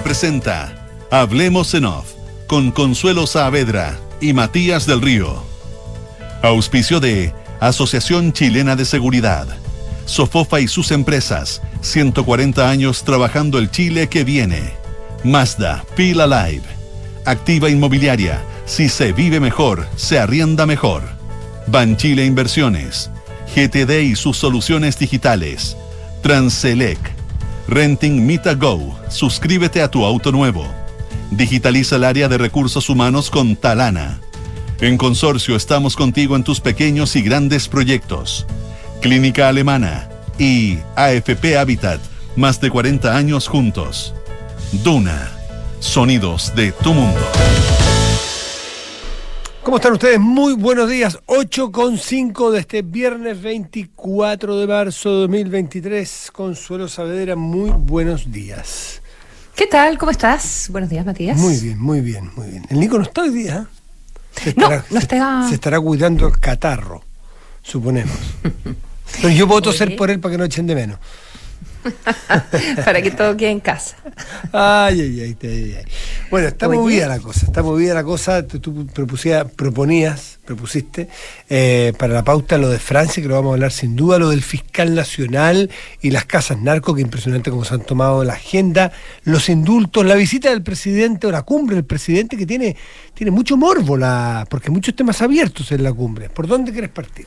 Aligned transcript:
Presenta 0.00 0.88
Hablemos 1.10 1.74
en 1.74 1.84
Off 1.84 2.14
con 2.46 2.70
Consuelo 2.70 3.26
Saavedra 3.26 3.98
y 4.22 4.32
Matías 4.32 4.86
del 4.86 5.02
Río. 5.02 5.42
Auspicio 6.42 6.98
de 6.98 7.34
Asociación 7.60 8.32
Chilena 8.32 8.74
de 8.74 8.86
Seguridad. 8.86 9.46
Sofofa 10.06 10.60
y 10.60 10.68
sus 10.68 10.92
empresas. 10.92 11.60
140 11.82 12.70
años 12.70 13.04
trabajando 13.04 13.58
el 13.58 13.70
Chile 13.70 14.08
que 14.08 14.24
viene. 14.24 14.72
Mazda, 15.24 15.84
Pila 15.94 16.26
Live. 16.26 16.64
Activa 17.26 17.68
Inmobiliaria. 17.68 18.42
Si 18.64 18.88
se 18.88 19.12
vive 19.12 19.40
mejor, 19.40 19.86
se 19.96 20.18
arrienda 20.18 20.64
mejor. 20.64 21.02
Banchile 21.66 22.24
Inversiones. 22.24 23.10
GTD 23.54 24.00
y 24.00 24.16
sus 24.16 24.38
soluciones 24.38 24.98
digitales. 24.98 25.76
Transelec. 26.22 26.98
Renting 27.68 28.26
Mita 28.26 28.54
Go. 28.54 28.98
Suscríbete 29.08 29.82
a 29.82 29.90
tu 29.90 30.04
auto 30.04 30.32
nuevo. 30.32 30.66
Digitaliza 31.30 31.96
el 31.96 32.04
área 32.04 32.28
de 32.28 32.38
recursos 32.38 32.88
humanos 32.90 33.30
con 33.30 33.56
Talana. 33.56 34.20
En 34.80 34.98
Consorcio 34.98 35.54
estamos 35.56 35.96
contigo 35.96 36.36
en 36.36 36.44
tus 36.44 36.60
pequeños 36.60 37.14
y 37.16 37.22
grandes 37.22 37.68
proyectos. 37.68 38.46
Clínica 39.00 39.48
Alemana 39.48 40.08
y 40.38 40.78
AFP 40.96 41.56
Habitat, 41.56 42.00
más 42.36 42.60
de 42.60 42.70
40 42.70 43.16
años 43.16 43.46
juntos. 43.46 44.14
Duna, 44.84 45.30
sonidos 45.80 46.52
de 46.54 46.72
tu 46.72 46.92
mundo. 46.92 47.20
¿Cómo 49.62 49.76
están 49.76 49.92
ustedes? 49.92 50.18
Muy 50.18 50.54
buenos 50.54 50.90
días. 50.90 51.18
8.5 51.26 52.50
de 52.50 52.58
este 52.60 52.82
viernes 52.82 53.40
24 53.40 54.58
de 54.58 54.66
marzo 54.66 55.10
de 55.12 55.20
2023. 55.22 56.30
Consuelo 56.32 56.88
Saavedra, 56.88 57.36
muy 57.36 57.70
buenos 57.70 58.32
días. 58.32 59.00
¿Qué 59.54 59.66
tal? 59.66 59.98
¿Cómo 59.98 60.10
estás? 60.10 60.66
Buenos 60.70 60.90
días, 60.90 61.06
Matías. 61.06 61.38
Muy 61.38 61.56
bien, 61.58 61.78
muy 61.78 62.00
bien, 62.00 62.30
muy 62.34 62.48
bien. 62.48 62.66
El 62.70 62.80
Nico 62.80 62.96
no 62.96 63.04
está 63.04 63.22
hoy 63.22 63.30
día. 63.30 63.66
Se 64.32 64.52
No, 64.54 64.64
estará, 64.64 64.84
no 64.90 64.98
está- 64.98 65.48
Se, 65.48 65.54
estará 65.54 65.80
cuidando 65.80 66.26
el 66.26 66.38
catarro, 66.40 67.02
suponemos. 67.62 68.16
Pero 69.22 69.28
yo 69.28 69.46
toser 69.62 69.88
Oye. 69.88 69.96
por 69.96 70.10
él 70.10 70.18
para 70.18 70.32
que 70.32 70.38
no 70.38 70.44
echen 70.44 70.66
de 70.66 70.74
menos. 70.74 70.98
Para 72.84 73.02
que 73.02 73.10
todo 73.10 73.36
quede 73.36 73.50
en 73.50 73.60
casa. 73.60 73.96
Ay, 74.52 75.00
ay, 75.00 75.20
ay, 75.20 75.36
ay, 75.42 75.74
ay. 75.78 75.84
Bueno, 76.30 76.48
está 76.48 76.68
Oye. 76.68 76.78
movida 76.78 77.08
la 77.08 77.18
cosa, 77.18 77.46
está 77.46 77.62
movida 77.62 77.94
la 77.94 78.04
cosa. 78.04 78.46
Tú, 78.46 78.60
tú 78.60 78.86
propusía- 78.86 79.44
proponías, 79.44 80.38
propusiste 80.44 81.08
eh, 81.48 81.92
para 81.98 82.14
la 82.14 82.24
pauta 82.24 82.58
lo 82.58 82.68
de 82.68 82.78
Francia, 82.78 83.22
que 83.22 83.28
lo 83.28 83.34
vamos 83.34 83.50
a 83.50 83.54
hablar 83.54 83.72
sin 83.72 83.96
duda, 83.96 84.18
lo 84.18 84.30
del 84.30 84.42
fiscal 84.42 84.94
nacional 84.94 85.70
y 86.00 86.10
las 86.10 86.24
casas 86.24 86.58
narco, 86.60 86.94
que 86.94 87.02
impresionante 87.02 87.50
cómo 87.50 87.64
se 87.64 87.74
han 87.74 87.82
tomado 87.82 88.24
la 88.24 88.34
agenda, 88.34 88.92
los 89.24 89.48
indultos, 89.48 90.04
la 90.06 90.14
visita 90.14 90.50
del 90.50 90.62
presidente 90.62 91.26
o 91.26 91.30
la 91.30 91.42
cumbre 91.42 91.76
del 91.76 91.84
presidente, 91.84 92.36
que 92.36 92.46
tiene, 92.46 92.76
tiene 93.14 93.30
mucho 93.30 93.56
morbo, 93.56 93.96
la, 93.96 94.46
porque 94.48 94.70
muchos 94.70 94.94
temas 94.96 95.20
abiertos 95.22 95.72
en 95.72 95.82
la 95.82 95.92
cumbre. 95.92 96.28
¿Por 96.28 96.46
dónde 96.46 96.72
quieres 96.72 96.90
partir? 96.90 97.26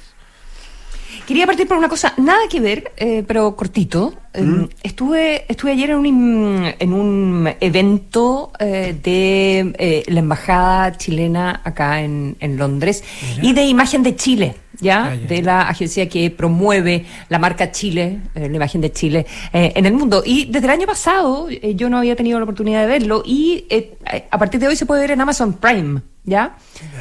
Quería 1.26 1.48
partir 1.48 1.68
por 1.68 1.78
una 1.78 1.90
cosa 1.90 2.14
nada 2.18 2.42
que 2.50 2.60
ver, 2.60 2.94
eh, 2.98 3.24
pero 3.28 3.56
cortito. 3.56 4.14
Eh, 4.34 4.68
estuve, 4.84 5.46
estuve 5.48 5.72
ayer 5.72 5.90
en 5.92 5.98
un, 5.98 6.74
en 6.78 6.94
un 6.94 7.50
evento 7.60 8.52
eh, 8.60 8.96
de 9.02 9.74
eh, 9.78 10.04
la 10.08 10.20
embajada 10.20 10.98
chilena 10.98 11.62
acá 11.64 12.02
en, 12.02 12.36
en 12.40 12.58
Londres 12.58 13.04
y 13.42 13.54
de 13.54 13.64
imagen 13.66 14.04
de 14.04 14.16
Chile. 14.16 14.56
¿Ya? 14.82 15.06
Ah, 15.06 15.16
ya, 15.16 15.28
de 15.28 15.42
la 15.42 15.62
agencia 15.68 16.08
que 16.10 16.30
promueve 16.32 17.06
la 17.30 17.40
marca 17.40 17.72
Chile, 17.72 18.20
eh, 18.36 18.50
la 18.50 18.56
imagen 18.56 18.82
de 18.82 18.92
Chile 18.92 19.26
eh, 19.54 19.72
en 19.76 19.86
el 19.86 19.94
mundo. 19.94 20.24
Y 20.26 20.46
desde 20.46 20.66
el 20.68 20.72
año 20.72 20.88
pasado 20.88 21.48
eh, 21.50 21.74
yo 21.76 21.90
no 21.90 21.98
había 21.98 22.16
tenido 22.16 22.38
la 22.40 22.44
oportunidad 22.44 22.82
de 22.82 22.88
verlo 22.88 23.24
y 23.26 23.66
eh, 23.70 23.98
a 24.30 24.38
partir 24.38 24.60
de 24.60 24.68
hoy 24.68 24.76
se 24.76 24.86
puede 24.86 25.02
ver 25.02 25.12
en 25.12 25.22
Amazon 25.22 25.54
Prime, 25.54 26.02
¿ya? 26.24 26.58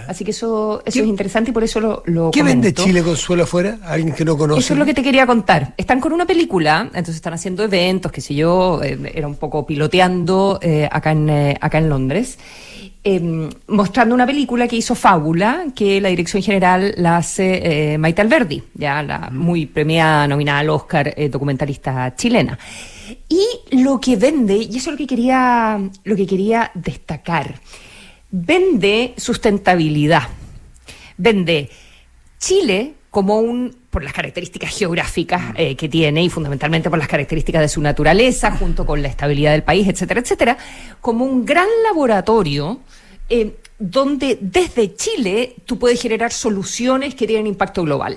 Así 0.06 0.24
que 0.24 0.30
eso, 0.30 0.82
eso 0.84 0.94
¿Qué- 0.94 1.00
es 1.00 1.06
interesante 1.06 1.50
y 1.50 1.54
por 1.54 1.64
eso 1.64 1.80
lo, 1.80 2.02
lo 2.06 2.30
¿Qué 2.30 2.42
vende. 2.42 2.72
Chile 2.74 3.02
Consuelo 3.02 3.44
afuera? 3.44 3.78
¿Alguien 3.84 4.14
que 4.14 4.24
no 4.24 4.36
conoce? 4.36 4.60
Eso 4.60 4.74
es 4.74 4.78
lo 4.78 4.84
que 4.84 4.94
te 4.94 5.02
quería 5.02 5.26
contar. 5.26 5.74
Están 5.76 6.00
con 6.00 6.12
una 6.12 6.26
película, 6.26 6.82
entonces 6.88 7.16
están 7.16 7.32
haciendo 7.34 7.64
eventos, 7.64 8.12
qué 8.12 8.20
sé 8.20 8.34
yo, 8.34 8.80
eh, 8.82 8.98
era 9.14 9.26
un 9.26 9.36
poco 9.36 9.66
piloteando 9.66 10.58
eh, 10.62 10.88
acá, 10.90 11.12
en, 11.12 11.28
eh, 11.28 11.56
acá 11.60 11.78
en 11.78 11.88
Londres, 11.88 12.38
eh, 13.04 13.50
mostrando 13.68 14.14
una 14.14 14.26
película 14.26 14.66
que 14.66 14.76
hizo 14.76 14.94
Fábula, 14.94 15.66
que 15.74 16.00
la 16.00 16.08
dirección 16.08 16.42
general 16.42 16.94
la 16.96 17.18
hace 17.18 17.92
eh, 17.92 17.98
Maite 17.98 18.22
Alberdi, 18.22 18.62
ya 18.74 19.02
la 19.02 19.30
muy 19.30 19.66
premiada, 19.66 20.26
nominada 20.26 20.60
al 20.60 20.70
Oscar, 20.70 21.12
eh, 21.16 21.28
documentalista 21.28 22.16
chilena. 22.16 22.58
Y 23.28 23.44
lo 23.76 24.00
que 24.00 24.16
vende, 24.16 24.56
y 24.56 24.76
eso 24.76 24.90
es 24.90 24.92
lo 24.92 24.96
que 24.96 25.06
quería, 25.06 25.78
lo 26.04 26.16
que 26.16 26.26
quería 26.26 26.70
destacar, 26.74 27.60
vende 28.30 29.14
sustentabilidad 29.16 30.24
vende 31.16 31.70
Chile 32.38 32.94
como 33.10 33.38
un, 33.38 33.76
por 33.94 34.02
las 34.02 34.12
características 34.12 34.76
geográficas 34.76 35.54
eh, 35.54 35.76
que 35.76 35.88
tiene 35.88 36.24
y 36.24 36.28
fundamentalmente 36.28 36.90
por 36.90 36.98
las 36.98 37.06
características 37.06 37.62
de 37.62 37.68
su 37.68 37.80
naturaleza, 37.80 38.50
junto 38.50 38.84
con 38.84 39.00
la 39.00 39.06
estabilidad 39.06 39.52
del 39.52 39.62
país, 39.62 39.86
etcétera, 39.86 40.18
etcétera, 40.18 40.58
como 41.00 41.24
un 41.24 41.46
gran 41.46 41.68
laboratorio 41.84 42.80
eh, 43.30 43.54
donde 43.78 44.36
desde 44.40 44.96
Chile 44.96 45.54
tú 45.64 45.78
puedes 45.78 46.02
generar 46.02 46.32
soluciones 46.32 47.14
que 47.14 47.28
tienen 47.28 47.46
impacto 47.46 47.84
global. 47.84 48.16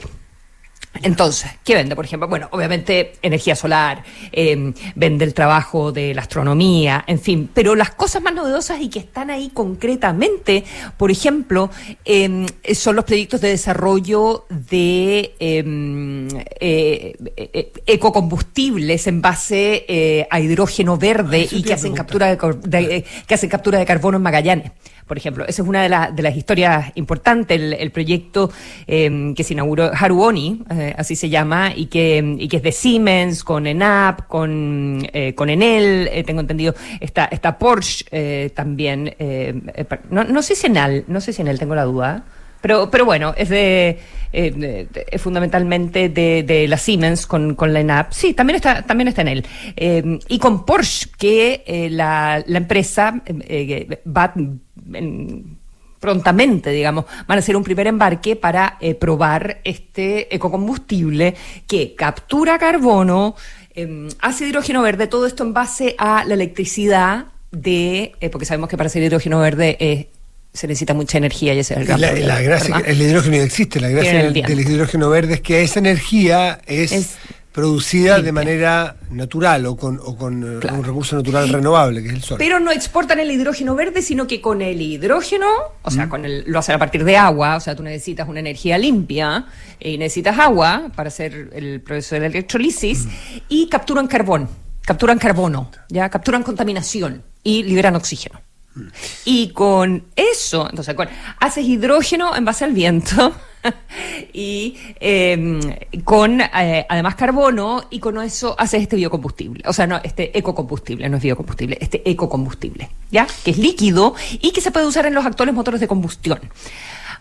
Entonces, 1.04 1.52
¿qué 1.64 1.76
vende, 1.76 1.96
por 1.96 2.06
ejemplo? 2.06 2.28
Bueno, 2.28 2.48
obviamente 2.52 3.14
energía 3.22 3.56
solar, 3.56 4.04
eh, 4.32 4.74
vende 4.96 5.26
el 5.26 5.34
trabajo 5.34 5.92
de 5.92 6.14
la 6.14 6.22
astronomía, 6.22 7.04
en 7.08 7.20
fin, 7.20 7.50
pero 7.54 7.76
las 7.76 7.92
cosas 7.92 8.22
más 8.22 8.34
novedosas 8.34 8.82
y 8.82 8.90
que 8.90 9.00
están 9.00 9.30
ahí 9.30 9.50
concretamente, 9.54 10.64
por 10.98 11.12
ejemplo, 11.12 11.70
eh, 12.06 12.46
son 12.74 12.96
los 12.96 13.06
proyectos 13.06 13.42
de 13.42 13.50
desarrollo 13.50 14.46
de 14.50 15.36
eh, 15.40 16.28
eh, 16.60 17.16
eh, 17.36 17.74
ecocombustibles 17.86 19.08
en 19.08 19.22
base 19.22 20.28
a 20.30 20.40
hidrógeno 20.40 20.98
verde 20.98 21.48
te 21.48 21.56
y 21.56 21.64
que 21.64 21.74
hacen, 21.74 21.94
captura 21.94 22.36
de, 22.36 23.06
que 23.28 23.34
hacen 23.34 23.50
captura 23.50 23.80
de 23.80 23.86
carbono 23.86 24.18
en 24.18 24.24
Magallanes. 24.24 24.72
Por 25.08 25.18
ejemplo, 25.18 25.46
esa 25.46 25.62
es 25.62 25.68
una 25.68 25.84
de, 25.84 25.90
las 25.90 26.16
de 26.16 26.22
las 26.22 26.36
historias 26.36 26.92
importantes, 26.96 27.60
el, 27.60 27.74
el 27.74 27.92
proyecto 27.92 28.52
eh, 28.86 29.34
que 29.36 29.44
se 29.44 29.54
inauguró, 29.54 29.90
Haruoni, 29.94 30.64
eh, 30.70 30.94
así 30.98 31.16
se 31.16 31.30
llama, 31.30 31.72
y 31.74 31.86
que, 31.86 32.36
y 32.38 32.48
que 32.48 32.58
es 32.58 32.64
de 32.64 32.72
Siemens, 32.74 33.44
con 33.44 33.68
ENAP, 33.68 34.28
con, 34.28 35.08
eh, 35.14 35.34
con 35.34 35.50
Enel, 35.50 36.10
eh, 36.12 36.24
tengo 36.24 36.42
entendido, 36.42 36.76
está, 37.00 37.26
está 37.26 37.58
Porsche 37.58 38.06
eh, 38.12 38.52
también, 38.54 39.16
eh, 39.18 39.62
eh, 39.76 39.86
no, 40.10 40.26
no 40.26 40.42
sé 40.42 40.56
si 40.56 40.68
Enel, 40.68 41.06
no 41.08 41.22
sé 41.22 41.32
si 41.32 41.42
Enel, 41.42 41.58
tengo 41.58 41.76
la 41.76 41.86
duda, 41.86 42.26
pero, 42.68 42.92
pero 42.92 43.06
bueno, 43.06 43.34
es 43.38 43.48
de, 43.48 43.98
eh, 44.34 44.88
es 45.10 45.22
fundamentalmente 45.22 46.10
de, 46.10 46.44
de 46.44 46.68
la 46.68 46.76
Siemens 46.78 47.26
con, 47.26 47.56
la 47.58 47.80
ENAP. 47.80 48.12
Sí, 48.12 48.34
también 48.34 48.58
está, 48.58 48.82
también 48.82 49.08
está 49.08 49.22
en 49.22 49.28
él. 49.30 49.46
Eh, 49.78 50.20
y 50.28 50.38
con 50.38 50.66
Porsche, 50.66 51.08
que 51.18 51.64
eh, 51.66 51.90
la, 51.90 52.44
empresa 52.46 53.22
eh, 53.26 54.02
va 54.06 54.34
en- 54.36 55.58
prontamente, 56.02 56.72
digamos, 56.72 57.06
van 57.26 57.38
a 57.38 57.40
hacer 57.40 57.56
un 57.56 57.64
primer 57.64 57.88
embarque 57.88 58.36
para 58.36 58.78
eh, 58.82 58.96
probar 58.96 59.62
este 59.64 60.36
ecocombustible 60.36 61.36
que 61.68 61.96
captura 61.96 62.58
carbono, 62.60 63.34
eh, 63.76 64.10
hace 64.20 64.46
hidrógeno 64.46 64.82
verde, 64.82 65.08
todo 65.08 65.26
esto 65.26 65.44
en 65.44 65.54
base 65.54 65.96
a 65.98 66.26
la 66.26 66.34
electricidad 66.34 67.28
de, 67.52 68.12
eh, 68.20 68.30
porque 68.30 68.46
sabemos 68.46 68.70
que 68.70 68.76
para 68.76 68.88
hacer 68.88 69.04
hidrógeno 69.04 69.40
verde 69.40 69.78
eh, 69.80 70.10
se 70.58 70.68
necesita 70.68 70.94
mucha 70.94 71.18
energía 71.18 71.54
y 71.54 71.60
ese 71.60 71.74
es 71.76 71.80
el 71.82 71.86
gran 71.86 72.02
la, 72.02 72.08
problema, 72.10 72.34
la 72.34 72.42
gracia, 72.42 72.82
el 72.86 73.02
hidrógeno 73.02 73.36
existe, 73.38 73.80
la 73.80 73.90
gracia 73.90 74.24
del, 74.32 74.60
hidrógeno 74.60 75.10
verde 75.10 75.36
es 75.36 75.42
que 75.42 75.62
esa 75.62 75.80
energía 75.80 76.60
es, 76.66 76.92
Es 76.92 77.16
producida 77.54 78.22
de 78.22 78.32
manera 78.32 78.98
natural 79.10 79.66
o 79.66 79.76
con, 79.76 80.00
o 80.04 80.16
con 80.16 80.44
eh, 80.44 80.60
Claro. 80.60 80.78
un 80.78 80.84
recurso 80.84 81.16
natural 81.16 81.50
renovable, 81.50 82.04
que 82.04 82.10
es 82.10 82.14
el 82.14 82.22
sol. 82.22 82.38
Pero 82.38 82.60
no 82.60 82.72
exportan 82.72 83.20
el 83.20 83.32
hidrógeno 83.32 83.74
verde, 83.74 84.04
sino 84.04 84.28
que 84.28 84.42
con 84.42 84.62
el 84.62 84.80
hidrógeno, 84.80 85.48
o 85.82 85.90
Mm. 85.90 85.94
sea, 85.94 86.08
con 86.10 86.24
el, 86.26 86.44
lo 86.46 86.60
hacen 86.60 86.76
a 86.76 86.78
partir 86.80 87.04
de 87.04 87.18
agua, 87.18 87.56
o 87.56 87.60
sea, 87.60 87.76
tú 87.76 87.82
necesitas 87.82 88.28
una 88.30 88.42
energía 88.42 88.78
limpia 88.78 89.46
y 89.80 89.98
necesitas 89.98 90.38
agua 90.38 90.92
para 90.96 91.08
hacer 91.08 91.50
el 91.54 91.82
proceso 91.82 92.14
de 92.16 92.22
la 92.22 92.28
electrolisis 92.28 93.06
Mm. 93.06 93.10
y 93.50 93.70
capturan 93.70 94.06
carbón, 94.06 94.48
capturan 94.86 95.18
carbono, 95.18 95.72
ya 95.90 96.10
capturan 96.10 96.44
contaminación 96.44 97.24
y 97.44 97.64
liberan 97.64 97.96
oxígeno. 97.96 98.40
Mm. 98.78 98.88
Y 99.26 99.50
con 99.50 100.04
eso, 100.16 100.68
entonces, 100.70 100.94
con, 100.96 101.08
haces 101.40 101.66
hidrógeno 101.66 102.36
en 102.36 102.46
base 102.46 102.64
al 102.64 102.74
viento 102.74 103.34
y 104.34 104.78
eh, 105.00 105.88
con 106.04 106.42
eh, 106.42 106.86
además 106.88 107.16
carbono 107.16 107.86
y 107.90 108.00
con 108.00 108.22
eso 108.22 108.56
haces 108.58 108.84
este 108.84 108.96
biocombustible, 108.96 109.64
o 109.68 109.74
sea, 109.74 109.88
no, 109.88 110.00
este 110.04 110.38
ecocombustible, 110.38 111.10
no 111.10 111.18
es 111.18 111.24
biocombustible, 111.24 111.78
este 111.82 112.08
ecocombustible, 112.10 112.90
¿ya? 113.12 113.28
Que 113.44 113.52
es 113.52 113.58
líquido 113.58 114.14
y 114.42 114.52
que 114.52 114.62
se 114.62 114.72
puede 114.72 114.86
usar 114.86 115.06
en 115.06 115.16
los 115.16 115.26
actuales 115.26 115.56
motores 115.56 115.82
de 115.82 115.88
combustión. 115.88 116.40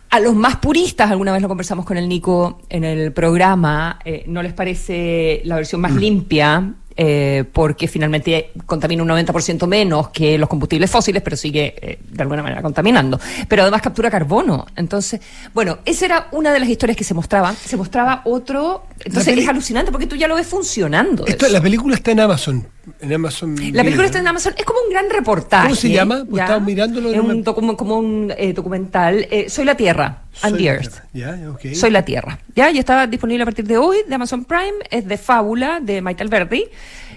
A 0.08 0.20
los 0.20 0.34
más 0.34 0.56
puristas, 0.58 1.10
alguna 1.10 1.32
vez 1.32 1.42
lo 1.42 1.48
conversamos 1.48 1.84
con 1.84 1.96
el 1.96 2.08
Nico 2.08 2.60
en 2.68 2.84
el 2.84 3.12
programa, 3.12 3.98
eh, 4.04 4.24
no 4.28 4.42
les 4.42 4.52
parece 4.52 5.40
la 5.44 5.56
versión 5.56 5.80
más 5.80 5.92
limpia 5.94 6.74
eh, 6.96 7.44
porque 7.52 7.88
finalmente 7.88 8.52
contamina 8.64 9.02
un 9.02 9.08
90% 9.10 9.66
menos 9.66 10.08
que 10.08 10.38
los 10.38 10.48
combustibles 10.48 10.90
fósiles, 10.90 11.22
pero 11.22 11.36
sigue 11.36 11.74
eh, 11.80 11.98
de 12.02 12.22
alguna 12.22 12.42
manera 12.42 12.62
contaminando. 12.62 13.20
Pero 13.48 13.62
además 13.62 13.82
captura 13.82 14.10
carbono. 14.10 14.66
Entonces, 14.76 15.20
bueno, 15.52 15.78
esa 15.84 16.06
era 16.06 16.28
una 16.32 16.52
de 16.52 16.60
las 16.60 16.68
historias 16.68 16.96
que 16.96 17.04
se 17.04 17.14
mostraba. 17.14 17.54
Se 17.54 17.76
mostraba 17.76 18.22
otro. 18.24 18.84
Entonces 19.04 19.38
es 19.38 19.48
alucinante 19.48 19.92
porque 19.92 20.06
tú 20.06 20.16
ya 20.16 20.28
lo 20.28 20.34
ves 20.34 20.46
funcionando. 20.46 21.26
Esto, 21.26 21.48
la 21.48 21.60
película 21.60 21.94
está 21.94 22.12
en 22.12 22.20
Amazon. 22.20 22.66
En 23.00 23.12
Amazon 23.12 23.56
la 23.72 23.82
película 23.82 24.06
está 24.06 24.18
en 24.18 24.28
Amazon. 24.28 24.54
Es 24.56 24.64
como 24.64 24.80
un 24.80 24.90
gran 24.90 25.10
reportaje. 25.10 25.68
¿Cómo 25.68 25.74
se 25.76 25.90
llama? 25.90 26.24
Pues 26.28 26.42
estaba 26.42 26.60
mirándolo. 26.60 27.12
Es 27.12 27.20
un 27.20 27.42
como 27.76 27.98
un 27.98 28.32
eh, 28.36 28.52
documental. 28.52 29.26
Soy 29.48 29.64
la 29.64 29.76
Tierra. 29.76 30.22
And 30.42 30.56
the 30.56 30.64
Earth. 30.64 31.74
Soy 31.74 31.90
la 31.90 32.04
Tierra. 32.04 32.38
Ya, 32.54 32.70
y 32.70 32.78
está 32.78 33.06
disponible 33.06 33.42
a 33.42 33.46
partir 33.46 33.66
de 33.66 33.78
hoy 33.78 33.98
de 34.08 34.14
Amazon 34.14 34.44
Prime. 34.44 34.74
Es 34.90 35.06
de 35.06 35.18
Fábula 35.18 35.80
de 35.80 36.00
Michael 36.00 36.28
Verdi. 36.28 36.64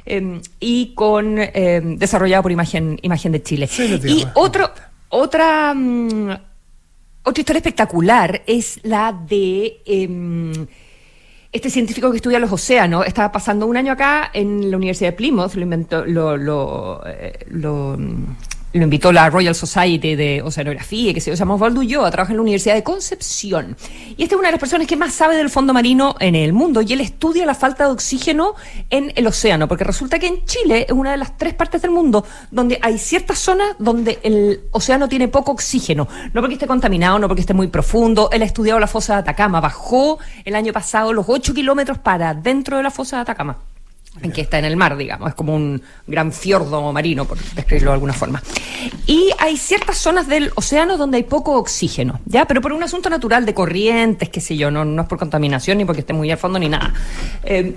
Em, 0.05 0.41
y 0.59 0.93
con 0.95 1.37
em, 1.37 1.97
desarrollado 1.97 2.41
por 2.43 2.51
Imagen, 2.51 2.97
Imagen 3.03 3.31
de 3.31 3.43
Chile. 3.43 3.69
y 4.05 4.25
otro, 4.33 4.71
otra, 5.09 5.73
mm, 5.75 6.31
otra 7.23 7.41
historia 7.41 7.59
espectacular 7.59 8.41
es 8.47 8.79
la 8.83 9.13
de 9.13 9.81
em, 9.85 10.67
este 11.51 11.69
científico 11.69 12.11
que 12.11 12.17
estudia 12.17 12.39
los 12.39 12.51
océanos. 12.51 13.05
Estaba 13.05 13.31
pasando 13.31 13.65
un 13.65 13.77
año 13.77 13.93
acá 13.93 14.29
en 14.33 14.69
la 14.69 14.77
Universidad 14.77 15.11
de 15.11 15.17
Plymouth, 15.17 15.53
lo 15.55 15.61
inventó, 15.61 16.05
lo, 16.05 16.37
lo, 16.37 17.01
eh, 17.05 17.45
lo 17.49 17.95
mm, 17.97 18.35
lo 18.73 18.83
invitó 18.83 19.11
la 19.11 19.29
Royal 19.29 19.55
Society 19.55 20.15
de 20.15 20.41
Oceanografía, 20.43 21.13
que 21.13 21.21
se 21.21 21.35
llama 21.35 21.55
Osvaldo 21.55 21.79
a 22.05 22.11
trabajar 22.11 22.31
en 22.31 22.37
la 22.37 22.41
Universidad 22.43 22.75
de 22.75 22.83
Concepción. 22.83 23.75
Y 24.15 24.23
esta 24.23 24.35
es 24.35 24.39
una 24.39 24.49
de 24.49 24.53
las 24.53 24.59
personas 24.59 24.87
que 24.87 24.95
más 24.95 25.13
sabe 25.13 25.35
del 25.35 25.49
fondo 25.49 25.73
marino 25.73 26.15
en 26.19 26.35
el 26.35 26.53
mundo 26.53 26.81
y 26.81 26.93
él 26.93 27.01
estudia 27.01 27.45
la 27.45 27.55
falta 27.55 27.85
de 27.85 27.91
oxígeno 27.91 28.53
en 28.89 29.11
el 29.15 29.25
océano, 29.27 29.67
porque 29.67 29.83
resulta 29.83 30.19
que 30.19 30.27
en 30.27 30.45
Chile 30.45 30.85
es 30.87 30.93
una 30.93 31.11
de 31.11 31.17
las 31.17 31.37
tres 31.37 31.53
partes 31.53 31.81
del 31.81 31.91
mundo 31.91 32.25
donde 32.51 32.77
hay 32.81 32.97
ciertas 32.97 33.39
zonas 33.39 33.75
donde 33.79 34.19
el 34.23 34.61
océano 34.71 35.07
tiene 35.07 35.27
poco 35.27 35.51
oxígeno, 35.51 36.07
no 36.33 36.41
porque 36.41 36.53
esté 36.53 36.67
contaminado, 36.67 37.17
no 37.17 37.27
porque 37.27 37.41
esté 37.41 37.53
muy 37.53 37.67
profundo. 37.67 38.29
Él 38.31 38.41
ha 38.43 38.45
estudiado 38.45 38.79
la 38.79 38.87
fosa 38.87 39.13
de 39.13 39.19
Atacama, 39.19 39.61
bajó 39.61 40.19
el 40.45 40.55
año 40.55 40.73
pasado 40.73 41.13
los 41.13 41.25
8 41.27 41.53
kilómetros 41.53 41.97
para 41.97 42.33
dentro 42.33 42.77
de 42.77 42.83
la 42.83 42.91
fosa 42.91 43.17
de 43.17 43.21
Atacama 43.23 43.57
en 44.21 44.31
que 44.31 44.41
está 44.41 44.59
en 44.59 44.65
el 44.65 44.75
mar, 44.75 44.97
digamos, 44.97 45.29
es 45.29 45.35
como 45.35 45.55
un 45.55 45.81
gran 46.07 46.31
fiordo 46.31 46.91
marino, 46.91 47.25
por 47.25 47.37
describirlo 47.37 47.91
de 47.91 47.93
alguna 47.95 48.13
forma. 48.13 48.41
Y 49.05 49.31
hay 49.39 49.57
ciertas 49.57 49.97
zonas 49.97 50.27
del 50.27 50.51
océano 50.55 50.97
donde 50.97 51.17
hay 51.17 51.23
poco 51.23 51.57
oxígeno, 51.57 52.19
¿ya? 52.25 52.45
Pero 52.45 52.61
por 52.61 52.73
un 52.73 52.83
asunto 52.83 53.09
natural 53.09 53.45
de 53.45 53.53
corrientes, 53.53 54.29
qué 54.29 54.41
sé 54.41 54.57
yo, 54.57 54.71
no, 54.71 54.85
no 54.85 55.03
es 55.03 55.07
por 55.07 55.17
contaminación 55.17 55.77
ni 55.77 55.85
porque 55.85 56.01
esté 56.01 56.13
muy 56.13 56.31
al 56.31 56.37
fondo 56.37 56.59
ni 56.59 56.69
nada. 56.69 56.93
Eh, 57.43 57.75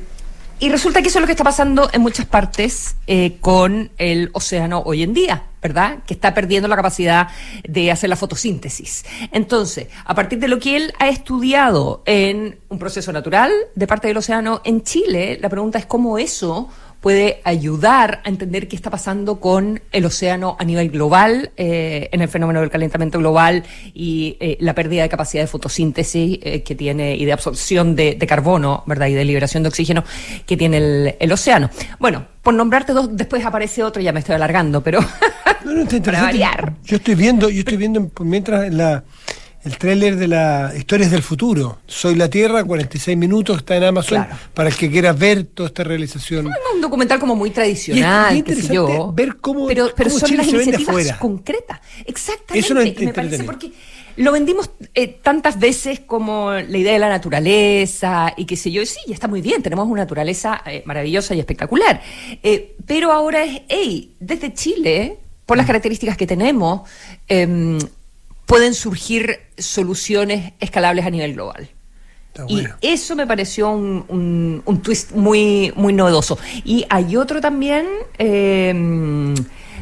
y 0.62 0.68
resulta 0.68 1.02
que 1.02 1.08
eso 1.08 1.18
es 1.18 1.22
lo 1.22 1.26
que 1.26 1.32
está 1.32 1.42
pasando 1.42 1.90
en 1.92 2.00
muchas 2.02 2.24
partes 2.24 2.94
eh, 3.08 3.38
con 3.40 3.90
el 3.98 4.30
océano 4.32 4.80
hoy 4.86 5.02
en 5.02 5.12
día, 5.12 5.46
¿verdad? 5.60 6.04
Que 6.06 6.14
está 6.14 6.34
perdiendo 6.34 6.68
la 6.68 6.76
capacidad 6.76 7.26
de 7.64 7.90
hacer 7.90 8.08
la 8.08 8.14
fotosíntesis. 8.14 9.04
Entonces, 9.32 9.88
a 10.04 10.14
partir 10.14 10.38
de 10.38 10.46
lo 10.46 10.60
que 10.60 10.76
él 10.76 10.94
ha 11.00 11.08
estudiado 11.08 12.04
en 12.06 12.60
un 12.68 12.78
proceso 12.78 13.12
natural 13.12 13.50
de 13.74 13.88
parte 13.88 14.06
del 14.06 14.18
océano 14.18 14.60
en 14.62 14.84
Chile, 14.84 15.36
la 15.42 15.48
pregunta 15.48 15.80
es 15.80 15.86
cómo 15.86 16.16
eso 16.16 16.68
puede 17.02 17.40
ayudar 17.42 18.22
a 18.24 18.28
entender 18.28 18.68
qué 18.68 18.76
está 18.76 18.88
pasando 18.88 19.40
con 19.40 19.82
el 19.90 20.04
océano 20.06 20.56
a 20.58 20.64
nivel 20.64 20.88
global, 20.88 21.50
eh, 21.56 22.08
en 22.12 22.22
el 22.22 22.28
fenómeno 22.28 22.60
del 22.60 22.70
calentamiento 22.70 23.18
global 23.18 23.64
y 23.92 24.36
eh, 24.38 24.56
la 24.60 24.72
pérdida 24.72 25.02
de 25.02 25.08
capacidad 25.08 25.42
de 25.42 25.48
fotosíntesis 25.48 26.38
eh, 26.40 26.62
que 26.62 26.76
tiene 26.76 27.16
y 27.16 27.24
de 27.24 27.32
absorción 27.32 27.96
de, 27.96 28.16
carbono, 28.22 28.84
¿verdad? 28.86 29.08
Y 29.08 29.14
de 29.14 29.24
liberación 29.24 29.64
de 29.64 29.68
oxígeno 29.68 30.04
que 30.46 30.56
tiene 30.56 30.76
el, 30.76 31.16
el, 31.18 31.32
océano. 31.32 31.70
Bueno, 31.98 32.24
por 32.40 32.54
nombrarte 32.54 32.92
dos, 32.92 33.08
después 33.16 33.44
aparece 33.44 33.82
otro, 33.82 34.00
ya 34.00 34.12
me 34.12 34.20
estoy 34.20 34.36
alargando, 34.36 34.80
pero 34.80 35.00
para 36.04 36.22
variar. 36.22 36.74
Yo 36.84 36.96
estoy 36.96 37.16
viendo, 37.16 37.50
yo 37.50 37.58
estoy 37.58 37.78
viendo 37.78 38.10
mientras 38.20 38.64
en 38.64 38.78
la 38.78 39.02
el 39.64 39.78
tráiler 39.78 40.16
de 40.16 40.28
la 40.28 40.72
Historias 40.76 41.10
del 41.10 41.22
Futuro. 41.22 41.78
Soy 41.86 42.14
la 42.16 42.28
Tierra, 42.28 42.64
46 42.64 43.16
minutos, 43.16 43.58
está 43.58 43.76
en 43.76 43.84
Amazon, 43.84 44.26
para 44.54 44.68
el 44.68 44.76
que 44.76 44.90
quiera 44.90 45.12
ver 45.12 45.44
toda 45.44 45.68
esta 45.68 45.84
realización. 45.84 46.48
Es 46.48 46.54
un 46.74 46.80
documental 46.80 47.20
como 47.20 47.36
muy 47.36 47.50
tradicional, 47.50 48.36
interesante 48.36 48.74
yo, 48.74 49.12
ver 49.12 49.36
cómo, 49.36 49.66
pero, 49.66 49.90
pero 49.96 50.10
son 50.10 50.36
las 50.36 50.48
iniciativas 50.48 51.16
concretas. 51.18 51.80
Exactamente. 52.04 52.66
Eso 52.66 52.74
no 52.74 52.80
me 52.82 53.12
parece 53.12 53.44
porque 53.44 53.72
lo 54.16 54.32
vendimos 54.32 54.70
eh, 54.94 55.08
tantas 55.08 55.58
veces 55.58 56.00
como 56.00 56.52
la 56.52 56.76
idea 56.76 56.92
de 56.92 56.98
la 56.98 57.08
naturaleza 57.08 58.34
y 58.36 58.44
qué 58.44 58.56
sé 58.56 58.70
yo. 58.70 58.84
Sí, 58.84 59.12
está 59.12 59.28
muy 59.28 59.40
bien, 59.40 59.62
tenemos 59.62 59.86
una 59.86 60.02
naturaleza 60.02 60.60
eh, 60.66 60.82
maravillosa 60.86 61.34
y 61.34 61.40
espectacular. 61.40 62.02
Eh, 62.42 62.76
pero 62.84 63.12
ahora 63.12 63.44
es, 63.44 63.62
hey, 63.68 64.14
desde 64.18 64.52
Chile, 64.52 65.18
por 65.46 65.56
las 65.56 65.64
mm. 65.64 65.68
características 65.68 66.16
que 66.16 66.26
tenemos, 66.26 66.82
em, 67.28 67.78
pueden 68.52 68.74
surgir 68.74 69.40
soluciones 69.56 70.52
escalables 70.60 71.06
a 71.06 71.10
nivel 71.10 71.32
global. 71.32 71.70
Y 72.48 72.66
eso 72.82 73.16
me 73.16 73.26
pareció 73.26 73.70
un, 73.70 74.62
un, 74.66 74.82
twist 74.82 75.12
muy, 75.12 75.72
muy 75.74 75.94
novedoso. 75.94 76.38
Y 76.62 76.84
hay 76.90 77.16
otro 77.16 77.40
también 77.40 77.86
em, 78.18 79.34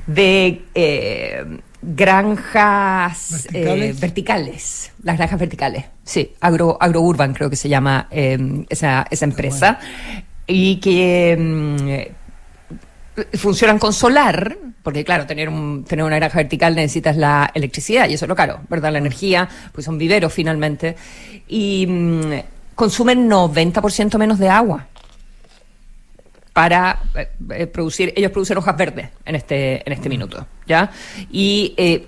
de 0.06 0.62
eh, 0.72 1.58
granjas 1.82 3.48
eh, 3.52 3.92
¿Verticales? 3.98 4.92
las 5.02 5.16
granjas 5.16 5.40
verticales, 5.40 5.86
sí, 6.04 6.34
agro, 6.40 6.78
agrourban 6.80 7.34
creo 7.34 7.50
que 7.50 7.56
se 7.56 7.68
llama 7.68 8.06
esa, 8.10 9.04
esa 9.10 9.24
empresa, 9.24 9.80
y 10.46 10.76
que 10.76 11.32
em, 11.32 12.04
funcionan 13.34 13.78
con 13.78 13.92
solar, 13.92 14.56
porque 14.82 15.04
claro, 15.04 15.26
tener, 15.26 15.48
un, 15.48 15.84
tener 15.84 16.04
una 16.04 16.16
granja 16.16 16.38
vertical 16.38 16.74
necesitas 16.74 17.16
la 17.16 17.50
electricidad 17.54 18.08
y 18.08 18.14
eso 18.14 18.24
es 18.24 18.28
lo 18.28 18.36
caro, 18.36 18.60
¿verdad? 18.68 18.92
La 18.92 18.98
energía, 18.98 19.48
pues 19.72 19.84
son 19.84 19.98
viveros 19.98 20.32
finalmente, 20.32 20.96
y 21.48 21.86
mm, 21.86 22.32
consumen 22.74 23.28
90% 23.28 24.16
menos 24.18 24.38
de 24.38 24.48
agua 24.48 24.86
para 26.52 27.02
eh, 27.14 27.28
eh, 27.50 27.66
producir, 27.66 28.12
ellos 28.16 28.30
producen 28.32 28.58
hojas 28.58 28.76
verdes 28.76 29.08
en 29.24 29.34
este, 29.34 29.82
en 29.86 29.92
este 29.92 30.08
minuto, 30.08 30.46
¿ya? 30.66 30.90
Y 31.30 31.74
eh, 31.76 32.06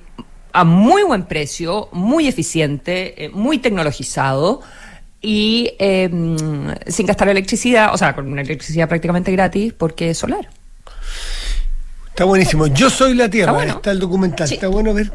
a 0.53 0.65
muy 0.65 1.03
buen 1.03 1.25
precio, 1.25 1.89
muy 1.93 2.29
eficiente, 2.29 3.31
muy 3.33 3.59
tecnologizado 3.59 4.61
y 5.21 5.71
mm, 5.81 6.69
sin 6.87 7.07
gastar 7.07 7.29
electricidad, 7.29 7.95
o 7.95 7.99
sea, 7.99 8.15
con 8.15 8.31
una 8.31 8.43
electricidad 8.43 8.89
prácticamente 8.89 9.33
gratis 9.33 9.73
porque 9.73 10.11
es 10.11 10.19
solar. 10.19 10.49
Está 12.23 12.29
buenísimo. 12.29 12.69
Yo 12.69 12.89
soy 12.89 13.17
la 13.17 13.29
Tierra, 13.29 13.65
está, 13.65 13.91
el 13.91 13.99
documental. 13.99 14.49
Está 14.49 14.69
bueno 14.69 14.95
ver, 14.95 15.11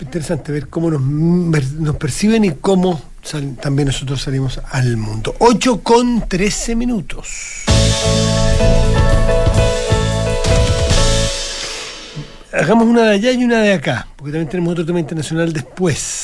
interesante 0.00 0.52
ver 0.52 0.68
cómo 0.68 0.92
nos, 0.92 1.02
nos 1.02 1.96
perciben 1.96 2.44
y 2.44 2.52
cómo 2.52 3.02
también 3.60 3.86
nosotros 3.86 4.22
salimos 4.22 4.60
al 4.70 4.96
mundo. 4.96 5.34
8 5.40 5.80
con 5.82 6.28
13 6.28 6.76
minutos. 6.76 7.64
Hagamos 12.52 12.86
una 12.86 13.06
de 13.06 13.14
allá 13.14 13.32
y 13.32 13.42
una 13.42 13.60
de 13.60 13.72
acá, 13.72 14.06
porque 14.14 14.30
también 14.30 14.48
tenemos 14.48 14.70
otro 14.70 14.86
tema 14.86 15.00
internacional 15.00 15.52
después. 15.52 16.21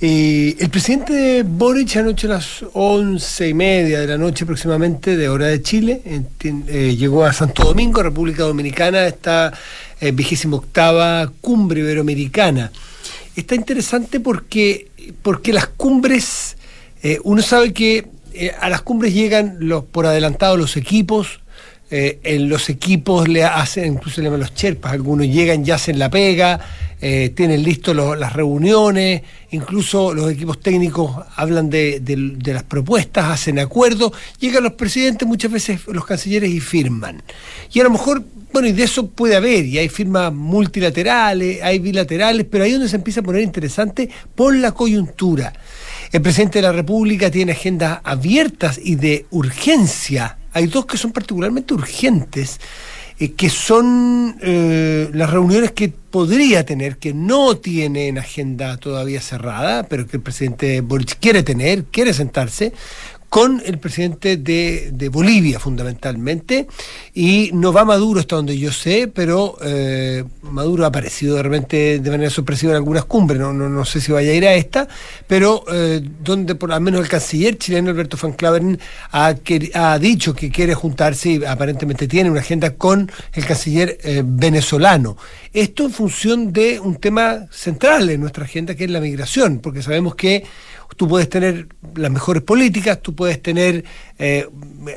Eh, 0.00 0.56
el 0.58 0.70
presidente 0.70 1.44
Boric 1.46 1.96
anoche 1.96 2.26
a 2.26 2.30
las 2.30 2.64
once 2.72 3.48
y 3.48 3.54
media 3.54 4.00
de 4.00 4.08
la 4.08 4.18
noche 4.18 4.42
aproximadamente 4.42 5.16
de 5.16 5.28
hora 5.28 5.46
de 5.46 5.62
Chile 5.62 6.02
eh, 6.04 6.96
llegó 6.96 7.24
a 7.24 7.32
Santo 7.32 7.62
Domingo, 7.62 8.02
República 8.02 8.42
Dominicana, 8.42 9.06
esta 9.06 9.52
eh, 10.00 10.10
vigésima 10.10 10.56
octava 10.56 11.30
cumbre 11.40 11.80
iberoamericana. 11.80 12.72
Está 13.36 13.54
interesante 13.54 14.18
porque, 14.18 14.88
porque 15.22 15.52
las 15.52 15.68
cumbres, 15.68 16.56
uno 17.24 17.42
sabe 17.42 17.72
que 17.72 18.06
a 18.60 18.68
las 18.68 18.82
cumbres 18.82 19.12
llegan 19.12 19.56
los, 19.60 19.84
por 19.84 20.06
adelantado 20.06 20.56
los 20.56 20.76
equipos, 20.76 21.40
eh, 21.96 22.18
en 22.24 22.48
los 22.48 22.70
equipos 22.70 23.28
le 23.28 23.44
hacen, 23.44 23.92
incluso 23.92 24.20
le 24.20 24.24
llaman 24.24 24.40
los 24.40 24.52
cherpas, 24.52 24.94
algunos 24.94 25.28
llegan 25.28 25.64
y 25.64 25.70
hacen 25.70 25.96
la 25.96 26.10
pega, 26.10 26.58
eh, 27.00 27.30
tienen 27.36 27.62
listos 27.62 27.94
las 27.94 28.32
reuniones, 28.32 29.22
incluso 29.52 30.12
los 30.12 30.28
equipos 30.32 30.58
técnicos 30.58 31.14
hablan 31.36 31.70
de, 31.70 32.02
las 32.46 32.64
propuestas, 32.64 33.26
hacen 33.26 33.60
acuerdos, 33.60 34.10
llegan 34.40 34.64
los 34.64 34.72
presidentes, 34.72 35.28
muchas 35.28 35.52
veces 35.52 35.86
los 35.86 36.04
cancilleres 36.04 36.50
y 36.50 36.58
firman. 36.58 37.22
Y 37.72 37.78
a 37.78 37.84
lo 37.84 37.90
mejor, 37.90 38.24
bueno, 38.52 38.66
y 38.66 38.72
de 38.72 38.82
eso 38.82 39.06
puede 39.06 39.36
haber, 39.36 39.64
y 39.64 39.78
hay 39.78 39.88
firmas 39.88 40.32
multilaterales, 40.32 41.62
hay 41.62 41.78
bilaterales, 41.78 42.44
pero 42.50 42.64
ahí 42.64 42.72
donde 42.72 42.88
se 42.88 42.96
empieza 42.96 43.20
a 43.20 43.22
poner 43.22 43.42
interesante 43.42 44.10
por 44.34 44.52
la 44.52 44.72
coyuntura. 44.72 45.52
El 46.10 46.22
presidente 46.22 46.58
de 46.58 46.62
la 46.62 46.72
República 46.72 47.30
tiene 47.30 47.52
agendas 47.52 48.00
abiertas 48.02 48.80
y 48.82 48.96
de 48.96 49.26
urgencia 49.30 50.38
hay 50.54 50.66
dos 50.68 50.86
que 50.86 50.96
son 50.96 51.12
particularmente 51.12 51.74
urgentes, 51.74 52.60
eh, 53.18 53.32
que 53.32 53.50
son 53.50 54.36
eh, 54.40 55.10
las 55.12 55.30
reuniones 55.30 55.72
que 55.72 55.88
podría 55.88 56.64
tener, 56.64 56.96
que 56.96 57.12
no 57.12 57.56
tiene 57.56 58.08
en 58.08 58.18
agenda 58.18 58.76
todavía 58.76 59.20
cerrada, 59.20 59.82
pero 59.82 60.06
que 60.06 60.16
el 60.16 60.22
presidente 60.22 60.80
Boric 60.80 61.18
quiere 61.18 61.42
tener, 61.42 61.84
quiere 61.84 62.14
sentarse, 62.14 62.72
con 63.34 63.60
el 63.66 63.78
presidente 63.78 64.36
de, 64.36 64.90
de, 64.92 65.08
Bolivia 65.08 65.58
fundamentalmente 65.58 66.68
y 67.14 67.50
no 67.52 67.72
va 67.72 67.84
Maduro 67.84 68.20
hasta 68.20 68.36
donde 68.36 68.56
yo 68.56 68.70
sé, 68.70 69.10
pero 69.12 69.56
eh, 69.60 70.22
Maduro 70.42 70.84
ha 70.84 70.86
aparecido 70.86 71.34
de 71.34 71.42
repente 71.42 71.98
de 71.98 72.10
manera 72.12 72.30
sorpresiva 72.30 72.70
en 72.70 72.76
algunas 72.76 73.06
cumbres, 73.06 73.40
no, 73.40 73.52
no, 73.52 73.68
no 73.68 73.84
sé 73.84 74.00
si 74.00 74.12
vaya 74.12 74.30
a 74.30 74.34
ir 74.34 74.46
a 74.46 74.54
esta, 74.54 74.86
pero 75.26 75.64
eh, 75.72 76.00
donde 76.22 76.54
por 76.54 76.68
lo 76.68 76.78
menos 76.78 77.00
el 77.00 77.08
canciller 77.08 77.58
chileno 77.58 77.90
Alberto 77.90 78.16
Van 78.22 78.34
Claveren 78.34 78.78
ha, 79.10 79.34
ha, 79.74 79.98
dicho 79.98 80.32
que 80.32 80.52
quiere 80.52 80.74
juntarse 80.74 81.30
y 81.30 81.44
aparentemente 81.44 82.06
tiene 82.06 82.30
una 82.30 82.38
agenda 82.38 82.76
con 82.76 83.10
el 83.32 83.44
canciller 83.44 83.98
eh, 84.04 84.22
venezolano. 84.24 85.16
Esto 85.52 85.84
en 85.86 85.90
función 85.90 86.52
de 86.52 86.78
un 86.78 86.96
tema 86.96 87.48
central 87.50 88.10
en 88.10 88.20
nuestra 88.20 88.44
agenda 88.44 88.76
que 88.76 88.84
es 88.84 88.90
la 88.90 89.00
migración, 89.00 89.58
porque 89.58 89.82
sabemos 89.82 90.14
que 90.14 90.44
tú 90.96 91.08
puedes 91.08 91.28
tener 91.28 91.68
las 91.94 92.10
mejores 92.10 92.42
políticas, 92.42 93.00
tú 93.00 93.14
puedes 93.14 93.40
tener 93.42 93.84
eh, 94.18 94.48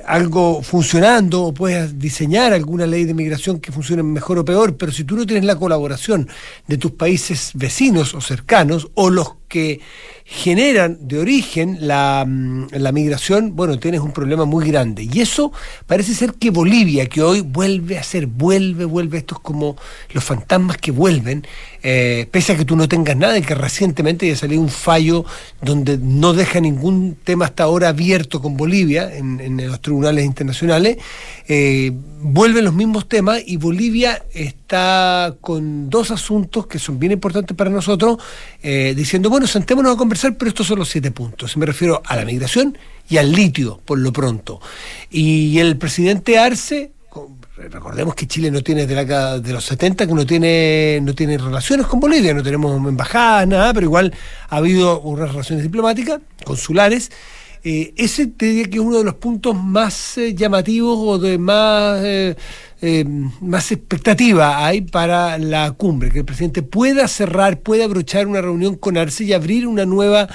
algo 0.06 0.62
funcionando 0.62 1.44
o 1.44 1.54
puedes 1.54 1.98
diseñar 1.98 2.54
alguna 2.54 2.86
ley 2.86 3.06
de 3.06 3.14
migración 3.14 3.60
que 3.60 3.72
funcione 3.72 4.04
mejor 4.04 4.38
o 4.38 4.46
peor, 4.46 4.78
pero 4.78 4.92
si 4.92 5.04
tú 5.04 5.16
no 5.16 5.26
tienes 5.26 5.46
la 5.46 5.56
colaboración 5.56 6.30
de 6.68 6.78
tus 6.78 6.92
países 6.92 7.52
vecinos 7.56 8.14
o 8.14 8.22
cercanos 8.22 8.90
o 8.94 9.10
los 9.10 9.34
que 9.48 9.80
generan 10.30 11.08
de 11.08 11.20
origen 11.20 11.78
la, 11.80 12.26
mm, 12.28 12.68
migración, 12.94 13.56
bueno, 13.56 13.80
tienes 13.80 14.02
un 14.02 14.12
problema 14.12 14.44
muy 14.44 14.68
grande. 14.68 15.08
Y 15.10 15.22
eso 15.22 15.54
parece 15.86 16.14
ser 16.14 16.34
que 16.34 16.50
Bolivia, 16.50 17.06
que 17.06 17.22
hoy 17.22 17.40
vuelve 17.40 17.98
a 17.98 18.04
ser, 18.04 18.28
vuelve, 18.28 18.84
vuelve, 18.84 19.20
estos 19.20 19.40
como 19.40 19.78
los 20.12 20.24
fantasmas 20.24 20.78
que 20.78 20.92
vuelven, 20.92 21.48
eh, 21.82 22.28
pese 22.30 22.52
a 22.52 22.58
que 22.58 22.66
tú 22.66 22.76
no 22.76 22.90
tengas 22.90 23.16
nada 23.16 23.38
y 23.38 23.42
que 23.42 23.56
recientemente 23.56 24.28
ya 24.28 24.36
salió 24.36 24.60
un 24.60 24.68
fallo 24.68 25.24
donde 25.62 25.98
no 25.98 26.34
deja 26.34 26.60
ningún 26.60 27.16
tema 27.24 27.46
hasta 27.46 27.64
ahora 27.64 27.88
abierto 27.88 28.42
con 28.42 28.58
Bolivia 28.58 29.17
en, 29.18 29.68
los 29.68 29.82
tribunales 29.82 30.26
internacionales, 30.26 30.98
eh, 31.48 31.92
vuelven 32.22 32.66
los 32.66 32.74
mismos 32.74 33.08
temas 33.08 33.42
y 33.46 33.58
Bolivia 33.58 34.24
está 34.34 35.36
con 35.42 35.90
dos 35.90 36.12
asuntos 36.12 36.68
que 36.68 36.80
son 36.80 37.00
bien 37.00 37.12
importantes 37.12 37.56
para 37.56 37.70
nosotros, 37.70 38.18
eh, 38.62 38.94
diciendo, 38.96 39.30
bueno, 39.30 39.48
sentémonos 39.48 39.96
a 39.96 39.98
conversar, 39.98 40.38
pero 40.38 40.50
estos 40.50 40.68
son 40.68 40.80
los 40.80 40.90
siete 40.90 41.12
puntos. 41.12 41.58
Me 41.58 41.66
refiero 41.66 42.02
a 42.06 42.16
la 42.16 42.26
migración 42.26 42.78
y 43.10 43.18
al 43.18 43.32
litio, 43.32 43.80
por 43.86 44.00
lo 44.00 44.12
pronto. 44.14 44.60
Y 45.10 45.60
el 45.60 45.78
presidente 45.78 46.38
Arce, 46.38 46.92
recordemos 47.58 48.16
que 48.16 48.28
Chile 48.28 48.52
no 48.52 48.62
tiene 48.62 48.86
desde 48.86 49.06
la 49.06 49.40
de 49.40 49.54
los 49.54 49.66
70 49.66 50.06
que 50.06 50.14
no 50.14 50.26
tiene 50.26 51.00
no 51.02 51.16
tiene 51.16 51.38
relaciones 51.38 51.88
con 51.88 52.00
Bolivia, 52.00 52.34
no 52.34 52.44
tenemos 52.44 52.76
embajadas, 52.88 53.48
nada, 53.48 53.74
pero 53.74 53.86
igual 53.86 54.14
ha 54.50 54.58
habido 54.58 55.02
unas 55.02 55.30
relaciones 55.30 55.64
diplomáticas, 55.64 56.20
consulares, 56.44 57.12
eh, 57.64 57.94
ese 57.98 58.28
te 58.28 58.46
diría 58.48 58.66
que 58.66 58.78
es 58.78 58.84
uno 58.84 58.98
de 58.98 59.04
los 59.04 59.16
puntos 59.16 59.56
más 59.56 60.18
eh, 60.18 60.34
llamativos 60.34 60.98
o 61.00 61.18
de 61.20 61.38
más, 61.38 62.00
eh, 62.04 62.36
más 63.42 63.72
expectativa 63.72 64.66
hay 64.66 64.82
para 64.82 65.38
la 65.38 65.72
cumbre, 65.72 66.12
que 66.12 66.20
el 66.20 66.26
presidente 66.26 66.62
pueda 66.62 67.08
cerrar, 67.08 67.60
pueda 67.60 67.86
abrochar 67.86 68.28
una 68.28 68.42
reunión 68.42 68.76
con 68.76 68.98
Arce 68.98 69.24
y 69.24 69.34
abrir 69.34 69.68
una 69.68 69.86
nueva 69.86 70.28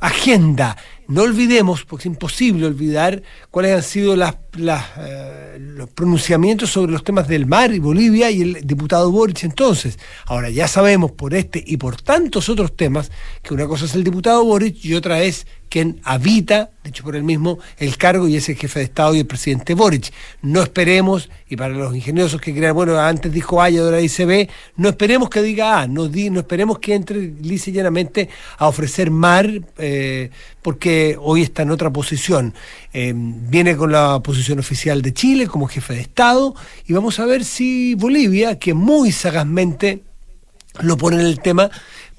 agenda. 0.00 0.76
No 1.08 1.22
olvidemos, 1.22 1.84
porque 1.84 2.02
es 2.02 2.06
imposible 2.06 2.66
olvidar 2.66 3.22
cuáles 3.50 3.74
han 3.76 3.82
sido 3.82 4.16
las, 4.16 4.36
los 4.54 5.90
pronunciamientos 5.90 6.70
sobre 6.70 6.92
los 6.92 7.04
temas 7.04 7.28
del 7.28 7.46
mar 7.46 7.74
y 7.74 7.80
Bolivia 7.80 8.30
y 8.30 8.42
el 8.42 8.66
diputado 8.66 9.10
Boric 9.10 9.44
entonces. 9.44 9.98
Ahora 10.26 10.48
ya 10.48 10.68
sabemos 10.68 11.12
por 11.12 11.34
este 11.34 11.62
y 11.66 11.76
por 11.76 12.00
tantos 12.00 12.48
otros 12.48 12.74
temas 12.76 13.10
que 13.42 13.52
una 13.52 13.66
cosa 13.66 13.84
es 13.84 13.94
el 13.94 14.04
diputado 14.04 14.44
Boric 14.44 14.84
y 14.84 14.94
otra 14.94 15.22
es 15.22 15.46
quien 15.72 16.00
habita, 16.04 16.68
dicho 16.84 17.02
por 17.02 17.16
él 17.16 17.22
mismo, 17.22 17.58
el 17.78 17.96
cargo 17.96 18.28
y 18.28 18.36
es 18.36 18.46
el 18.50 18.56
jefe 18.56 18.80
de 18.80 18.84
Estado 18.84 19.14
y 19.14 19.20
el 19.20 19.26
presidente 19.26 19.72
Boric. 19.72 20.12
No 20.42 20.60
esperemos, 20.60 21.30
y 21.48 21.56
para 21.56 21.72
los 21.72 21.96
ingeniosos 21.96 22.42
que 22.42 22.54
crean, 22.54 22.74
bueno, 22.74 22.98
antes 22.98 23.32
dijo 23.32 23.62
A 23.62 23.70
y 23.70 23.78
ahora 23.78 23.96
dice 23.96 24.26
B, 24.26 24.50
no 24.76 24.90
esperemos 24.90 25.30
que 25.30 25.40
diga 25.40 25.80
A, 25.80 25.86
no, 25.86 26.04
esperemos 26.04 26.78
que 26.78 26.92
entre 26.92 27.32
lisa 27.40 27.70
y 27.70 27.72
llanamente 27.72 28.28
a 28.58 28.68
ofrecer 28.68 29.10
mar, 29.10 29.48
eh, 29.78 30.28
porque 30.60 31.16
hoy 31.18 31.40
está 31.40 31.62
en 31.62 31.70
otra 31.70 31.90
posición. 31.90 32.52
Eh, 32.92 33.14
viene 33.16 33.74
con 33.74 33.92
la 33.92 34.20
posición 34.20 34.58
oficial 34.58 35.00
de 35.00 35.14
Chile 35.14 35.46
como 35.46 35.68
jefe 35.68 35.94
de 35.94 36.02
Estado, 36.02 36.54
y 36.86 36.92
vamos 36.92 37.18
a 37.18 37.24
ver 37.24 37.46
si 37.46 37.94
Bolivia, 37.94 38.58
que 38.58 38.74
muy 38.74 39.10
sagazmente 39.10 40.02
lo 40.80 40.96
pone 40.96 41.20
en 41.20 41.26
el 41.26 41.40
tema, 41.40 41.70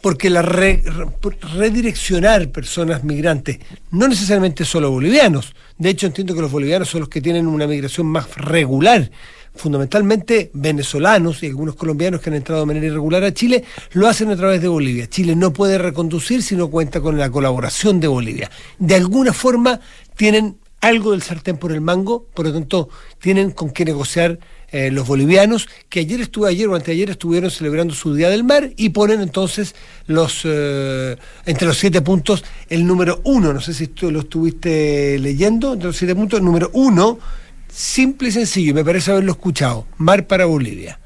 porque 0.03 0.29
la 0.29 0.41
redireccionar 0.41 2.49
personas 2.49 3.05
migrantes, 3.05 3.59
no 3.91 4.05
necesariamente 4.05 4.65
solo 4.65 4.91
bolivianos, 4.91 5.55
de 5.77 5.91
hecho 5.91 6.07
entiendo 6.07 6.35
que 6.35 6.41
los 6.41 6.51
bolivianos 6.51 6.89
son 6.89 6.99
los 6.99 7.09
que 7.09 7.21
tienen 7.21 7.47
una 7.47 7.67
migración 7.67 8.07
más 8.07 8.35
regular, 8.35 9.09
fundamentalmente 9.55 10.51
venezolanos 10.53 11.41
y 11.41 11.47
algunos 11.47 11.75
colombianos 11.75 12.19
que 12.19 12.29
han 12.29 12.35
entrado 12.35 12.59
de 12.59 12.67
manera 12.67 12.87
irregular 12.87 13.23
a 13.23 13.33
Chile, 13.33 13.63
lo 13.93 14.09
hacen 14.09 14.29
a 14.29 14.35
través 14.35 14.61
de 14.61 14.67
Bolivia. 14.67 15.07
Chile 15.07 15.37
no 15.37 15.53
puede 15.53 15.77
reconducir 15.77 16.43
si 16.43 16.57
no 16.57 16.69
cuenta 16.69 16.99
con 16.99 17.17
la 17.17 17.29
colaboración 17.29 18.01
de 18.01 18.09
Bolivia. 18.09 18.51
De 18.79 18.95
alguna 18.95 19.31
forma 19.31 19.79
tienen 20.17 20.57
algo 20.81 21.11
del 21.11 21.21
sartén 21.21 21.55
por 21.55 21.71
el 21.71 21.79
mango, 21.79 22.27
por 22.33 22.45
lo 22.45 22.51
tanto 22.51 22.89
tienen 23.19 23.51
con 23.51 23.69
qué 23.69 23.85
negociar 23.85 24.37
eh, 24.73 24.89
los 24.89 25.05
bolivianos, 25.07 25.69
que 25.87 25.99
ayer 25.99 26.19
estuve, 26.19 26.49
ayer 26.49 26.67
o 26.67 26.73
anteayer 26.73 27.11
estuvieron 27.11 27.51
celebrando 27.51 27.93
su 27.93 28.15
Día 28.15 28.31
del 28.31 28.43
Mar 28.43 28.71
y 28.75 28.89
ponen 28.89 29.21
entonces 29.21 29.75
los 30.07 30.41
eh, 30.45 31.15
entre 31.45 31.67
los 31.67 31.77
siete 31.77 32.01
puntos 32.01 32.43
el 32.69 32.83
número 32.83 33.21
uno, 33.23 33.53
no 33.53 33.61
sé 33.61 33.75
si 33.75 33.85
tú 33.89 34.09
lo 34.09 34.21
estuviste 34.21 35.19
leyendo, 35.19 35.73
entre 35.73 35.89
los 35.89 35.95
siete 35.95 36.15
puntos, 36.15 36.39
el 36.39 36.45
número 36.45 36.71
uno, 36.73 37.19
simple 37.71 38.29
y 38.29 38.31
sencillo, 38.31 38.73
me 38.73 38.83
parece 38.83 39.11
haberlo 39.11 39.33
escuchado, 39.33 39.85
Mar 39.97 40.25
para 40.25 40.45
Bolivia. 40.45 40.99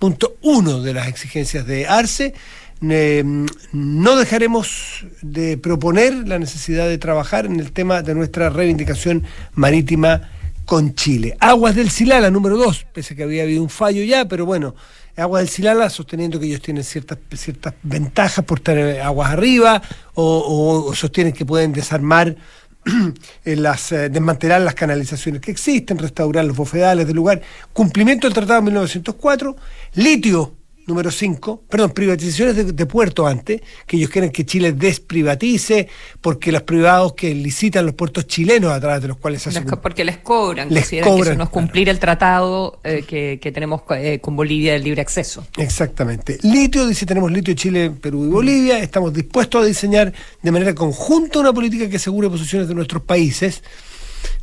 Punto 0.00 0.36
uno 0.42 0.82
de 0.82 0.94
las 0.94 1.06
exigencias 1.06 1.64
de 1.68 1.86
Arce, 1.86 2.34
no 2.80 4.16
dejaremos 4.16 5.06
de 5.22 5.56
proponer 5.56 6.26
la 6.26 6.40
necesidad 6.40 6.88
de 6.88 6.98
trabajar 6.98 7.46
en 7.46 7.60
el 7.60 7.70
tema 7.70 8.02
de 8.02 8.16
nuestra 8.16 8.50
reivindicación 8.50 9.22
marítima 9.54 10.30
con 10.68 10.94
Chile. 10.94 11.34
Aguas 11.40 11.74
del 11.74 11.88
Silala, 11.88 12.30
número 12.30 12.58
dos, 12.58 12.86
pese 12.92 13.14
a 13.14 13.16
que 13.16 13.22
había 13.22 13.44
habido 13.44 13.62
un 13.62 13.70
fallo 13.70 14.04
ya, 14.04 14.28
pero 14.28 14.44
bueno, 14.44 14.74
Aguas 15.16 15.40
del 15.40 15.48
Silala 15.48 15.88
sosteniendo 15.88 16.38
que 16.38 16.44
ellos 16.44 16.60
tienen 16.60 16.84
ciertas, 16.84 17.16
ciertas 17.36 17.72
ventajas 17.82 18.44
por 18.44 18.60
tener 18.60 19.00
aguas 19.00 19.30
arriba 19.30 19.80
o, 20.12 20.92
sostienen 20.94 21.32
que 21.32 21.46
pueden 21.46 21.72
desarmar 21.72 22.36
las, 23.44 23.92
eh, 23.92 24.10
desmantelar 24.10 24.60
las 24.60 24.74
canalizaciones 24.74 25.40
que 25.40 25.52
existen, 25.52 25.96
restaurar 25.96 26.44
los 26.44 26.54
bofedales 26.54 27.06
del 27.06 27.16
lugar, 27.16 27.40
cumplimiento 27.72 28.26
del 28.26 28.34
Tratado 28.34 28.60
de 28.60 28.66
1904, 28.66 29.56
litio 29.94 30.57
número 30.88 31.10
5, 31.10 31.64
perdón, 31.68 31.90
privatizaciones 31.90 32.74
de, 32.74 32.86
puertos 32.86 33.28
antes, 33.28 33.60
que 33.86 33.98
ellos 33.98 34.10
quieren 34.10 34.30
que 34.30 34.44
Chile 34.46 34.72
desprivatice, 34.72 35.88
porque 36.20 36.50
los 36.50 36.62
privados 36.62 37.12
que 37.12 37.34
licitan 37.34 37.84
los 37.84 37.94
puertos 37.94 38.26
chilenos 38.26 38.72
a 38.72 38.80
través 38.80 39.02
de 39.02 39.08
los 39.08 39.18
cuales 39.18 39.42
se 39.42 39.50
hace... 39.50 39.62
Porque 39.62 40.04
les 40.04 40.18
cobran, 40.18 40.72
les 40.72 40.88
cobran, 40.88 41.16
que 41.16 41.22
eso 41.22 41.34
no 41.34 41.44
es 41.44 41.50
cumplir 41.50 41.90
el 41.90 41.98
tratado 41.98 42.80
eh, 42.82 43.04
que, 43.06 43.38
que, 43.40 43.52
tenemos 43.52 43.82
eh, 43.90 44.18
con 44.20 44.34
Bolivia 44.34 44.72
del 44.72 44.82
libre 44.82 45.02
acceso. 45.02 45.46
Exactamente. 45.58 46.38
Litio, 46.42 46.86
dice, 46.86 47.04
tenemos 47.04 47.30
litio 47.30 47.54
Chile, 47.54 47.90
Perú 47.90 48.24
y 48.24 48.28
Bolivia, 48.28 48.78
estamos 48.80 49.12
dispuestos 49.12 49.62
a 49.62 49.66
diseñar 49.66 50.12
de 50.42 50.50
manera 50.50 50.74
conjunta 50.74 51.38
una 51.38 51.52
política 51.52 51.88
que 51.88 51.96
asegure 51.96 52.30
posiciones 52.30 52.66
de 52.66 52.74
nuestros 52.74 53.02
países. 53.02 53.62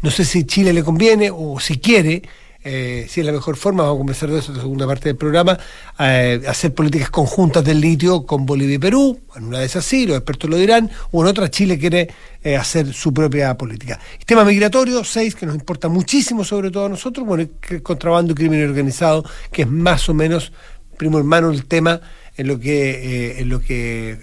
No 0.03 0.11
sé 0.11 0.23
si 0.23 0.45
Chile 0.45 0.71
le 0.73 0.83
conviene 0.83 1.31
o 1.33 1.59
si 1.59 1.79
quiere, 1.79 2.21
eh, 2.67 3.05
si 3.07 3.19
es 3.19 3.25
la 3.25 3.31
mejor 3.31 3.57
forma, 3.57 3.83
vamos 3.83 3.95
a 3.95 3.99
conversar 3.99 4.31
de 4.31 4.39
eso 4.39 4.51
en 4.51 4.57
la 4.57 4.63
segunda 4.63 4.87
parte 4.87 5.09
del 5.09 5.15
programa, 5.15 5.57
eh, 5.99 6.41
hacer 6.47 6.73
políticas 6.73 7.11
conjuntas 7.11 7.63
del 7.63 7.79
litio 7.79 8.25
con 8.25 8.45
Bolivia 8.45 8.75
y 8.75 8.79
Perú, 8.79 9.19
en 9.35 9.45
una 9.45 9.59
de 9.59 9.65
esas 9.67 9.85
sí, 9.85 10.07
los 10.07 10.17
expertos 10.17 10.49
lo 10.49 10.57
dirán, 10.57 10.89
o 11.11 11.21
en 11.21 11.27
otra 11.27 11.49
Chile 11.51 11.77
quiere 11.77 12.09
eh, 12.43 12.57
hacer 12.57 12.91
su 12.91 13.13
propia 13.13 13.55
política. 13.55 13.99
El 14.19 14.25
tema 14.25 14.43
migratorio, 14.43 15.03
seis, 15.03 15.35
que 15.35 15.45
nos 15.45 15.53
importa 15.53 15.89
muchísimo 15.89 16.43
sobre 16.43 16.71
todo 16.71 16.87
a 16.87 16.89
nosotros, 16.89 17.25
bueno, 17.25 17.47
el 17.69 17.83
contrabando 17.83 18.33
y 18.33 18.35
crimen 18.35 18.67
organizado, 18.67 19.23
que 19.51 19.61
es 19.61 19.69
más 19.69 20.09
o 20.09 20.15
menos 20.15 20.51
primo 20.97 21.19
hermano 21.19 21.51
el 21.51 21.65
tema 21.65 22.01
en 22.35 22.47
lo 22.47 22.59
que, 22.59 23.39
en 23.39 23.49
lo 23.49 23.59
que 23.59 24.11
eh, 24.11 24.19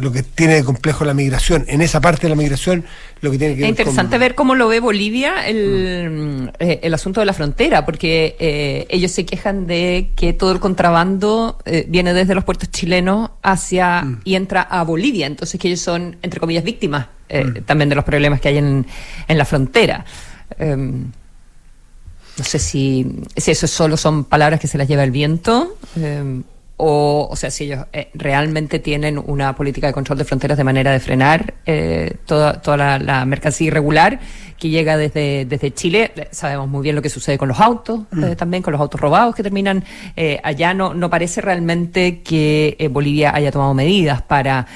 lo 0.00 0.12
que 0.12 0.22
tiene 0.22 0.54
de 0.54 0.64
complejo 0.64 1.04
la 1.04 1.14
migración, 1.14 1.64
en 1.68 1.80
esa 1.80 2.00
parte 2.00 2.22
de 2.22 2.28
la 2.28 2.36
migración, 2.36 2.84
lo 3.20 3.30
que 3.30 3.38
tiene 3.38 3.54
que 3.54 3.62
ver 3.62 3.70
Es 3.70 3.70
interesante 3.70 4.18
ver 4.18 4.34
cómo 4.34 4.54
lo 4.54 4.68
ve 4.68 4.80
Bolivia 4.80 5.46
el, 5.46 6.10
mm, 6.10 6.48
eh, 6.58 6.80
el 6.82 6.94
asunto 6.94 7.20
de 7.20 7.26
la 7.26 7.32
frontera, 7.32 7.84
porque 7.84 8.36
eh, 8.38 8.86
ellos 8.90 9.10
se 9.10 9.26
quejan 9.26 9.66
de 9.66 10.10
que 10.16 10.32
todo 10.32 10.52
el 10.52 10.60
contrabando 10.60 11.58
viene 11.88 12.14
desde 12.14 12.34
los 12.34 12.44
puertos 12.44 12.70
chilenos 12.70 13.30
hacia 13.42 14.02
mm. 14.02 14.20
y 14.24 14.34
entra 14.36 14.62
a 14.62 14.82
Bolivia, 14.84 15.26
entonces 15.26 15.60
que 15.60 15.68
ellos 15.68 15.80
son, 15.80 16.16
entre 16.22 16.40
comillas, 16.40 16.64
víctimas 16.64 17.08
mm. 17.28 17.62
también 17.66 17.88
de 17.88 17.96
los 17.96 18.04
problemas 18.04 18.40
que 18.40 18.48
hay 18.48 18.58
en, 18.58 18.86
en 19.26 19.38
la 19.38 19.44
frontera. 19.44 20.04
Em, 20.58 21.10
no 22.36 22.44
sé 22.44 22.58
si, 22.58 23.06
si 23.36 23.50
eso 23.50 23.66
solo 23.66 23.96
son 23.96 24.24
palabras 24.24 24.60
que 24.60 24.66
se 24.66 24.76
las 24.78 24.88
lleva 24.88 25.04
el 25.04 25.10
viento. 25.10 25.76
O, 26.76 27.28
o 27.30 27.36
sea, 27.36 27.50
si 27.50 27.64
ellos 27.64 27.86
eh, 27.92 28.10
realmente 28.14 28.80
tienen 28.80 29.22
una 29.24 29.54
política 29.54 29.86
de 29.86 29.92
control 29.92 30.18
de 30.18 30.24
fronteras 30.24 30.58
de 30.58 30.64
manera 30.64 30.90
de 30.90 30.98
frenar 30.98 31.54
eh, 31.66 32.16
toda, 32.26 32.60
toda 32.60 32.76
la, 32.76 32.98
la, 32.98 33.24
mercancía 33.24 33.68
irregular 33.68 34.18
que 34.58 34.68
llega 34.68 34.96
desde, 34.96 35.44
desde 35.44 35.72
Chile. 35.74 36.12
Sabemos 36.30 36.68
muy 36.68 36.82
bien 36.82 36.96
lo 36.96 37.02
que 37.02 37.10
sucede 37.10 37.38
con 37.38 37.48
los 37.48 37.60
autos, 37.60 38.00
mm. 38.10 38.24
eh, 38.24 38.36
también 38.36 38.62
con 38.62 38.72
los 38.72 38.80
autos 38.80 39.00
robados 39.00 39.34
que 39.34 39.42
terminan 39.42 39.84
eh, 40.16 40.40
allá. 40.42 40.74
No, 40.74 40.94
no 40.94 41.10
parece 41.10 41.40
realmente 41.40 42.22
que 42.22 42.76
eh, 42.78 42.88
Bolivia 42.88 43.34
haya 43.34 43.50
tomado 43.50 43.74
medidas 43.74 44.22
para 44.22 44.66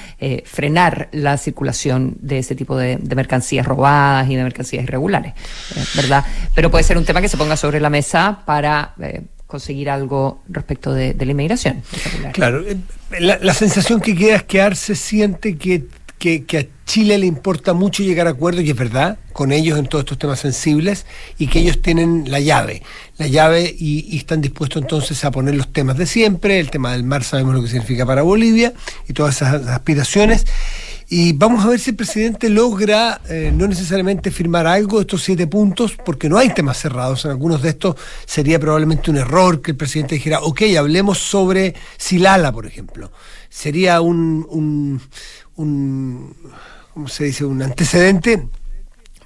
frenar 0.45 1.09
la 1.11 1.37
circulación 1.37 2.17
de 2.19 2.39
ese 2.39 2.55
tipo 2.55 2.77
de, 2.77 2.97
de 2.97 3.15
mercancías 3.15 3.65
robadas 3.65 4.29
y 4.29 4.35
de 4.35 4.43
mercancías 4.43 4.83
irregulares, 4.83 5.33
¿verdad? 5.95 6.25
Pero 6.53 6.69
puede 6.69 6.83
ser 6.83 6.97
un 6.97 7.05
tema 7.05 7.21
que 7.21 7.29
se 7.29 7.37
ponga 7.37 7.57
sobre 7.57 7.79
la 7.79 7.89
mesa 7.89 8.43
para 8.45 8.93
conseguir 9.49 9.89
algo 9.89 10.43
respecto 10.47 10.93
de, 10.93 11.15
la 11.15 11.31
inmigración. 11.31 11.81
Claro, 12.33 12.63
eh, 12.67 12.77
la, 13.19 13.53
sensación 13.55 13.99
que 13.99 14.15
queda 14.15 14.35
es 14.35 14.43
que 14.43 14.61
Arce 14.61 14.93
siente 14.93 15.57
que, 15.57 15.87
que, 16.19 16.57
a 16.59 16.85
Chile 16.85 17.17
le 17.17 17.25
importa 17.25 17.73
mucho 17.73 18.03
llegar 18.03 18.27
a 18.27 18.29
acuerdos, 18.29 18.63
y 18.63 18.69
es 18.69 18.75
verdad, 18.75 19.17
con 19.33 19.51
ellos 19.51 19.79
en 19.79 19.87
todos 19.87 20.03
estos 20.03 20.19
temas 20.19 20.39
sensibles, 20.39 21.07
y 21.39 21.47
que 21.47 21.61
ellos 21.61 21.81
tienen 21.81 22.29
la 22.29 22.39
llave, 22.39 22.83
la 23.17 23.25
llave 23.25 23.75
y 23.75 24.15
están 24.15 24.39
dispuestos 24.39 24.83
entonces 24.83 25.25
a 25.25 25.31
poner 25.31 25.55
los 25.55 25.73
temas 25.73 25.97
de 25.97 26.05
siempre, 26.05 26.59
el 26.59 26.69
tema 26.69 26.91
del 26.91 27.03
mar 27.03 27.23
sabemos 27.23 27.55
lo 27.55 27.63
que 27.63 27.69
significa 27.69 28.05
para 28.05 28.21
Bolivia, 28.21 28.73
y 29.07 29.13
todas 29.13 29.37
esas 29.37 29.65
aspiraciones. 29.65 30.45
Y 31.11 31.33
vamos 31.33 31.65
a 31.65 31.69
ver 31.69 31.79
si 31.79 31.89
el 31.89 31.95
presidente 31.95 32.49
logra 32.49 33.19
eh, 33.27 33.51
no 33.51 33.67
necesariamente 33.67 34.29
firmar 34.29 34.67
algo 34.67 34.97
de 34.97 35.01
estos 35.01 35.23
siete 35.23 35.47
puntos, 35.47 35.97
porque 36.05 36.29
no 36.29 36.37
hay 36.37 36.53
temas 36.53 36.77
cerrados. 36.77 37.25
En 37.25 37.31
algunos 37.31 37.63
de 37.63 37.69
estos 37.69 37.95
sería 38.27 38.59
probablemente 38.59 39.09
un 39.09 39.17
error 39.17 39.59
que 39.59 39.71
el 39.71 39.77
presidente 39.77 40.15
dijera, 40.15 40.41
ok, 40.41 40.61
hablemos 40.77 41.17
sobre 41.17 41.73
Silala, 41.97 42.51
por 42.51 42.67
ejemplo. 42.67 43.11
Sería 43.49 44.01
un, 44.01 44.45
un, 44.51 45.01
un 45.55 46.35
¿cómo 46.93 47.07
se 47.07 47.23
dice? 47.23 47.43
Un 47.43 47.63
antecedente 47.63 48.47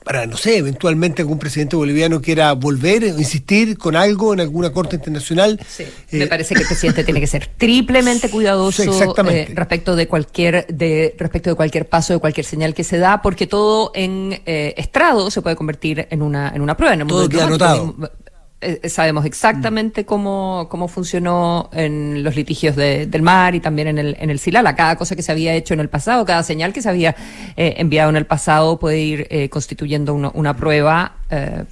para, 0.03 0.25
no 0.25 0.37
sé, 0.37 0.57
eventualmente 0.57 1.21
algún 1.21 1.39
presidente 1.39 1.75
boliviano 1.75 2.21
quiera 2.21 2.51
volver, 2.53 3.03
insistir 3.03 3.77
con 3.77 3.95
algo 3.95 4.33
en 4.33 4.41
alguna 4.41 4.71
corte 4.71 4.95
internacional. 4.95 5.59
Sí, 5.67 5.83
eh, 5.83 6.17
me 6.17 6.27
parece 6.27 6.55
que 6.55 6.61
el 6.61 6.67
presidente 6.67 7.03
tiene 7.05 7.19
que 7.19 7.27
ser 7.27 7.47
triplemente 7.57 8.29
cuidadoso 8.29 8.83
eh, 9.29 9.47
respecto 9.53 9.95
de 9.95 10.07
cualquier 10.07 10.67
de 10.67 11.15
respecto 11.17 11.49
de 11.49 11.55
cualquier 11.55 11.87
paso, 11.87 12.13
de 12.13 12.19
cualquier 12.19 12.45
señal 12.45 12.73
que 12.73 12.83
se 12.83 12.97
da, 12.97 13.21
porque 13.21 13.47
todo 13.47 13.91
en 13.95 14.41
eh, 14.45 14.73
estrado 14.77 15.31
se 15.31 15.41
puede 15.41 15.55
convertir 15.55 16.07
en 16.09 16.21
una 16.21 16.49
en 16.49 16.61
una 16.61 16.75
prueba. 16.75 16.93
En 16.93 17.01
el 17.01 17.07
todo 17.07 17.29
queda 17.29 17.45
anotado. 17.45 17.95
Eh, 18.63 18.89
sabemos 18.89 19.25
exactamente 19.25 20.05
cómo, 20.05 20.67
cómo 20.69 20.87
funcionó 20.87 21.69
en 21.73 22.23
los 22.23 22.35
litigios 22.35 22.75
de, 22.75 23.05
del 23.05 23.21
mar 23.21 23.55
y 23.55 23.59
también 23.59 23.89
en 23.89 23.97
el, 23.97 24.17
en 24.19 24.29
el 24.29 24.39
Silala. 24.39 24.75
Cada 24.75 24.95
cosa 24.95 25.15
que 25.15 25.21
se 25.21 25.31
había 25.31 25.53
hecho 25.53 25.73
en 25.73 25.79
el 25.79 25.89
pasado, 25.89 26.25
cada 26.25 26.43
señal 26.43 26.73
que 26.73 26.81
se 26.81 26.89
había 26.89 27.15
eh, 27.57 27.75
enviado 27.77 28.09
en 28.09 28.15
el 28.15 28.25
pasado 28.25 28.79
puede 28.79 28.99
ir 28.99 29.27
eh, 29.29 29.49
constituyendo 29.49 30.13
uno, 30.13 30.31
una 30.35 30.55
prueba 30.55 31.17
eh, 31.29 31.63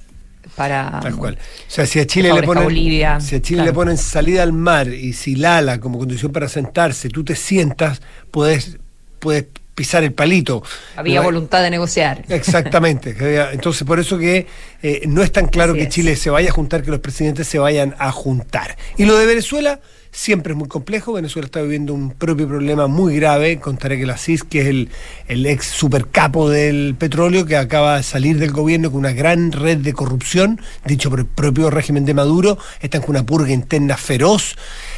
para. 0.56 1.00
Tal 1.00 1.16
cual. 1.16 1.34
O 1.34 1.70
sea, 1.70 1.86
si 1.86 1.98
a 1.98 2.06
Chile, 2.06 2.32
le 2.32 2.42
ponen, 2.42 2.64
Bolivia, 2.64 3.20
si 3.20 3.36
a 3.36 3.42
Chile 3.42 3.64
le 3.64 3.72
ponen 3.72 3.96
salida 3.96 4.42
al 4.42 4.52
mar 4.52 4.88
y 4.88 5.12
Silala 5.12 5.80
como 5.80 5.98
condición 5.98 6.32
para 6.32 6.48
sentarse, 6.48 7.08
tú 7.08 7.24
te 7.24 7.34
sientas, 7.34 8.02
puedes, 8.30 8.78
puedes 9.18 9.46
pisar 9.74 10.04
el 10.04 10.12
palito. 10.12 10.62
Había 10.96 11.20
no, 11.20 11.24
voluntad 11.24 11.62
de 11.62 11.70
negociar. 11.70 12.24
Exactamente. 12.28 13.16
Entonces, 13.52 13.84
por 13.84 13.98
eso 13.98 14.18
que 14.18 14.46
eh, 14.82 15.02
no 15.06 15.22
es 15.22 15.32
tan 15.32 15.46
claro 15.46 15.72
Así 15.72 15.80
que 15.80 15.88
es. 15.88 15.94
Chile 15.94 16.16
se 16.16 16.30
vaya 16.30 16.50
a 16.50 16.52
juntar, 16.52 16.82
que 16.82 16.90
los 16.90 17.00
presidentes 17.00 17.48
se 17.48 17.58
vayan 17.58 17.94
a 17.98 18.12
juntar. 18.12 18.76
Y 18.96 19.04
lo 19.04 19.16
de 19.16 19.26
Venezuela 19.26 19.80
siempre 20.12 20.52
es 20.52 20.58
muy 20.58 20.68
complejo. 20.68 21.14
Venezuela 21.14 21.46
está 21.46 21.62
viviendo 21.62 21.94
un 21.94 22.10
propio 22.10 22.46
problema 22.46 22.86
muy 22.86 23.16
grave 23.16 23.58
con 23.58 23.78
Tarek 23.78 24.02
El 24.02 24.10
Aziz, 24.10 24.44
que 24.44 24.60
es 24.60 24.66
el, 24.66 24.90
el 25.26 25.46
ex 25.46 25.66
supercapo 25.66 26.50
del 26.50 26.94
petróleo, 26.98 27.46
que 27.46 27.56
acaba 27.56 27.96
de 27.96 28.02
salir 28.02 28.38
del 28.38 28.52
gobierno 28.52 28.90
con 28.90 29.00
una 29.00 29.12
gran 29.12 29.52
red 29.52 29.78
de 29.78 29.94
corrupción, 29.94 30.60
dicho 30.84 31.08
por 31.10 31.20
el 31.20 31.26
propio 31.26 31.70
régimen 31.70 32.04
de 32.04 32.14
Maduro. 32.14 32.58
Están 32.80 33.00
con 33.00 33.10
una 33.10 33.24
purga 33.24 33.52
interna 33.52 33.96
feroz 33.96 34.56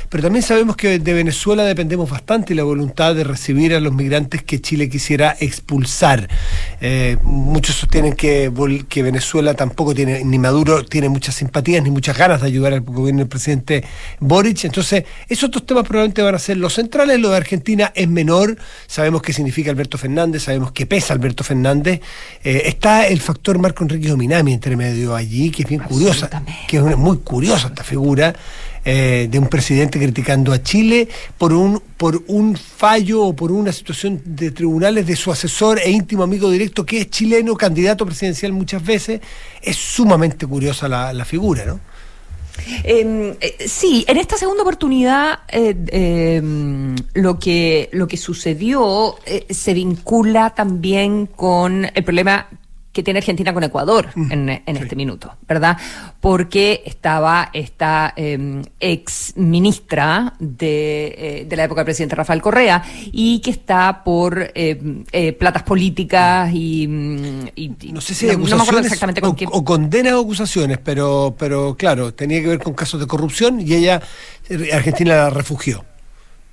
pero 0.09 0.23
también 0.23 0.43
sabemos 0.43 0.77
que 0.77 0.99
de 0.99 1.13
Venezuela 1.13 1.65
dependemos 1.65 2.11
bastante 2.11 2.53
y 2.53 2.57
la 2.57 2.65
voluntad 2.65 3.15
de 3.15 3.25
recibir 3.25 3.75
a 3.75 3.81
los 3.81 3.93
migrantes 3.93 4.43
que 4.43 4.61
Chile 4.61 4.89
quisiera 4.89 5.37
expulsar. 5.41 6.29
Eh, 6.81 7.17
muchos 7.23 7.77
sostienen 7.77 8.15
que, 8.15 8.53
que, 8.89 9.03
Venezuela 9.03 9.55
tampoco 9.55 9.95
tiene, 9.95 10.25
ni 10.25 10.39
Maduro 10.39 10.85
tiene 10.85 11.09
muchas 11.09 11.35
simpatías 11.35 11.83
ni 11.83 11.91
muchas 11.91 12.17
ganas 12.17 12.41
de 12.41 12.47
ayudar 12.47 12.73
al 12.73 12.81
gobierno 12.81 13.21
del 13.21 13.29
presidente 13.29 13.85
Boric. 14.21 14.65
Entonces, 14.65 15.05
esos 15.29 15.51
dos 15.51 15.67
temas 15.67 15.85
probablemente 15.85 16.23
van 16.23 16.35
a 16.35 16.39
ser 16.39 16.57
los 16.57 16.75
centrales. 16.75 17.19
Lo 17.21 17.31
de 17.31 17.37
Argentina 17.37 17.93
es 17.95 18.09
menor. 18.09 18.57
Sabemos 18.87 19.23
qué 19.23 19.33
significa 19.33 19.71
Alberto 19.71 19.99
Fernández, 19.99 20.45
sabemos 20.45 20.73
qué 20.73 20.87
pesa 20.87 21.15
Alberto 21.15 21.45
Fernández. 21.45 22.01
Eh, 22.43 22.63
está 22.67 23.07
el 23.07 23.21
factor 23.21 23.59
Marco 23.59 23.85
Enrique 23.85 24.09
Dominami 24.09 24.53
entre 24.53 24.77
medio 24.77 25.15
allí, 25.15 25.51
que 25.51 25.63
es 25.63 25.69
bien 25.69 25.81
curiosa, 25.81 26.31
que 26.69 26.77
es 26.79 26.83
una, 26.83 26.97
muy 26.97 27.19
curiosa 27.19 27.69
esta 27.69 27.85
figura 27.85 28.35
eh, 28.85 29.29
de 29.31 29.39
un 29.39 29.49
presidente 29.49 29.99
criticando 29.99 30.53
a 30.53 30.63
Chile 30.63 31.09
por 31.39 31.53
un, 31.53 31.81
por 31.97 32.23
un 32.29 32.57
fallo 32.57 33.23
o 33.23 33.35
por 33.35 33.51
una 33.53 33.73
situación 33.73 34.21
de 34.25 34.51
tribunales 34.51 35.07
de 35.07 35.17
su 35.17 35.33
asesor 35.33 35.79
e 35.79 35.91
íntimo 35.91 36.23
amigo 36.23 36.51
directo, 36.51 36.85
que 36.85 37.01
es 37.01 37.11
chileno, 37.11 37.57
candidato 37.57 38.05
presidencial 38.05 38.53
muchas 38.53 38.85
veces. 38.85 39.21
Es 39.63 39.77
sumamente 39.77 40.47
curiosa 40.47 40.89
la, 40.89 41.13
la 41.13 41.25
figura, 41.25 41.65
¿no? 41.65 41.81
Eh, 42.85 43.37
eh, 43.41 43.57
sí, 43.67 44.05
en 44.07 44.17
esta 44.17 44.37
segunda 44.37 44.63
oportunidad 44.63 45.41
eh, 45.49 45.75
eh, 45.89 46.43
lo 47.15 47.39
que 47.39 47.89
lo 47.93 48.07
que 48.07 48.17
sucedió 48.17 49.17
eh, 49.27 49.47
se 49.51 49.75
vincula 49.75 50.51
también 50.51 51.27
con 51.27 51.85
el 51.93 52.05
problema 52.05 52.47
que 52.95 53.03
tiene 53.03 53.19
Argentina 53.19 53.53
con 53.53 53.65
Ecuador 53.65 54.09
mm, 54.15 54.33
en, 54.33 54.49
en 54.49 54.77
sí. 54.77 54.83
este 54.83 54.95
minuto, 54.97 55.35
¿verdad? 55.47 55.77
Porque 56.21 56.83
estaba 56.87 57.51
esta 57.53 58.15
eh, 58.17 58.63
ex 58.79 59.35
ministra 59.37 60.33
de, 60.39 61.07
eh, 61.19 61.45
de, 61.47 61.57
la 61.57 61.65
época 61.65 61.81
del 61.81 61.87
presidente 61.87 62.15
Rafael 62.15 62.41
Correa 62.41 62.85
y 63.07 63.41
que 63.41 63.51
está 63.51 64.05
por 64.05 64.53
eh, 64.55 65.03
eh 65.11 65.33
platas 65.33 65.65
políticas 65.65 66.51
y, 66.55 66.85
y, 67.57 67.93
No 67.93 68.01
sé 68.01 68.15
si 68.15 68.27
no, 68.29 68.39
no 68.39 68.57
me 68.57 68.63
acuerdo 68.63 68.81
exactamente 68.81 69.21
con 69.21 69.31
o, 69.31 69.37
qué. 69.37 69.47
O 69.51 69.65
condenas 69.65 70.13
o 70.13 70.21
acusaciones, 70.21 70.79
pero, 70.79 71.35
pero 71.37 71.77
claro, 71.77 72.15
tenía 72.15 72.41
que 72.41 72.49
ver 72.49 72.61
con 72.61 72.75
casos 72.75 73.01
de 73.01 73.09
corrupción 73.09 73.61
y 73.61 73.75
ella, 73.75 74.01
Argentina 74.73 75.17
la 75.17 75.31
refugió. 75.31 75.85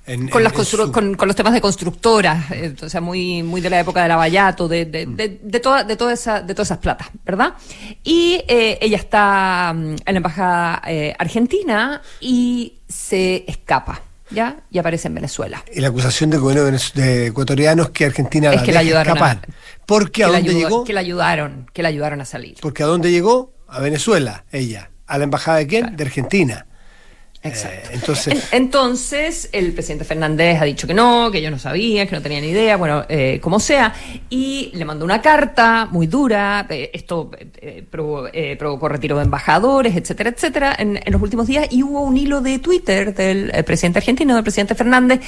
En, 0.04 0.28
con, 0.28 0.40
en, 0.40 0.44
las 0.44 0.66
su... 0.66 0.90
con, 0.90 1.14
con, 1.14 1.28
los 1.28 1.36
temas 1.36 1.52
de 1.52 1.60
constructoras, 1.60 2.50
eh, 2.50 2.74
o 2.82 2.88
sea, 2.88 3.00
muy, 3.00 3.44
muy 3.44 3.60
de 3.60 3.70
la 3.70 3.80
época 3.80 4.00
del 4.00 4.08
Lavallato, 4.08 4.66
de, 4.66 4.84
de, 4.84 5.06
mm. 5.06 5.16
de, 5.16 5.40
de, 5.42 5.60
toda, 5.60 5.84
de, 5.84 5.96
toda 5.96 6.12
esa, 6.12 6.40
de 6.40 6.54
todas 6.54 6.68
esas 6.68 6.78
platas, 6.78 7.08
¿verdad? 7.24 7.54
Y 8.02 8.42
eh, 8.48 8.78
ella 8.80 8.96
está 8.96 9.70
en 9.70 9.96
la 10.04 10.16
embajada 10.16 10.82
eh, 10.88 11.14
argentina 11.18 12.02
y 12.20 12.80
se 12.88 13.44
escapa. 13.46 14.02
¿Ya? 14.30 14.62
Y 14.70 14.78
aparece 14.78 15.08
en 15.08 15.14
Venezuela. 15.14 15.62
Y 15.70 15.80
la 15.80 15.88
acusación 15.88 16.30
del 16.30 16.40
gobierno 16.40 16.78
de 16.94 17.26
ecuatoriano 17.26 17.82
es 17.82 17.90
que 17.90 18.06
Argentina 18.06 18.48
es 18.50 18.56
la 18.56 18.62
que 18.62 18.72
la 18.72 18.80
ayudaron 18.80 19.18
escapar. 19.18 19.36
A, 19.46 19.84
porque 19.84 20.24
a 20.24 20.28
dónde 20.28 20.48
ayudó, 20.48 20.58
llegó? 20.58 20.84
Que 20.84 20.94
la 20.94 21.00
ayudaron, 21.00 21.66
que 21.70 21.82
la 21.82 21.90
ayudaron 21.90 22.18
a 22.22 22.24
salir. 22.24 22.56
Porque 22.62 22.82
a 22.82 22.86
dónde 22.86 23.10
llegó? 23.10 23.52
A 23.68 23.80
Venezuela, 23.80 24.46
ella. 24.50 24.90
¿A 25.06 25.18
la 25.18 25.24
embajada 25.24 25.58
de 25.58 25.66
quién? 25.66 25.82
Claro. 25.82 25.96
De 25.98 26.04
Argentina. 26.04 26.66
Exacto. 27.42 27.90
Eh, 27.90 27.94
entonces... 27.94 28.48
entonces, 28.52 29.48
el 29.52 29.72
presidente 29.72 30.04
Fernández 30.04 30.60
ha 30.60 30.64
dicho 30.64 30.86
que 30.86 30.94
no, 30.94 31.30
que 31.30 31.42
yo 31.42 31.50
no 31.50 31.58
sabía, 31.58 32.06
que 32.06 32.14
no 32.14 32.22
tenía 32.22 32.40
ni 32.40 32.48
idea, 32.48 32.76
bueno, 32.76 33.04
eh, 33.08 33.40
como 33.42 33.58
sea, 33.58 33.92
y 34.30 34.70
le 34.74 34.84
mandó 34.84 35.04
una 35.04 35.20
carta 35.20 35.88
muy 35.90 36.06
dura, 36.06 36.66
eh, 36.70 36.90
esto 36.94 37.30
eh, 37.56 38.56
provocó 38.58 38.88
retiro 38.88 39.16
de 39.16 39.24
embajadores, 39.24 39.96
etcétera, 39.96 40.30
etcétera, 40.30 40.76
en, 40.78 41.00
en, 41.04 41.12
los 41.12 41.20
últimos 41.20 41.46
días, 41.48 41.66
y 41.70 41.82
hubo 41.82 42.02
un 42.02 42.16
hilo 42.16 42.40
de 42.40 42.58
Twitter 42.60 43.14
del 43.14 43.50
presidente 43.64 43.98
argentino, 43.98 44.34
del 44.34 44.44
presidente 44.44 44.74
Fernández, 44.74 45.20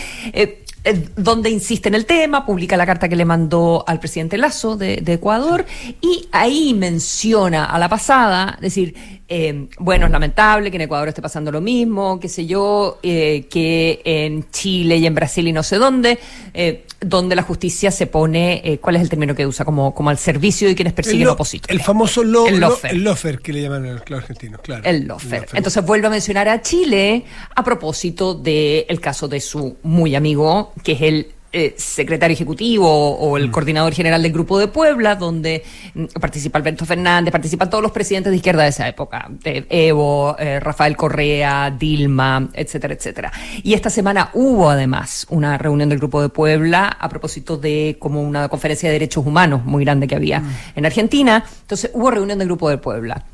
donde 1.17 1.51
insiste 1.51 1.89
en 1.89 1.95
el 1.95 2.07
tema, 2.07 2.45
publica 2.45 2.77
la 2.77 2.87
carta 2.87 3.09
que 3.09 3.17
le 3.17 3.25
mandó 3.25 3.85
al 3.87 4.01
presidente 4.01 4.37
Lazo 4.37 4.77
de, 4.77 4.99
de 4.99 5.15
Ecuador, 5.15 5.65
y 6.01 6.29
ahí 6.33 6.75
menciona 6.75 7.65
a 7.65 7.79
la 7.79 7.89
pasada, 7.89 8.55
es 8.57 8.61
decir, 8.61 8.95
eh, 9.27 9.69
bueno, 9.79 10.07
es 10.07 10.13
lamentable 10.13 10.71
que 10.71 10.77
en 10.77 10.83
Ecuador 10.83 11.09
esté 11.09 11.23
pasando 11.23 11.51
lo 11.51 11.61
mismo, 11.61 12.21
qué 12.21 12.29
sé 12.29 12.45
yo, 12.45 12.99
eh, 13.03 13.47
que 13.49 14.03
en 14.05 14.51
Chile 14.51 14.99
y 14.99 15.07
en 15.07 15.15
Brasil 15.15 15.49
y 15.49 15.53
no 15.53 15.63
sé 15.63 15.77
dónde, 15.77 16.19
eh, 16.53 16.85
donde 17.01 17.35
la 17.35 17.43
justicia 17.43 17.91
se 17.91 18.07
pone, 18.07 18.61
eh, 18.65 18.79
¿cuál 18.79 18.97
es 18.97 19.03
el 19.03 19.09
término 19.09 19.35
que 19.35 19.47
usa? 19.47 19.65
Como, 19.65 19.95
como 19.95 20.11
al 20.11 20.19
servicio 20.19 20.69
de 20.69 20.75
quienes 20.75 20.93
persiguen 20.93 21.29
opositores. 21.29 21.75
El 21.75 21.83
famoso 21.83 22.23
lo, 22.23 22.47
el 22.47 22.61
lofer. 22.61 22.93
Lo, 22.93 22.99
el 22.99 23.05
lofer 23.05 23.39
que 23.41 23.53
le 23.53 23.63
llaman 23.63 23.87
a 23.87 23.93
los 23.93 24.11
argentinos, 24.11 24.61
claro. 24.61 24.83
El 24.85 25.07
lofer. 25.07 25.35
el 25.35 25.41
lofer. 25.43 25.57
Entonces 25.57 25.85
vuelve 25.85 26.07
a 26.07 26.11
mencionar 26.11 26.49
a 26.49 26.61
Chile 26.61 27.25
a 27.55 27.65
propósito 27.65 28.35
del 28.35 28.85
el 28.89 29.01
caso 29.01 29.27
de 29.27 29.41
su 29.41 29.77
muy 29.83 30.15
amigo, 30.15 30.74
que 30.83 30.93
es 30.93 31.03
el 31.03 31.35
eh, 31.57 31.73
secretario 31.79 32.35
ejecutivo 32.35 32.91
o, 32.91 33.37
el 33.37 33.47
mm. 33.47 33.51
coordinador 33.53 33.95
general 33.95 34.21
del 34.21 34.33
Grupo 34.33 34.59
de 34.59 34.67
Puebla, 34.67 35.15
donde 35.15 35.63
mm, 35.95 36.07
participa 36.21 36.59
Alberto 36.59 36.85
Fernández, 36.85 37.31
participan 37.31 37.71
todos 37.71 37.81
los 37.81 37.93
presidentes 37.93 38.33
de 38.33 38.39
izquierda 38.39 38.65
de 38.65 38.71
esa 38.71 38.89
época, 38.89 39.31
Evo, 39.45 40.35
eh, 40.37 40.59
Rafael 40.59 40.97
Correa, 40.97 41.71
Dilma, 41.71 42.49
etcétera, 42.53 42.95
etcétera. 42.95 43.33
Y 43.63 43.75
esta 43.75 43.89
semana 43.89 44.31
hubo 44.33 44.69
además 44.69 45.29
una 45.31 45.57
reunión 45.57 45.89
del 45.89 45.99
Grupo 45.99 46.21
de 46.21 46.29
Puebla 46.29 46.89
a 46.89 47.09
propósito 47.09 47.57
de 47.57 47.99
como 48.01 48.21
una 48.21 48.49
conferencia 48.49 48.89
de 48.89 48.95
derechos 48.95 49.25
humanos 49.25 49.65
muy 49.65 49.85
grande 49.85 50.09
que 50.09 50.17
había 50.17 50.41
mm. 50.41 50.55
en 50.75 50.87
Argentina. 50.87 51.45
Entonces 51.61 51.89
hubo 51.95 52.11
reunión 52.11 52.41
del 52.41 52.49
Grupo 52.49 52.69
de 52.69 52.79
Puebla. 52.79 53.25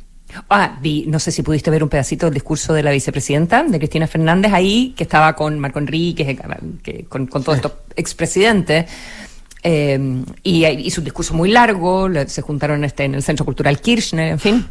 Ah, 0.48 0.78
vi, 0.80 1.04
no 1.06 1.18
sé 1.18 1.32
si 1.32 1.42
pudiste 1.42 1.70
ver 1.70 1.82
un 1.82 1.88
pedacito 1.88 2.26
del 2.26 2.34
discurso 2.34 2.72
de 2.72 2.82
la 2.82 2.90
vicepresidenta, 2.90 3.62
de 3.62 3.78
Cristina 3.78 4.06
Fernández, 4.06 4.52
ahí, 4.52 4.94
que 4.96 5.04
estaba 5.04 5.34
con 5.34 5.58
Marco 5.58 5.78
Enrique, 5.78 6.38
que, 6.82 7.04
con, 7.04 7.26
todos 7.28 7.56
estos 7.56 7.72
expresidentes. 7.96 8.86
Eh, 9.62 10.24
y 10.42 10.66
hizo 10.66 11.00
un 11.00 11.04
discurso 11.04 11.34
muy 11.34 11.50
largo, 11.50 12.08
se 12.26 12.42
juntaron 12.42 12.84
este, 12.84 13.04
en 13.04 13.14
el 13.14 13.22
Centro 13.22 13.44
Cultural 13.44 13.80
Kirchner, 13.80 14.32
en 14.32 14.38
fin. 14.38 14.66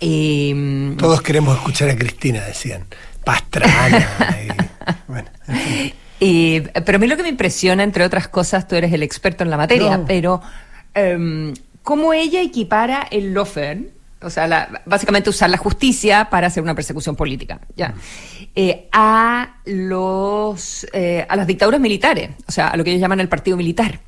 Y, 0.00 0.94
Todos 0.96 1.22
queremos 1.22 1.56
escuchar 1.56 1.88
a 1.88 1.96
Cristina, 1.96 2.44
decían. 2.44 2.84
Pastrana. 3.24 4.06
y, 6.20 6.60
pero 6.60 6.96
a 6.96 6.98
mí 6.98 7.06
lo 7.06 7.16
que 7.16 7.22
me 7.22 7.30
impresiona, 7.30 7.82
entre 7.82 8.04
otras 8.04 8.28
cosas, 8.28 8.68
tú 8.68 8.74
eres 8.74 8.92
el 8.92 9.02
experto 9.02 9.44
en 9.44 9.50
la 9.50 9.56
materia, 9.56 10.02
pero 10.06 10.42
um, 10.94 11.54
cómo 11.82 12.12
ella 12.12 12.42
equipara 12.42 13.06
el 13.10 13.32
lofer 13.32 13.92
o 14.24 14.30
sea, 14.30 14.82
básicamente 14.86 15.30
usar 15.30 15.50
la 15.50 15.56
justicia 15.56 16.28
para 16.30 16.46
hacer 16.46 16.62
una 16.62 16.74
persecución 16.74 17.14
política, 17.14 17.60
ya, 17.76 17.94
eh, 18.54 18.88
a 18.92 19.56
los 19.66 20.86
eh, 20.92 21.26
a 21.28 21.36
las 21.36 21.46
dictaduras 21.46 21.80
militares, 21.80 22.30
o 22.46 22.52
sea, 22.52 22.68
a 22.68 22.76
lo 22.76 22.84
que 22.84 22.90
ellos 22.90 23.00
llaman 23.00 23.20
el 23.20 23.28
partido 23.28 23.56
militar. 23.56 24.00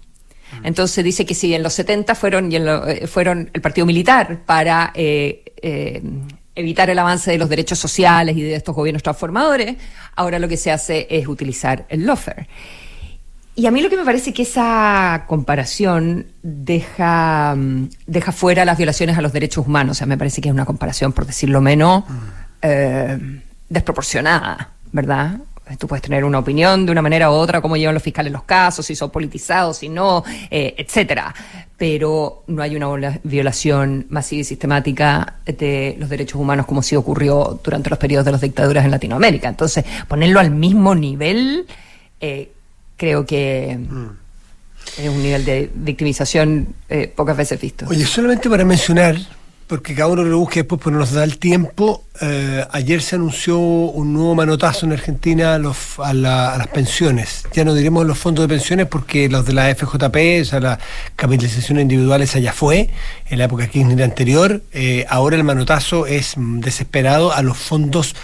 Mm. 0.61 0.67
Entonces 0.67 1.05
dice 1.05 1.27
que 1.27 1.35
si 1.35 1.55
en 1.55 1.63
los 1.63 1.75
70 1.75 2.15
fueron 2.15 2.51
y 2.51 2.57
eh, 2.57 3.07
fueron 3.07 3.51
el 3.53 3.61
partido 3.61 3.87
militar 3.87 4.45
para 4.45 4.93
evitar 4.95 6.89
el 6.89 6.99
avance 6.99 7.31
de 7.31 7.39
los 7.39 7.49
derechos 7.49 7.79
sociales 7.79 8.37
y 8.37 8.43
de 8.43 8.55
estos 8.55 8.75
gobiernos 8.75 9.03
transformadores, 9.03 9.77
ahora 10.15 10.39
lo 10.39 10.49
que 10.49 10.57
se 10.57 10.71
hace 10.71 11.07
es 11.11 11.29
utilizar 11.29 11.87
el 11.89 12.07
lofer. 12.07 12.49
Y 13.59 13.65
a 13.65 13.71
mí 13.71 13.81
lo 13.81 13.89
que 13.89 13.97
me 13.97 14.05
parece 14.05 14.35
que 14.35 14.43
esa 14.43 15.25
comparación 15.27 16.27
deja, 16.43 17.55
mm, 17.57 17.89
deja 18.07 18.31
fuera 18.31 18.67
las 18.67 18.77
violaciones 18.77 19.17
a 19.17 19.23
los 19.23 19.33
derechos 19.33 19.67
humanos. 19.67 19.97
O 19.97 19.99
sea, 19.99 20.07
me 20.07 20.19
parece 20.19 20.43
que 20.43 20.51
es 20.51 20.55
una 20.55 20.67
comparación, 20.67 21.15
por 21.15 21.25
decirlo 21.25 21.63
menos, 21.63 22.05
eh, 22.61 23.19
desproporcionada, 23.71 24.73
¿verdad? 24.93 25.39
Tú 25.79 25.89
puedes 25.89 26.03
tener 26.03 26.23
una 26.25 26.39
opinión 26.39 26.85
de 26.85 26.93
una 26.93 27.01
manera 27.01 27.31
u 27.31 27.33
otra, 27.33 27.63
cómo 27.63 27.79
llevan 27.79 27.95
los 27.95 28.03
fiscales 28.03 28.31
los 28.31 28.45
casos, 28.45 28.85
si 28.85 28.95
son 28.95 29.11
politizados, 29.11 29.79
si 29.79 29.89
no, 29.89 30.23
eh, 30.51 30.75
etcétera. 30.77 31.35
Pero 31.79 32.45
no 32.49 32.63
hay 32.63 32.77
una 32.77 33.19
violación 33.25 34.07
masiva 34.11 34.43
y 34.43 34.45
sistemática 34.45 35.37
de 35.47 35.97
los 35.99 36.11
derechos 36.11 36.39
humanos 36.39 36.67
como 36.67 36.83
sí 36.83 36.95
ocurrió 36.95 37.59
durante 37.65 37.89
los 37.89 37.99
periodos 37.99 38.27
de 38.27 38.33
las 38.33 38.43
dictaduras 38.43 38.85
en 38.85 38.91
Latinoamérica. 38.91 39.49
Entonces, 39.49 39.85
ponerlo 40.07 40.41
al 40.41 40.51
mismo 40.51 40.95
nivel 40.95 41.67
eh, 42.21 42.53
creo 42.97 43.27
que 43.27 43.79
mm. 43.79 45.01
es 45.03 45.09
un 45.09 45.23
nivel 45.23 45.45
de 45.45 45.71
victimización 45.75 46.75
eh, 46.89 47.13
pocas 47.15 47.37
veces 47.37 47.61
visto. 47.61 47.87
Oye, 47.89 48.05
solamente 48.07 48.49
para 48.49 48.65
mencionar, 48.65 49.17
porque 49.67 49.95
cada 49.95 50.09
uno 50.09 50.23
lo 50.23 50.39
busque 50.39 50.61
después, 50.61 50.81
pero 50.83 50.97
nos 50.97 51.13
da 51.13 51.25
el 51.25 51.39
tiempo, 51.39 52.05
eh, 52.21 52.65
ayer 52.71 53.03
se 53.03 53.17
anunció 53.17 53.59
un 53.59 54.13
nuevo 54.13 54.35
manotazo 54.35 54.87
en 54.87 54.93
Argentina 54.93 55.55
a, 55.55 55.59
los, 55.59 55.99
a, 55.99 56.15
las 56.15 56.67
pensiones. 56.69 57.45
Ya 57.53 57.65
no 57.65 57.75
diremos 57.75 58.07
los 58.07 58.17
fondos 58.17 58.45
de 58.45 58.49
pensiones 58.49 58.87
porque 58.87 59.29
los 59.29 59.45
de 59.45 59.53
la 59.53 59.75
FJP, 59.75 60.43
o 60.43 60.45
sea, 60.45 60.61
la 60.61 60.79
capitalización 61.17 61.81
individual, 61.81 62.23
esa 62.23 62.39
ya 62.39 62.53
fue 62.53 62.91
en 63.29 63.39
la 63.39 63.47
época 63.47 63.67
Kirchner 63.67 64.05
anterior. 64.05 64.63
Eh, 64.73 65.05
ahora 65.09 65.37
el 65.37 65.45
manotazo 65.45 66.07
es 66.07 66.35
desesperado 66.37 67.33
a 67.33 67.43
los 67.43 67.59
fondos 67.59 68.15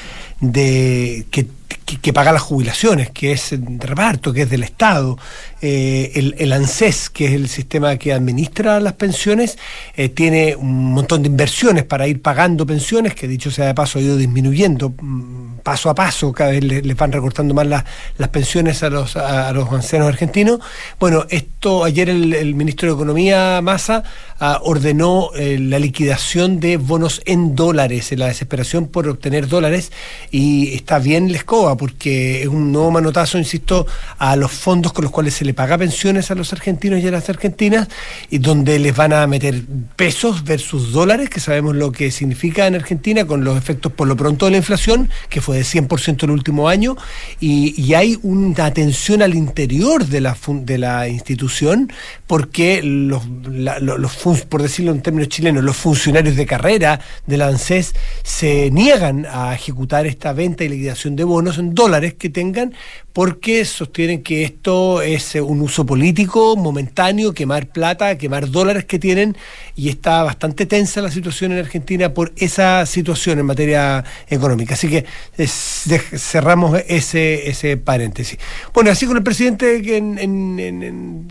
de 0.41 1.27
que 1.31 1.47
que, 1.79 2.13
paga 2.13 2.33
las 2.33 2.43
jubilaciones, 2.43 3.11
que 3.11 3.33
es 3.33 3.51
de 3.51 3.87
reparto, 3.87 4.33
que 4.33 4.43
es 4.43 4.51
del 4.51 4.63
Estado, 4.63 5.19
eh, 5.61 6.35
el, 6.39 6.53
ANSES, 6.53 7.11
que 7.11 7.27
es 7.27 7.33
el 7.33 7.49
sistema 7.49 7.97
que 7.97 8.13
administra 8.13 8.81
las 8.81 8.95
pensiones, 8.95 9.59
eh, 9.97 10.09
tiene 10.09 10.57
un 10.57 10.93
montón 10.93 11.23
de 11.23 11.29
inversiones 11.29 11.85
para 11.85 12.07
ir 12.07 12.21
pagando 12.21 12.67
pensiones, 12.67 13.15
que 13.15 13.29
dicho 13.29 13.51
sea 13.51 13.67
de 13.67 13.75
paso 13.75 13.99
ha 13.99 14.03
ido 14.03 14.17
disminuyendo 14.17 14.91
mm, 14.91 15.59
paso 15.63 15.91
a 15.91 15.95
paso, 15.95 16.33
cada 16.33 16.51
vez 16.51 16.65
les, 16.65 16.97
van 16.97 17.13
recortando 17.13 17.55
más 17.55 17.67
las 17.67 18.29
pensiones 18.31 18.83
a 18.83 18.91
los, 18.91 19.17
ancianos 19.17 20.09
argentinos. 20.09 20.61
Bueno, 20.99 21.25
esto 21.31 21.85
ayer 21.85 22.09
el, 22.11 22.55
ministro 22.55 22.89
de 22.89 22.95
Economía, 22.95 23.61
Massa, 23.63 24.03
ah, 24.41 24.61
ordenó 24.63 25.31
eh, 25.37 25.59
la 25.61 25.79
liquidación 25.79 26.61
de 26.61 26.77
bonos 26.77 27.23
en 27.25 27.55
dólares, 27.55 28.13
en 28.13 28.19
la 28.19 28.27
desesperación 28.27 28.89
por 28.89 29.09
obtener 29.09 29.49
dólares, 29.49 29.93
y 30.31 30.75
está 30.75 30.99
bien 30.99 31.31
la 31.31 31.39
porque 31.77 32.43
es 32.43 32.49
un 32.49 32.73
nuevo 32.73 32.91
manotazo, 32.91 33.39
insisto, 33.39 33.87
a 34.19 34.37
los 34.37 34.51
fondos 34.51 34.93
con 34.93 35.05
los 35.05 35.13
cuales 35.13 35.35
se 35.35 35.45
le 35.45 35.55
paga 35.55 35.79
pensiones 35.79 36.31
a 36.31 36.35
los 36.35 36.53
argentinos 36.53 37.01
y 37.01 37.09
a 37.09 37.11
las 37.11 37.29
argentinas, 37.29 37.89
y 38.31 38.39
donde 38.39 38.79
les 38.79 38.95
van 38.95 39.13
a 39.13 39.27
meter 39.27 39.63
pesos 39.97 40.45
versus 40.45 40.93
dólares, 40.93 41.31
que 41.31 41.41
sabemos 41.41 41.75
lo 41.77 41.93
que 41.93 42.11
significa 42.11 42.67
en 42.67 42.75
Argentina, 42.75 43.27
con 43.27 43.45
los 43.45 43.57
efectos 43.57 43.93
por 43.93 44.09
lo 44.09 44.17
pronto 44.17 44.47
de 44.47 44.53
la 44.53 44.57
inflación, 44.59 45.09
que 45.29 45.41
fue 45.41 45.59
de 45.59 45.63
100% 45.63 46.25
el 46.25 46.31
último 46.31 46.69
año, 46.69 46.97
y, 47.41 47.93
hay 47.93 48.19
una 48.23 48.65
atención 48.65 49.21
al 49.21 49.35
interior 49.35 50.07
de 50.07 50.23
la, 50.23 50.35
de 50.47 50.79
la 50.79 51.09
institución, 51.09 51.93
porque 52.27 52.81
los, 52.83 53.23
los, 53.27 54.17
por 54.49 54.63
decirlo 54.63 54.93
en 54.93 55.03
términos 55.03 55.29
chilenos, 55.29 55.63
los 55.63 55.77
funcionarios 55.77 56.37
de 56.37 56.47
carrera 56.47 57.01
de 57.27 57.37
la 57.37 57.49
ANSES 57.49 57.95
se 58.23 58.71
niegan 58.71 59.27
a 59.31 59.55
ejecutar 59.55 60.07
esta 60.07 60.33
venta 60.33 60.65
y 60.65 60.69
liquidación 60.69 61.17
de 61.17 61.25
bonos 61.25 61.52
en 61.59 61.75
dólares 61.75 62.15
que 62.15 62.31
tengan, 62.31 62.75
porque 63.13 63.65
sostienen 63.65 64.23
que 64.23 64.45
esto 64.45 65.03
es 65.03 65.35
un 65.35 65.61
uso 65.61 65.85
político 65.85 66.57
momentáneo, 66.57 67.35
quemar 67.35 67.67
plata, 67.69 68.17
quemar 68.17 68.51
dólares 68.51 68.85
que 68.85 68.99
tienen, 68.99 69.37
y 69.77 69.89
está 69.89 70.23
bastante 70.23 70.67
tensa 70.67 71.03
la 71.03 71.11
situación 71.11 71.53
en 71.53 71.59
Argentina 71.59 72.15
por 72.15 72.33
esa 72.37 72.87
situación 72.87 73.39
en 73.39 73.47
materia 73.47 74.05
económica. 74.29 74.75
Así 74.75 74.89
que 74.89 75.05
cerramos 75.47 76.81
ese, 76.89 77.49
ese 77.49 77.77
paréntesis. 77.77 78.39
Bueno, 78.73 78.91
así 78.91 79.07
con 79.07 79.17
el 79.17 79.23
presidente 79.23 79.97
en, 79.97 80.19
en, 80.19 81.29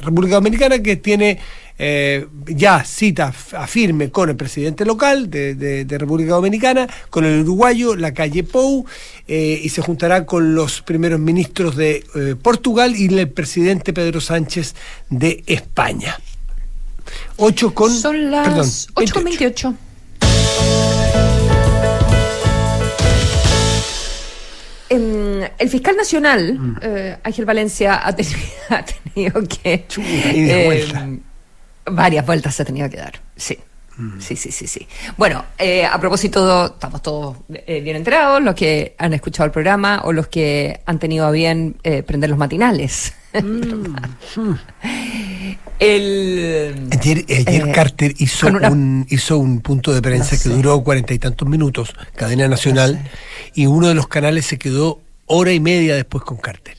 República 0.00 0.36
Dominicana 0.36 0.78
que 0.78 0.96
tiene 0.96 1.38
eh, 1.78 2.26
ya 2.46 2.84
cita 2.84 3.32
afirme 3.52 4.10
con 4.10 4.30
el 4.30 4.36
presidente 4.36 4.84
local 4.84 5.28
de, 5.28 5.86
República 5.88 6.32
Dominicana, 6.32 6.88
con 7.10 7.24
el 7.24 7.40
uruguayo, 7.40 7.96
la 7.96 8.14
calle 8.14 8.44
Pou, 8.44 8.86
eh, 9.28 9.60
y 9.62 9.68
se 9.68 9.82
juntará 9.82 10.24
con 10.26 10.54
los 10.54 10.82
primeros 10.82 11.20
ministros 11.20 11.76
de 11.76 12.04
eh, 12.14 12.34
Portugal 12.40 12.94
y 12.96 13.06
el 13.06 13.28
presidente 13.28 13.92
Pedro 13.92 14.20
Sánchez 14.20 14.74
de 15.10 15.42
España. 15.46 16.18
8 17.36 17.74
con. 17.74 17.92
Son 17.92 18.30
las 18.30 18.88
8 18.94 19.14
con 19.14 19.24
28. 19.24 19.74
Em, 24.88 25.42
el 25.58 25.68
fiscal 25.68 25.96
nacional, 25.96 26.58
mm. 26.58 26.76
eh, 26.80 27.18
Ángel 27.24 27.44
Valencia, 27.44 28.06
ha, 28.06 28.14
tenido, 29.14 29.42
que. 29.42 29.84
Em, 29.98 31.20
varias 31.86 32.26
vueltas 32.26 32.54
se 32.54 32.62
ha 32.62 32.64
tenido 32.64 32.88
que 32.90 32.96
dar, 32.96 33.20
sí. 33.36 33.58
Mm. 33.96 34.20
Sí, 34.20 34.36
sí, 34.36 34.52
sí, 34.52 34.66
sí. 34.66 34.86
Bueno, 35.16 35.44
eh, 35.56 35.86
a 35.86 35.98
propósito, 35.98 36.66
estamos 36.66 37.00
todos 37.00 37.38
eh, 37.48 37.80
bien 37.80 37.96
enterados, 37.96 38.42
los 38.42 38.54
que 38.54 38.94
han 38.98 39.14
escuchado 39.14 39.46
el 39.46 39.52
programa 39.52 40.02
o 40.04 40.12
los 40.12 40.26
que 40.28 40.80
han 40.84 40.98
tenido 40.98 41.24
a 41.26 41.30
bien 41.30 41.76
prender 42.06 42.28
los 42.28 42.38
matinales. 42.38 43.14
Mm. 43.32 43.96
el, 45.78 46.88
ayer, 46.92 47.72
Carter 47.72 48.14
hizo, 48.18 48.48
un, 48.48 49.06
hizo 49.08 49.38
un 49.38 49.60
punto 49.60 49.94
de 49.94 50.02
prensa 50.02 50.36
que 50.38 50.48
duró 50.48 50.82
cuarenta 50.82 51.14
y 51.14 51.18
tantos 51.18 51.48
minutos, 51.48 51.94
cadena 52.14 52.48
nacional 52.48 53.08
y 53.54 53.66
uno 53.66 53.88
de 53.88 53.94
los 53.94 54.08
canales 54.08 54.46
se 54.46 54.58
quedó 54.58 55.00
hora 55.26 55.52
y 55.52 55.60
media 55.60 55.94
después 55.94 56.24
con 56.24 56.36
Carter. 56.38 56.76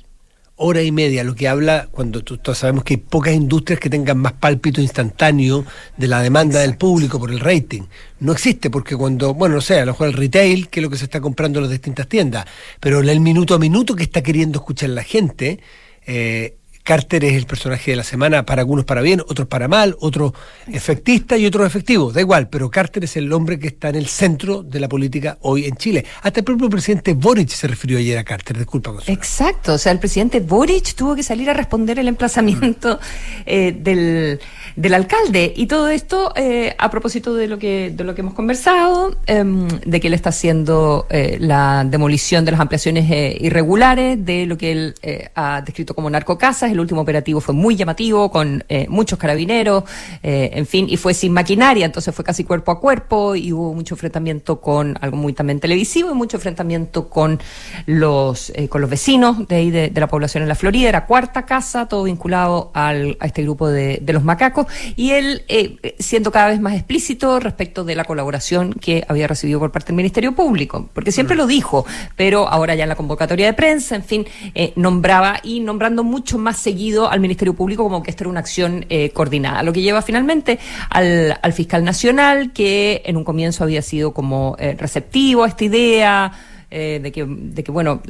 Hora 0.59 0.81
y 0.81 0.91
media, 0.91 1.23
lo 1.23 1.35
que 1.35 1.47
habla 1.47 1.87
cuando 1.91 2.23
todos 2.23 2.57
sabemos 2.57 2.83
que 2.83 2.95
hay 2.95 2.97
pocas 2.97 3.35
industrias 3.35 3.79
que 3.79 3.91
tengan 3.91 4.17
más 4.17 4.33
pálpito 4.33 4.81
instantáneo 4.81 5.63
de 5.97 6.07
la 6.07 6.19
demanda 6.23 6.61
del 6.61 6.77
público 6.77 7.19
por 7.19 7.29
el 7.29 7.39
rating. 7.39 7.83
No 8.21 8.31
existe 8.31 8.71
porque 8.71 8.95
cuando, 8.95 9.35
bueno, 9.35 9.53
no 9.55 9.61
sé, 9.61 9.79
a 9.79 9.85
lo 9.85 9.91
mejor 9.91 10.07
el 10.07 10.13
retail, 10.13 10.69
que 10.69 10.79
es 10.79 10.83
lo 10.83 10.89
que 10.89 10.97
se 10.97 11.03
está 11.03 11.21
comprando 11.21 11.59
en 11.59 11.65
las 11.65 11.71
distintas 11.71 12.07
tiendas, 12.07 12.45
pero 12.79 13.01
el 13.01 13.19
minuto 13.19 13.53
a 13.53 13.59
minuto 13.59 13.95
que 13.95 14.01
está 14.01 14.23
queriendo 14.23 14.57
escuchar 14.57 14.89
la 14.89 15.03
gente, 15.03 15.59
eh, 16.07 16.56
Carter 16.87 17.25
es 17.25 17.33
el 17.33 17.45
personaje 17.45 17.91
de 17.91 17.97
la 17.97 18.03
semana, 18.05 18.45
para 18.45 18.61
algunos 18.61 18.85
para 18.85 19.01
bien, 19.01 19.19
otros 19.19 19.45
para 19.49 19.67
mal, 19.67 19.97
otros 19.99 20.31
efectista 20.71 21.35
y 21.35 21.45
otros 21.45 21.67
efectivos, 21.67 22.13
da 22.13 22.21
igual, 22.21 22.47
pero 22.47 22.71
Carter 22.71 23.03
es 23.03 23.17
el 23.17 23.33
hombre 23.33 23.59
que 23.59 23.67
está 23.67 23.89
en 23.89 23.95
el 23.95 24.07
centro 24.07 24.63
de 24.63 24.79
la 24.79 24.87
política 24.87 25.37
hoy 25.41 25.65
en 25.65 25.75
Chile. 25.75 26.05
Hasta 26.21 26.39
el 26.39 26.45
propio 26.45 26.69
presidente 26.69 27.13
Boric 27.13 27.49
se 27.49 27.67
refirió 27.67 27.97
ayer 27.97 28.17
a 28.17 28.23
Carter, 28.23 28.57
disculpa. 28.57 28.93
Exacto, 29.07 29.73
o 29.73 29.77
sea, 29.77 29.91
el 29.91 29.99
presidente 29.99 30.39
Boric 30.39 30.95
tuvo 30.95 31.13
que 31.13 31.23
salir 31.23 31.49
a 31.49 31.53
responder 31.53 31.99
el 31.99 32.07
emplazamiento 32.07 33.01
eh, 33.45 33.75
del 33.77 34.39
del 34.77 34.93
alcalde. 34.93 35.51
Y 35.55 35.65
todo 35.65 35.89
esto 35.89 36.31
eh, 36.35 36.73
a 36.77 36.89
propósito 36.89 37.33
de 37.33 37.47
lo 37.47 37.59
que, 37.59 37.91
de 37.93 38.03
lo 38.03 38.15
que 38.15 38.21
hemos 38.21 38.35
conversado, 38.35 39.17
em, 39.25 39.67
de 39.67 39.99
que 39.99 40.07
él 40.07 40.13
está 40.13 40.29
haciendo 40.29 41.07
eh, 41.09 41.37
la 41.41 41.83
demolición 41.83 42.45
de 42.45 42.51
las 42.51 42.59
ampliaciones 42.61 43.09
eh, 43.11 43.35
irregulares, 43.41 44.23
de 44.23 44.45
lo 44.45 44.57
que 44.57 44.71
él 44.71 44.95
ha 45.33 45.61
descrito 45.61 45.95
como 45.95 46.09
narcocasas. 46.09 46.71
El 46.77 46.81
último 46.81 47.01
operativo 47.01 47.41
fue 47.41 47.53
muy 47.53 47.75
llamativo, 47.75 48.31
con 48.31 48.63
muchos 48.89 49.17
carabineros, 49.17 49.83
en 50.21 50.65
fin, 50.65 50.87
y 50.89 50.97
fue 50.97 51.13
sin 51.13 51.33
maquinaria, 51.33 51.85
entonces 51.85 52.13
fue 52.13 52.23
casi 52.23 52.43
cuerpo 52.43 52.71
a 52.71 52.79
cuerpo 52.79 53.35
y 53.35 53.51
hubo 53.51 53.73
mucho 53.73 53.95
enfrentamiento 53.95 54.61
con 54.61 54.97
algo 55.01 55.17
muy 55.17 55.33
también 55.33 55.59
televisivo 55.59 56.11
y 56.11 56.13
mucho 56.13 56.37
enfrentamiento 56.37 57.09
con 57.09 57.39
los, 57.85 58.53
con 58.69 58.81
los 58.81 58.89
vecinos 58.89 59.47
de 59.47 59.55
ahí 59.55 59.71
de, 59.71 59.91
la 59.95 60.07
población 60.07 60.43
en 60.43 60.49
la 60.49 60.55
Florida. 60.55 60.89
Era 60.89 61.05
cuarta 61.05 61.45
casa, 61.45 61.87
todo 61.87 62.03
vinculado 62.03 62.71
al, 62.73 63.17
a 63.19 63.25
este 63.25 63.41
grupo 63.43 63.67
de, 63.69 63.99
de 64.01 64.13
los 64.13 64.23
macacos 64.23 64.67
y 64.95 65.11
él 65.11 65.43
eh, 65.47 65.95
siendo 65.99 66.31
cada 66.31 66.49
vez 66.49 66.59
más 66.59 66.73
explícito 66.73 67.39
respecto 67.39 67.83
de 67.83 67.95
la 67.95 68.03
colaboración 68.03 68.73
que 68.73 69.03
había 69.07 69.27
recibido 69.27 69.59
por 69.59 69.71
parte 69.71 69.87
del 69.87 69.95
Ministerio 69.95 70.33
Público, 70.33 70.89
porque 70.93 71.11
siempre 71.11 71.35
mm. 71.35 71.39
lo 71.39 71.47
dijo, 71.47 71.85
pero 72.15 72.47
ahora 72.47 72.75
ya 72.75 72.83
en 72.83 72.89
la 72.89 72.95
convocatoria 72.95 73.45
de 73.45 73.53
prensa, 73.53 73.95
en 73.95 74.03
fin, 74.03 74.25
eh, 74.55 74.73
nombraba 74.75 75.39
y 75.43 75.59
nombrando 75.59 76.03
mucho 76.03 76.37
más 76.37 76.57
seguido 76.69 77.09
al 77.09 77.19
Ministerio 77.19 77.53
Público 77.53 77.83
como 77.83 78.03
que 78.03 78.11
esto 78.11 78.23
era 78.23 78.29
una 78.29 78.39
acción 78.39 78.85
eh, 78.89 79.09
coordinada, 79.11 79.63
lo 79.63 79.73
que 79.73 79.81
lleva 79.81 80.01
finalmente 80.01 80.59
al, 80.89 81.37
al, 81.41 81.53
fiscal 81.53 81.83
nacional 81.83 82.51
que 82.53 83.01
en 83.05 83.17
un 83.17 83.23
comienzo 83.23 83.63
había 83.63 83.81
sido 83.81 84.13
como 84.13 84.55
receptivo 84.77 85.43
a 85.43 85.47
esta 85.47 85.63
idea 85.63 86.31
de 86.69 87.11
que, 87.13 87.25
de 87.25 87.63
que 87.63 87.71
bueno 87.71 88.01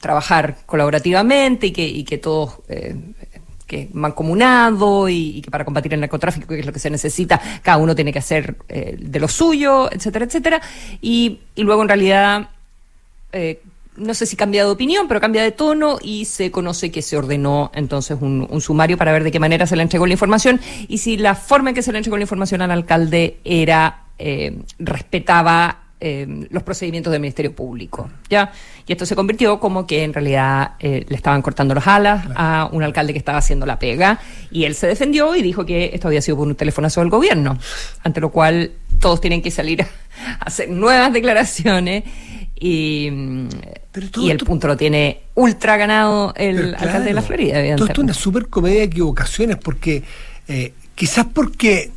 trabajar 0.00 0.58
colaborativamente 0.66 1.66
y 1.68 1.72
que, 1.72 1.86
y 1.86 2.04
que 2.04 2.18
todos 2.18 2.60
que 3.66 3.88
mancomunado 3.92 5.08
y, 5.08 5.38
y, 5.38 5.42
que 5.42 5.50
para 5.50 5.64
combatir 5.64 5.94
el 5.94 6.00
narcotráfico, 6.00 6.48
que 6.48 6.60
es 6.60 6.66
lo 6.66 6.72
que 6.72 6.78
se 6.78 6.90
necesita, 6.90 7.40
cada 7.62 7.78
uno 7.78 7.94
tiene 7.94 8.12
que 8.12 8.18
hacer 8.18 8.56
eh, 8.68 8.96
de 8.98 9.20
lo 9.20 9.28
suyo, 9.28 9.90
etcétera, 9.90 10.26
etcétera. 10.26 10.60
Y, 11.00 11.40
luego 11.56 11.82
en 11.82 11.88
realidad, 11.88 12.48
eh, 13.32 13.62
no 13.96 14.14
sé 14.14 14.26
si 14.26 14.36
cambia 14.36 14.64
de 14.64 14.70
opinión, 14.70 15.08
pero 15.08 15.20
cambia 15.20 15.42
de 15.42 15.52
tono 15.52 15.98
y 16.02 16.24
se 16.24 16.50
conoce 16.50 16.90
que 16.90 17.02
se 17.02 17.16
ordenó 17.16 17.70
entonces 17.74 18.18
un, 18.20 18.46
un, 18.50 18.60
sumario 18.60 18.96
para 18.96 19.12
ver 19.12 19.24
de 19.24 19.30
qué 19.30 19.40
manera 19.40 19.66
se 19.66 19.76
le 19.76 19.82
entregó 19.82 20.06
la 20.06 20.12
información 20.12 20.60
y 20.88 20.98
si 20.98 21.16
la 21.16 21.34
forma 21.34 21.70
en 21.70 21.74
que 21.74 21.82
se 21.82 21.92
le 21.92 21.98
entregó 21.98 22.16
la 22.16 22.22
información 22.22 22.62
al 22.62 22.70
alcalde 22.70 23.38
era, 23.44 24.04
eh, 24.18 24.58
respetaba 24.78 25.84
eh, 26.06 26.46
los 26.50 26.62
procedimientos 26.62 27.10
del 27.10 27.20
Ministerio 27.22 27.54
Público. 27.54 28.10
¿ya? 28.28 28.52
Y 28.86 28.92
esto 28.92 29.06
se 29.06 29.16
convirtió 29.16 29.58
como 29.58 29.86
que 29.86 30.04
en 30.04 30.12
realidad 30.12 30.72
eh, 30.78 31.06
le 31.08 31.16
estaban 31.16 31.40
cortando 31.40 31.74
las 31.74 31.86
alas 31.86 32.26
a 32.34 32.68
un 32.70 32.82
alcalde 32.82 33.14
que 33.14 33.18
estaba 33.18 33.38
haciendo 33.38 33.64
la 33.64 33.78
pega 33.78 34.20
y 34.50 34.64
él 34.64 34.74
se 34.74 34.86
defendió 34.86 35.34
y 35.34 35.40
dijo 35.40 35.64
que 35.64 35.92
esto 35.94 36.08
había 36.08 36.20
sido 36.20 36.36
por 36.36 36.46
un 36.46 36.56
telefonazo 36.56 37.00
del 37.00 37.08
gobierno, 37.08 37.58
ante 38.02 38.20
lo 38.20 38.30
cual 38.30 38.72
todos 39.00 39.20
tienen 39.22 39.40
que 39.40 39.50
salir 39.50 39.80
a 40.40 40.44
hacer 40.44 40.68
nuevas 40.68 41.10
declaraciones 41.10 42.04
y, 42.58 43.10
y 44.16 44.30
el 44.30 44.38
punto 44.38 44.68
lo 44.68 44.76
tiene 44.76 45.22
ultra 45.34 45.76
ganado 45.76 46.32
el 46.36 46.74
alcalde 46.74 47.08
de 47.08 47.14
la 47.14 47.22
Florida. 47.22 47.76
Todo 47.76 47.86
esto 47.86 48.00
es 48.00 48.04
una 48.04 48.14
super 48.14 48.46
comedia 48.46 48.78
de 48.78 48.84
equivocaciones 48.84 49.56
porque 49.56 50.02
eh, 50.48 50.72
quizás 50.94 51.26
porque 51.32 51.90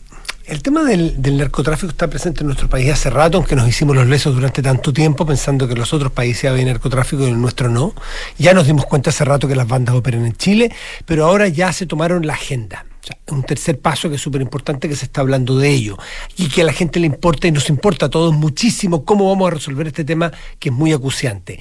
el 0.48 0.64
tema 0.64 0.84
del, 0.84 1.38
narcotráfico 1.38 1.92
está 1.92 2.08
presente 2.08 2.42
en 2.42 2.48
nuestro 2.48 2.70
país 2.70 2.90
hace 2.90 3.10
rato, 3.10 3.38
aunque 3.38 3.56
nos 3.56 3.68
hicimos 3.68 3.96
los 3.96 4.08
lesos 4.08 4.34
durante 4.34 4.62
tanto 4.62 4.94
tiempo 4.94 5.26
pensando 5.26 5.68
que 5.68 5.76
los 5.76 5.94
otros 5.94 6.12
países 6.12 6.50
había 6.50 6.66
narcotráfico 6.66 7.24
y 7.24 7.26
en 7.28 7.34
el 7.34 7.42
nuestro 7.42 7.70
no. 7.70 7.94
Ya 8.38 8.54
nos 8.54 8.66
dimos 8.66 8.86
cuenta 8.86 9.10
hace 9.10 9.26
rato 9.26 9.48
que 9.48 9.56
las 9.56 9.68
bandas 9.68 9.94
operan 9.94 10.26
en 10.26 10.36
Chile, 10.36 10.72
pero 11.06 11.26
ahora 11.26 11.50
ya 11.50 11.72
se 11.74 11.86
tomaron 11.86 12.26
la 12.26 12.34
agenda 12.34 12.86
un 13.32 13.44
tercer 13.44 13.80
paso 13.80 14.10
que 14.10 14.16
es 14.16 14.22
súper 14.22 14.42
importante 14.42 14.88
que 14.88 14.96
se 14.96 15.06
está 15.06 15.22
hablando 15.22 15.58
de 15.58 15.70
ello 15.70 15.98
y 16.38 16.50
que 16.50 16.62
a 16.62 16.66
la 16.66 16.74
gente 16.74 17.00
le 17.00 17.08
importa 17.08 17.48
y 17.48 17.52
nos 17.52 17.70
importa 17.70 18.08
a 18.08 18.10
todos 18.10 18.34
muchísimo 18.34 19.06
cómo 19.06 19.28
vamos 19.30 19.48
a 19.48 19.56
resolver 19.56 19.88
este 19.88 20.04
tema 20.04 20.32
que 20.60 20.70
es 20.70 20.76
muy 20.76 20.94
acuciante. 20.94 21.60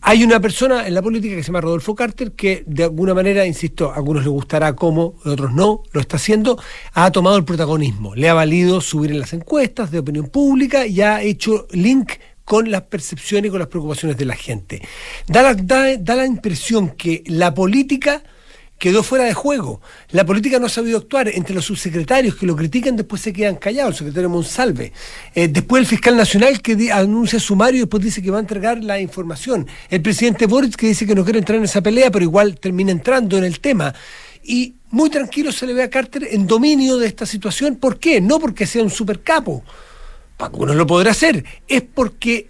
Hay 0.00 0.24
una 0.24 0.40
persona 0.40 0.86
en 0.86 0.94
la 0.94 1.02
política 1.02 1.36
que 1.36 1.42
se 1.42 1.48
llama 1.48 1.60
Rodolfo 1.60 1.94
Carter 1.94 2.32
que 2.32 2.64
de 2.66 2.84
alguna 2.84 3.14
manera, 3.14 3.46
insisto, 3.46 3.90
a 3.90 3.96
algunos 3.96 4.22
les 4.22 4.32
gustará 4.32 4.74
cómo, 4.74 5.14
a 5.24 5.30
otros 5.30 5.52
no, 5.52 5.82
lo 5.92 6.00
está 6.00 6.16
haciendo, 6.16 6.58
ha 6.92 7.10
tomado 7.10 7.36
el 7.36 7.44
protagonismo, 7.44 8.14
le 8.14 8.28
ha 8.28 8.34
valido 8.34 8.80
subir 8.80 9.10
en 9.10 9.20
las 9.20 9.32
encuestas 9.32 9.90
de 9.90 9.98
opinión 9.98 10.28
pública 10.28 10.86
y 10.86 11.00
ha 11.00 11.22
hecho 11.22 11.66
link 11.70 12.12
con 12.44 12.70
las 12.70 12.82
percepciones 12.82 13.48
y 13.48 13.50
con 13.50 13.60
las 13.60 13.68
preocupaciones 13.68 14.16
de 14.16 14.24
la 14.24 14.34
gente. 14.34 14.82
Da 15.26 15.54
da, 15.54 15.96
da 15.96 16.16
la 16.16 16.26
impresión 16.26 16.90
que 16.90 17.22
la 17.26 17.54
política 17.54 18.22
quedó 18.82 19.04
fuera 19.04 19.26
de 19.26 19.32
juego. 19.32 19.80
La 20.10 20.26
política 20.26 20.58
no 20.58 20.66
ha 20.66 20.68
sabido 20.68 20.98
actuar. 20.98 21.28
Entre 21.28 21.54
los 21.54 21.66
subsecretarios 21.66 22.34
que 22.34 22.46
lo 22.46 22.56
critican, 22.56 22.96
después 22.96 23.22
se 23.22 23.32
quedan 23.32 23.54
callados. 23.54 23.92
El 23.92 23.98
secretario 23.98 24.28
Monsalve. 24.28 24.92
Eh, 25.36 25.46
después 25.46 25.78
el 25.78 25.86
fiscal 25.86 26.16
nacional 26.16 26.60
que 26.60 26.90
anuncia 26.90 27.38
sumario 27.38 27.76
y 27.76 27.80
después 27.82 28.02
dice 28.02 28.20
que 28.20 28.32
va 28.32 28.38
a 28.38 28.40
entregar 28.40 28.82
la 28.82 28.98
información. 28.98 29.68
El 29.88 30.02
presidente 30.02 30.46
Boric 30.46 30.74
que 30.74 30.88
dice 30.88 31.06
que 31.06 31.14
no 31.14 31.22
quiere 31.22 31.38
entrar 31.38 31.58
en 31.58 31.64
esa 31.64 31.80
pelea, 31.80 32.10
pero 32.10 32.24
igual 32.24 32.58
termina 32.58 32.90
entrando 32.90 33.38
en 33.38 33.44
el 33.44 33.60
tema. 33.60 33.94
Y 34.42 34.74
muy 34.90 35.10
tranquilo 35.10 35.52
se 35.52 35.64
le 35.64 35.74
ve 35.74 35.84
a 35.84 35.88
Carter 35.88 36.26
en 36.28 36.48
dominio 36.48 36.96
de 36.96 37.06
esta 37.06 37.24
situación. 37.24 37.76
¿Por 37.76 38.00
qué? 38.00 38.20
No 38.20 38.40
porque 38.40 38.66
sea 38.66 38.82
un 38.82 38.90
supercapo. 38.90 39.62
Uno 40.54 40.74
lo 40.74 40.88
podrá 40.88 41.12
hacer. 41.12 41.44
Es 41.68 41.82
porque 41.82 42.48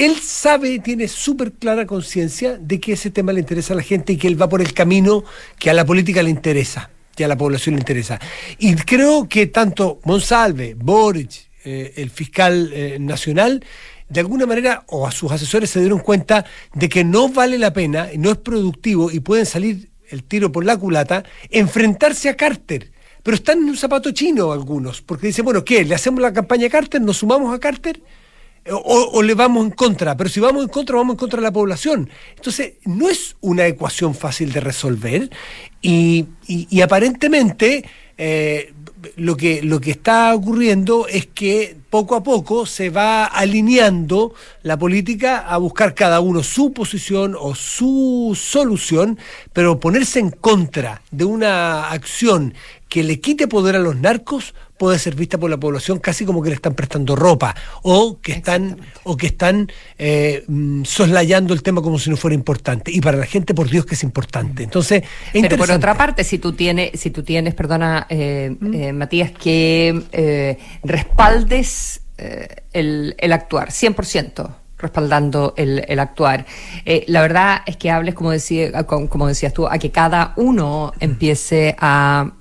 él 0.00 0.16
sabe, 0.22 0.78
tiene 0.78 1.08
súper 1.08 1.52
clara 1.52 1.84
conciencia 1.84 2.56
de 2.56 2.80
que 2.80 2.94
ese 2.94 3.10
tema 3.10 3.34
le 3.34 3.40
interesa 3.40 3.74
a 3.74 3.76
la 3.76 3.82
gente 3.82 4.14
y 4.14 4.16
que 4.16 4.28
él 4.28 4.40
va 4.40 4.48
por 4.48 4.62
el 4.62 4.72
camino 4.72 5.24
que 5.58 5.68
a 5.68 5.74
la 5.74 5.84
política 5.84 6.22
le 6.22 6.30
interesa, 6.30 6.88
que 7.14 7.26
a 7.26 7.28
la 7.28 7.36
población 7.36 7.74
le 7.74 7.80
interesa. 7.80 8.18
Y 8.58 8.74
creo 8.76 9.28
que 9.28 9.48
tanto 9.48 10.00
Monsalve, 10.04 10.74
Boric, 10.74 11.50
eh, 11.64 11.92
el 11.96 12.08
fiscal 12.08 12.70
eh, 12.72 12.96
nacional, 12.98 13.62
de 14.08 14.20
alguna 14.20 14.46
manera, 14.46 14.84
o 14.86 15.06
a 15.06 15.12
sus 15.12 15.30
asesores 15.30 15.68
se 15.68 15.80
dieron 15.80 15.98
cuenta 15.98 16.46
de 16.72 16.88
que 16.88 17.04
no 17.04 17.28
vale 17.28 17.58
la 17.58 17.74
pena, 17.74 18.08
no 18.16 18.30
es 18.30 18.38
productivo 18.38 19.10
y 19.10 19.20
pueden 19.20 19.44
salir 19.44 19.90
el 20.08 20.24
tiro 20.24 20.50
por 20.50 20.64
la 20.64 20.78
culata, 20.78 21.24
enfrentarse 21.50 22.30
a 22.30 22.36
Carter. 22.36 22.90
Pero 23.22 23.34
están 23.34 23.58
en 23.58 23.68
un 23.68 23.76
zapato 23.76 24.12
chino 24.12 24.50
algunos, 24.50 25.02
porque 25.02 25.26
dicen, 25.26 25.44
bueno, 25.44 25.62
¿qué? 25.62 25.84
¿Le 25.84 25.94
hacemos 25.94 26.22
la 26.22 26.32
campaña 26.32 26.68
a 26.68 26.70
Carter? 26.70 27.02
¿Nos 27.02 27.18
sumamos 27.18 27.54
a 27.54 27.60
Carter? 27.60 28.00
O, 28.68 29.22
le 29.22 29.34
vamos 29.34 29.64
en 29.64 29.70
contra, 29.70 30.16
pero 30.16 30.28
si 30.28 30.40
vamos 30.40 30.62
en 30.62 30.68
contra, 30.68 30.96
vamos 30.96 31.14
en 31.14 31.18
contra 31.18 31.38
de 31.38 31.44
la 31.44 31.52
población. 31.52 32.10
Entonces, 32.36 32.74
no 32.84 33.08
es 33.08 33.36
una 33.40 33.66
ecuación 33.66 34.14
fácil 34.14 34.52
de 34.52 34.60
resolver 34.60 35.30
y, 35.80 36.26
aparentemente 36.82 37.84
eh, 38.18 38.74
lo, 39.16 39.36
que, 39.36 39.62
lo 39.62 39.80
que 39.80 39.92
está 39.92 40.34
ocurriendo 40.34 41.06
es 41.08 41.26
que 41.26 41.76
poco 41.88 42.14
a 42.14 42.22
poco 42.22 42.66
se 42.66 42.90
va 42.90 43.24
alineando 43.24 44.34
la 44.62 44.78
política 44.78 45.38
a 45.38 45.56
buscar 45.56 45.94
cada 45.94 46.20
uno 46.20 46.42
su 46.42 46.72
posición 46.72 47.34
o 47.38 47.54
su 47.54 48.38
solución, 48.38 49.18
pero 49.52 49.80
ponerse 49.80 50.20
en 50.20 50.30
contra 50.30 51.02
de 51.10 51.24
una 51.24 51.90
acción 51.90 52.54
que 52.88 53.02
le 53.02 53.20
quite 53.20 53.48
poder 53.48 53.76
a 53.76 53.80
los 53.80 53.96
narcos 53.96 54.54
puede 54.80 54.98
ser 54.98 55.14
vista 55.14 55.36
por 55.36 55.50
la 55.50 55.58
población 55.58 55.98
casi 55.98 56.24
como 56.24 56.42
que 56.42 56.48
le 56.48 56.54
están 56.54 56.72
prestando 56.72 57.14
ropa 57.14 57.54
o 57.82 58.18
que 58.22 58.32
están 58.32 58.78
o 59.02 59.14
que 59.14 59.26
están 59.26 59.70
eh, 59.98 60.42
mm, 60.48 60.84
soslayando 60.84 61.52
el 61.52 61.62
tema 61.62 61.82
como 61.82 61.98
si 61.98 62.08
no 62.08 62.16
fuera 62.16 62.34
importante. 62.34 62.90
Y 62.90 63.02
para 63.02 63.18
la 63.18 63.26
gente 63.26 63.52
por 63.52 63.68
Dios 63.68 63.84
que 63.84 63.94
es 63.94 64.02
importante. 64.02 64.62
Entonces 64.62 65.02
pero 65.34 65.58
por 65.58 65.70
otra 65.70 65.94
parte 65.98 66.24
si 66.24 66.38
tú 66.38 66.54
tienes 66.54 66.98
si 66.98 67.10
tú 67.10 67.22
tienes 67.22 67.52
perdona 67.52 68.06
eh, 68.08 68.56
mm. 68.58 68.74
eh, 68.74 68.92
Matías 68.94 69.32
que 69.32 70.56
respaldes 70.82 72.00
el, 72.72 73.14
el 73.18 73.32
actuar 73.34 73.68
100% 73.68 74.50
respaldando 74.78 75.52
el, 75.58 75.84
el 75.88 75.98
actuar. 75.98 76.46
la 77.06 77.20
verdad 77.20 77.60
es 77.66 77.76
que 77.76 77.90
hables, 77.90 78.14
como, 78.14 78.30
decía, 78.30 78.82
como 78.84 79.26
decías 79.26 79.52
tú, 79.52 79.66
a 79.66 79.76
que 79.76 79.90
cada 79.90 80.32
uno 80.36 80.94
empiece 81.00 81.76
a 81.78 82.32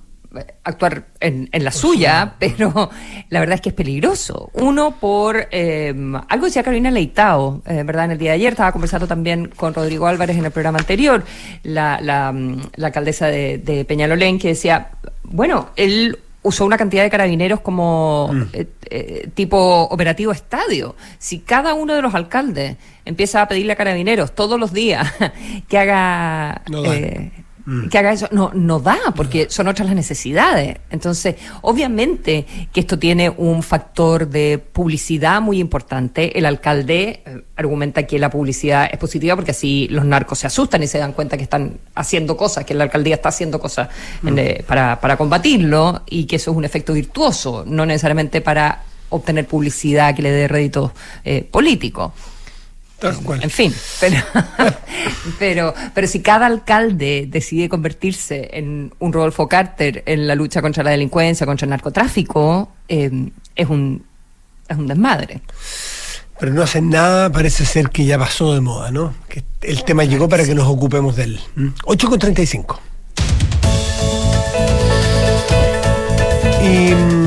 actuar 0.64 1.08
en, 1.20 1.50
en 1.52 1.64
la 1.64 1.72
suya, 1.72 2.36
pero 2.40 2.90
la 3.30 3.40
verdad 3.40 3.56
es 3.56 3.62
que 3.62 3.70
es 3.70 3.76
peligroso. 3.76 4.52
Uno 4.54 4.92
por 4.92 5.48
eh, 5.52 5.94
algo 6.28 6.46
decía 6.46 6.64
Carolina 6.64 6.92
Leitao, 6.92 7.62
eh, 7.66 7.84
¿verdad? 7.84 8.06
En 8.06 8.12
el 8.12 8.18
día 8.18 8.32
de 8.32 8.36
ayer 8.36 8.54
estaba 8.54 8.72
conversando 8.72 9.08
también 9.08 9.50
con 9.56 9.74
Rodrigo 9.74 10.08
Álvarez 10.08 10.38
en 10.38 10.46
el 10.46 10.52
programa 10.52 10.80
anterior, 10.80 11.24
la, 11.64 12.00
la, 12.02 12.34
la 12.76 12.88
alcaldesa 12.88 13.28
de, 13.28 13.58
de, 13.58 13.86
Peñalolén, 13.86 14.38
que 14.38 14.50
decía, 14.50 14.92
bueno, 15.24 15.70
él 15.76 16.20
usó 16.42 16.66
una 16.66 16.78
cantidad 16.78 17.04
de 17.04 17.10
carabineros 17.10 17.60
como 17.62 18.30
mm. 18.32 18.42
eh, 18.54 18.68
eh, 18.90 19.30
tipo 19.34 19.84
operativo 19.84 20.32
estadio. 20.32 20.96
Si 21.18 21.40
cada 21.40 21.74
uno 21.74 21.94
de 21.94 22.02
los 22.02 22.14
alcaldes 22.16 22.78
empieza 23.04 23.42
a 23.42 23.48
pedirle 23.48 23.74
a 23.74 23.76
carabineros 23.76 24.34
todos 24.34 24.60
los 24.60 24.74
días 24.74 25.12
que 25.68 25.78
haga... 25.78 26.62
No 26.70 26.84
que 27.90 27.98
haga 27.98 28.12
eso. 28.12 28.28
No, 28.32 28.52
no 28.54 28.80
da, 28.80 28.98
porque 29.16 29.48
son 29.50 29.68
otras 29.68 29.88
las 29.88 29.96
necesidades. 29.96 30.78
Entonces, 30.90 31.36
obviamente 31.62 32.46
que 32.72 32.80
esto 32.80 32.98
tiene 32.98 33.30
un 33.30 33.64
factor 33.64 34.28
de 34.28 34.58
publicidad 34.58 35.42
muy 35.42 35.60
importante. 35.60 36.38
El 36.38 36.46
alcalde 36.46 37.22
eh, 37.26 37.44
argumenta 37.56 38.04
que 38.04 38.20
la 38.20 38.30
publicidad 38.30 38.90
es 38.92 38.98
positiva 38.98 39.36
porque 39.36 39.52
así 39.52 39.88
los 39.92 40.06
narcos 40.06 40.40
se 40.40 40.48
asustan 40.48 40.84
y 40.84 40.88
se 40.88 40.98
dan 40.98 41.14
cuenta 41.14 41.38
que 41.38 41.44
están 41.44 41.78
haciendo 41.96 42.38
cosas, 42.38 42.66
que 42.66 42.74
la 42.74 42.86
alcaldía 42.86 43.16
está 43.16 43.30
haciendo 43.30 43.60
cosas 43.60 43.90
eh, 44.26 44.64
para, 44.68 45.00
para 45.00 45.18
combatirlo 45.18 46.04
y 46.10 46.26
que 46.26 46.38
eso 46.38 46.52
es 46.52 46.58
un 46.58 46.66
efecto 46.66 46.94
virtuoso, 46.94 47.64
no 47.66 47.86
necesariamente 47.86 48.42
para 48.42 48.84
obtener 49.10 49.46
publicidad 49.46 50.16
que 50.16 50.22
le 50.22 50.32
dé 50.32 50.48
rédito 50.48 50.94
eh, 51.24 51.44
político. 51.44 52.14
En 53.02 53.50
fin, 53.50 53.74
pero, 54.00 54.18
pero, 55.40 55.74
pero 55.94 56.08
si 56.08 56.22
cada 56.22 56.46
alcalde 56.46 57.26
decide 57.28 57.70
convertirse 57.70 58.50
en 58.54 58.94
un 59.00 59.14
Rodolfo 59.14 59.48
Carter 59.48 60.04
en 60.06 60.28
la 60.28 60.36
lucha 60.36 60.62
contra 60.62 60.84
la 60.84 60.92
delincuencia, 60.92 61.46
contra 61.46 61.66
el 61.66 61.70
narcotráfico, 61.70 62.72
eh, 62.88 63.30
es, 63.56 63.70
un, 63.70 64.04
es 64.68 64.78
un 64.78 64.88
desmadre. 64.88 65.42
Pero 66.40 66.54
no 66.54 66.62
hacen 66.62 66.90
nada, 66.90 67.32
parece 67.32 67.66
ser 67.66 67.90
que 67.90 68.06
ya 68.06 68.18
pasó 68.18 68.54
de 68.54 68.62
moda, 68.62 68.92
¿no? 68.92 69.14
Que 69.28 69.44
el 69.62 69.84
tema 69.84 70.06
llegó 70.06 70.30
para 70.30 70.46
que 70.46 70.56
nos 70.56 70.68
ocupemos 70.68 71.16
de 71.16 71.24
él. 71.24 71.40
8.35. 71.84 72.78
¿Mm? 72.78 72.90
Y 76.62 77.19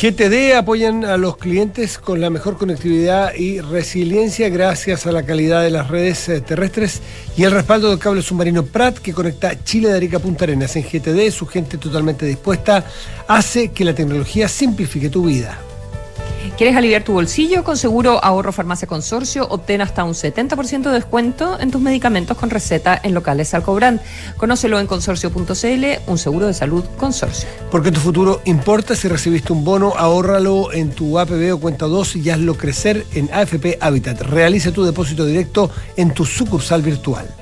GTD 0.00 0.56
apoyan 0.56 1.04
a 1.04 1.18
los 1.18 1.36
clientes 1.36 1.98
con 1.98 2.22
la 2.22 2.30
mejor 2.30 2.56
conectividad 2.56 3.34
y 3.34 3.60
resiliencia 3.60 4.48
gracias 4.48 5.06
a 5.06 5.12
la 5.12 5.24
calidad 5.24 5.62
de 5.62 5.68
las 5.68 5.88
redes 5.88 6.26
eh, 6.30 6.40
terrestres 6.40 7.02
y 7.36 7.44
el 7.44 7.50
respaldo 7.50 7.90
del 7.90 7.98
cable 7.98 8.22
submarino 8.22 8.64
Prat 8.64 8.96
que 8.96 9.12
conecta 9.12 9.62
Chile 9.62 9.90
de 9.90 9.96
Arica 9.96 10.16
a 10.16 10.20
Punta 10.20 10.44
Arenas. 10.44 10.74
En 10.76 10.84
GTD, 10.84 11.30
su 11.30 11.44
gente 11.44 11.76
totalmente 11.76 12.24
dispuesta 12.24 12.82
hace 13.28 13.72
que 13.72 13.84
la 13.84 13.94
tecnología 13.94 14.48
simplifique 14.48 15.10
tu 15.10 15.26
vida. 15.26 15.58
¿Quieres 16.56 16.76
aliviar 16.76 17.04
tu 17.04 17.12
bolsillo? 17.12 17.64
Con 17.64 17.76
Seguro 17.76 18.22
Ahorro 18.22 18.52
Farmacia 18.52 18.88
Consorcio 18.88 19.46
obtén 19.48 19.80
hasta 19.80 20.04
un 20.04 20.12
70% 20.12 20.82
de 20.82 20.92
descuento 20.92 21.58
en 21.58 21.70
tus 21.70 21.80
medicamentos 21.80 22.36
con 22.36 22.50
receta 22.50 23.00
en 23.02 23.14
locales 23.14 23.54
Alcobrand. 23.54 24.00
Conócelo 24.36 24.78
en 24.78 24.86
consorcio.cl, 24.86 25.84
un 26.06 26.18
seguro 26.18 26.46
de 26.46 26.54
salud 26.54 26.84
consorcio. 26.98 27.48
Porque 27.70 27.92
tu 27.92 28.00
futuro 28.00 28.42
importa. 28.44 28.94
Si 28.94 29.08
recibiste 29.08 29.52
un 29.52 29.64
bono, 29.64 29.94
ahórralo 29.96 30.72
en 30.72 30.90
tu 30.90 31.18
APB 31.18 31.54
o 31.54 31.60
cuenta 31.60 31.86
2 31.86 32.16
y 32.16 32.30
hazlo 32.30 32.56
crecer 32.56 33.06
en 33.14 33.30
AFP 33.32 33.78
Habitat. 33.80 34.20
Realiza 34.22 34.72
tu 34.72 34.84
depósito 34.84 35.24
directo 35.24 35.70
en 35.96 36.12
tu 36.12 36.24
sucursal 36.24 36.82
virtual. 36.82 37.39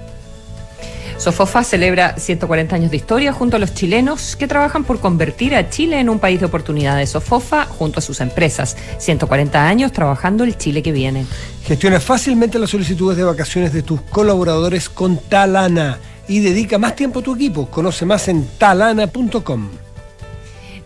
Sofofa 1.19 1.65
celebra 1.65 2.17
140 2.17 2.77
años 2.77 2.93
de 2.93 2.97
historia 2.97 3.33
junto 3.33 3.57
a 3.57 3.59
los 3.59 3.75
chilenos 3.75 4.37
que 4.37 4.47
trabajan 4.47 4.85
por 4.85 5.01
convertir 5.01 5.57
a 5.57 5.69
Chile 5.69 5.99
en 5.99 6.09
un 6.09 6.21
país 6.21 6.39
de 6.39 6.47
oportunidades. 6.47 7.11
Sofofa 7.11 7.65
junto 7.65 7.99
a 7.99 8.03
sus 8.03 8.21
empresas. 8.21 8.77
140 8.99 9.67
años 9.67 9.93
trabajando 9.93 10.45
el 10.45 10.57
Chile 10.57 10.81
que 10.81 10.93
viene. 10.93 11.27
Gestiona 11.65 11.99
fácilmente 11.99 12.61
las 12.61 12.71
solicitudes 12.71 13.17
de 13.17 13.25
vacaciones 13.25 13.73
de 13.73 13.83
tus 13.83 14.01
colaboradores 14.03 14.89
con 14.89 15.19
Talana 15.19 15.99
y 16.29 16.39
dedica 16.39 16.79
más 16.79 16.95
tiempo 16.95 17.19
a 17.19 17.23
tu 17.23 17.35
equipo. 17.35 17.67
Conoce 17.67 18.07
más 18.07 18.29
en 18.29 18.47
talana.com. 18.57 19.88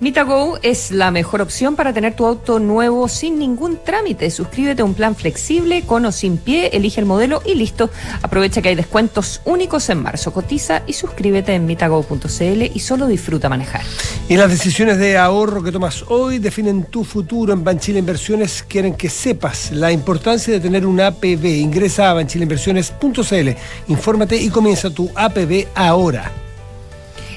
MitaGo 0.03 0.59
es 0.63 0.91
la 0.91 1.13
mejor 1.13 1.43
opción 1.43 1.77
para 1.77 1.93
tener 1.93 2.17
tu 2.17 2.27
auto 2.27 2.59
nuevo 2.59 3.07
sin 3.07 3.39
ningún 3.39 3.79
trámite. 3.85 4.33
Suscríbete 4.33 4.83
a 4.83 4.85
un 4.85 4.95
plan 4.95 5.15
flexible 5.15 5.83
con 5.83 6.05
o 6.05 6.11
sin 6.11 6.39
pie, 6.39 6.71
elige 6.73 6.99
el 6.99 7.07
modelo 7.07 7.41
y 7.47 7.55
listo. 7.55 7.89
Aprovecha 8.21 8.61
que 8.61 8.71
hay 8.71 8.75
descuentos 8.75 9.41
únicos 9.45 9.89
en 9.91 10.03
marzo. 10.03 10.33
Cotiza 10.33 10.83
y 10.89 10.95
suscríbete 10.95 11.55
en 11.55 11.67
mitago.cl 11.67 12.63
y 12.75 12.81
solo 12.81 13.07
disfruta 13.07 13.49
manejar. 13.49 13.83
Y 14.29 14.37
las 14.37 14.51
decisiones 14.51 14.99
de 14.99 15.17
ahorro 15.17 15.63
que 15.63 15.71
tomas 15.71 16.05
hoy 16.09 16.41
definen 16.41 16.83
tu 16.83 17.05
futuro. 17.05 17.53
En 17.53 17.63
Banchile 17.63 18.01
Inversiones 18.01 18.65
quieren 18.67 18.95
que 18.95 19.09
sepas 19.09 19.71
la 19.71 19.93
importancia 19.93 20.53
de 20.53 20.59
tener 20.59 20.85
un 20.85 21.01
APB. 21.01 21.45
Ingresa 21.45 22.11
a 22.11 22.15
banchileinversiones.cl, 22.15 23.51
infórmate 23.87 24.37
y 24.37 24.49
comienza 24.49 24.91
tu 24.91 25.09
APB 25.15 25.69
ahora. 25.77 26.33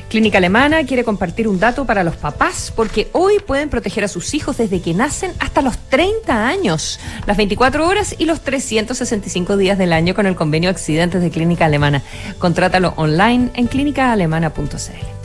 Clínica 0.10 0.38
Alemana 0.38 0.84
quiere 0.86 1.04
compartir 1.04 1.48
un 1.48 1.60
dato 1.60 1.86
para 1.86 2.04
los 2.04 2.16
papás 2.16 2.72
porque 2.76 3.10
hoy 3.12 3.40
pueden 3.40 3.70
proteger 3.70 4.04
a 4.04 4.08
sus 4.08 4.34
hijos 4.34 4.58
desde 4.58 4.82
que 4.82 4.94
nacen 4.94 5.34
hasta 5.40 5.62
los 5.62 5.78
30 5.90 6.48
años, 6.48 7.00
las 7.26 7.38
24 7.38 7.88
horas 7.88 8.16
y 8.18 8.26
los 8.26 8.42
365 8.42 9.58
días 9.58 9.78
del 9.78 9.94
año 9.94 10.14
con 10.14 10.26
el 10.26 10.36
convenio 10.36 10.70
Accidentes 10.70 11.22
de 11.22 11.32
Clínica 11.32 11.66
Alemana. 11.66 12.04
Contrátalo 12.38 12.94
online 12.98 13.50
en 13.56 13.68
clínicaalemana.cl. 13.68 15.25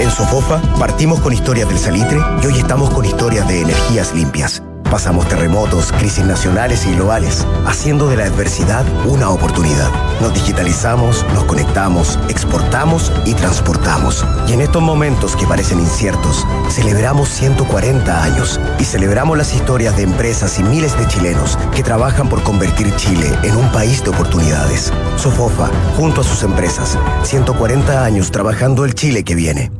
En 0.00 0.10
Sofofa 0.10 0.62
partimos 0.78 1.20
con 1.20 1.34
historias 1.34 1.68
del 1.68 1.78
salitre 1.78 2.18
y 2.42 2.46
hoy 2.46 2.58
estamos 2.58 2.88
con 2.88 3.04
historias 3.04 3.46
de 3.46 3.60
energías 3.60 4.14
limpias. 4.14 4.62
Pasamos 4.90 5.28
terremotos, 5.28 5.92
crisis 5.92 6.24
nacionales 6.24 6.86
y 6.86 6.94
globales, 6.94 7.46
haciendo 7.66 8.08
de 8.08 8.16
la 8.16 8.24
adversidad 8.24 8.84
una 9.06 9.28
oportunidad. 9.28 9.90
Nos 10.22 10.32
digitalizamos, 10.32 11.26
nos 11.34 11.44
conectamos, 11.44 12.18
exportamos 12.30 13.12
y 13.26 13.34
transportamos. 13.34 14.24
Y 14.48 14.54
en 14.54 14.62
estos 14.62 14.80
momentos 14.80 15.36
que 15.36 15.46
parecen 15.46 15.80
inciertos, 15.80 16.46
celebramos 16.70 17.28
140 17.28 18.24
años 18.24 18.58
y 18.78 18.84
celebramos 18.84 19.36
las 19.36 19.54
historias 19.54 19.98
de 19.98 20.04
empresas 20.04 20.58
y 20.58 20.62
miles 20.62 20.98
de 20.98 21.06
chilenos 21.08 21.58
que 21.76 21.82
trabajan 21.82 22.30
por 22.30 22.42
convertir 22.42 22.96
Chile 22.96 23.30
en 23.42 23.54
un 23.54 23.70
país 23.72 24.02
de 24.02 24.10
oportunidades. 24.10 24.92
Sofofa, 25.16 25.70
junto 25.98 26.22
a 26.22 26.24
sus 26.24 26.42
empresas, 26.42 26.98
140 27.22 28.02
años 28.02 28.30
trabajando 28.30 28.86
el 28.86 28.94
Chile 28.94 29.24
que 29.24 29.34
viene. 29.34 29.79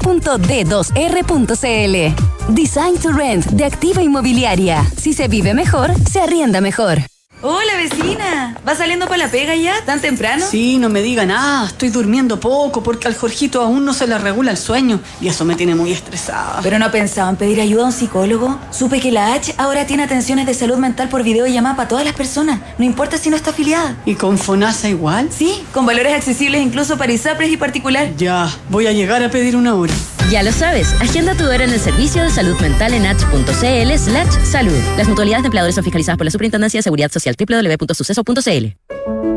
Design 2.53 2.97
to 3.01 3.11
Rent 3.11 3.45
de 3.47 3.65
Activa 3.65 4.01
Inmobiliaria. 4.01 4.83
Si 4.95 5.13
se 5.13 5.27
vive 5.27 5.53
mejor, 5.53 5.91
se 6.09 6.21
arrienda 6.21 6.61
mejor. 6.61 7.16
Hola 7.43 7.75
vecina, 7.77 8.57
¿va 8.67 8.73
saliendo 8.73 9.05
para 9.05 9.25
la 9.25 9.27
pega 9.29 9.55
ya? 9.55 9.75
¿Tan 9.85 10.01
temprano? 10.01 10.43
Sí, 10.49 10.79
no 10.79 10.89
me 10.89 11.03
diga 11.03 11.23
nada, 11.23 11.67
estoy 11.67 11.89
durmiendo 11.89 12.39
poco 12.39 12.81
porque 12.81 13.07
al 13.07 13.15
Jorgito 13.15 13.61
aún 13.61 13.85
no 13.85 13.93
se 13.93 14.07
le 14.07 14.17
regula 14.17 14.49
el 14.49 14.57
sueño 14.57 14.99
y 15.21 15.27
eso 15.27 15.45
me 15.45 15.53
tiene 15.53 15.75
muy 15.75 15.91
estresada. 15.91 16.61
¿Pero 16.63 16.79
no 16.79 16.89
pensaba 16.89 17.29
en 17.29 17.35
pedir 17.35 17.61
ayuda 17.61 17.83
a 17.83 17.85
un 17.85 17.91
psicólogo? 17.91 18.59
Supe 18.71 18.99
que 18.99 19.11
la 19.11 19.33
H 19.35 19.53
ahora 19.59 19.85
tiene 19.85 20.01
atenciones 20.01 20.47
de 20.47 20.55
salud 20.55 20.77
mental 20.77 21.09
por 21.09 21.21
videollamada 21.21 21.75
para 21.75 21.87
todas 21.87 22.05
las 22.05 22.15
personas, 22.15 22.59
no 22.79 22.85
importa 22.85 23.19
si 23.19 23.29
no 23.29 23.35
está 23.35 23.51
afiliada. 23.51 23.95
¿Y 24.03 24.15
con 24.15 24.39
FONASA 24.39 24.89
igual? 24.89 25.29
Sí, 25.31 25.63
con 25.73 25.85
valores 25.85 26.15
accesibles 26.15 26.63
incluso 26.63 26.97
para 26.97 27.13
ISAPRES 27.13 27.51
y 27.51 27.57
particular. 27.57 28.15
Ya, 28.17 28.49
voy 28.69 28.87
a 28.87 28.93
llegar 28.93 29.21
a 29.21 29.29
pedir 29.29 29.55
una 29.55 29.75
hora. 29.75 29.93
Ya 30.29 30.43
lo 30.43 30.51
sabes, 30.51 30.93
agenda 30.99 31.35
tu 31.35 31.45
hora 31.45 31.63
en 31.63 31.71
el 31.71 31.79
servicio 31.79 32.21
de 32.21 32.29
salud 32.29 32.59
mental 32.59 32.93
en 32.93 33.05
h.cl 33.05 33.97
slash 33.97 34.43
salud. 34.43 34.77
Las 34.97 35.07
mutualidades 35.07 35.43
de 35.43 35.47
empleadores 35.47 35.75
son 35.75 35.85
fiscalizadas 35.85 36.17
por 36.17 36.25
la 36.25 36.31
Superintendencia 36.31 36.79
de 36.79 36.83
Seguridad 36.83 37.09
Social 37.11 37.35
www.suceso.cl. 37.39 39.36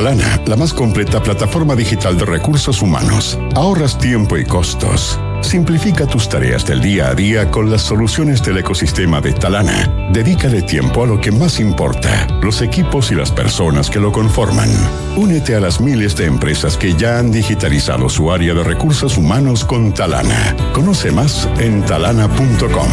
Talana, 0.00 0.40
la 0.46 0.56
más 0.56 0.72
completa 0.72 1.22
plataforma 1.22 1.76
digital 1.76 2.16
de 2.16 2.24
recursos 2.24 2.80
humanos, 2.80 3.38
ahorras 3.54 3.98
tiempo 3.98 4.38
y 4.38 4.46
costos. 4.46 5.20
Simplifica 5.42 6.06
tus 6.06 6.26
tareas 6.26 6.64
del 6.64 6.80
día 6.80 7.08
a 7.08 7.14
día 7.14 7.50
con 7.50 7.70
las 7.70 7.82
soluciones 7.82 8.42
del 8.42 8.56
ecosistema 8.56 9.20
de 9.20 9.34
Talana. 9.34 10.08
Dedícale 10.10 10.62
tiempo 10.62 11.04
a 11.04 11.06
lo 11.06 11.20
que 11.20 11.30
más 11.30 11.60
importa, 11.60 12.26
los 12.40 12.62
equipos 12.62 13.10
y 13.10 13.14
las 13.14 13.30
personas 13.30 13.90
que 13.90 14.00
lo 14.00 14.10
conforman. 14.10 14.70
Únete 15.18 15.54
a 15.54 15.60
las 15.60 15.82
miles 15.82 16.16
de 16.16 16.24
empresas 16.24 16.78
que 16.78 16.94
ya 16.94 17.18
han 17.18 17.30
digitalizado 17.30 18.08
su 18.08 18.32
área 18.32 18.54
de 18.54 18.64
recursos 18.64 19.18
humanos 19.18 19.66
con 19.66 19.92
Talana. 19.92 20.56
Conoce 20.72 21.10
más 21.10 21.46
en 21.58 21.84
talana.com. 21.84 22.88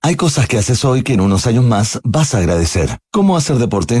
Hay 0.00 0.14
cosas 0.14 0.46
que 0.48 0.56
haces 0.56 0.86
hoy 0.86 1.02
que 1.02 1.12
en 1.12 1.20
unos 1.20 1.46
años 1.46 1.64
más 1.64 2.00
vas 2.02 2.34
a 2.34 2.38
agradecer. 2.38 2.96
¿Cómo 3.10 3.36
hacer 3.36 3.56
deporte? 3.56 4.00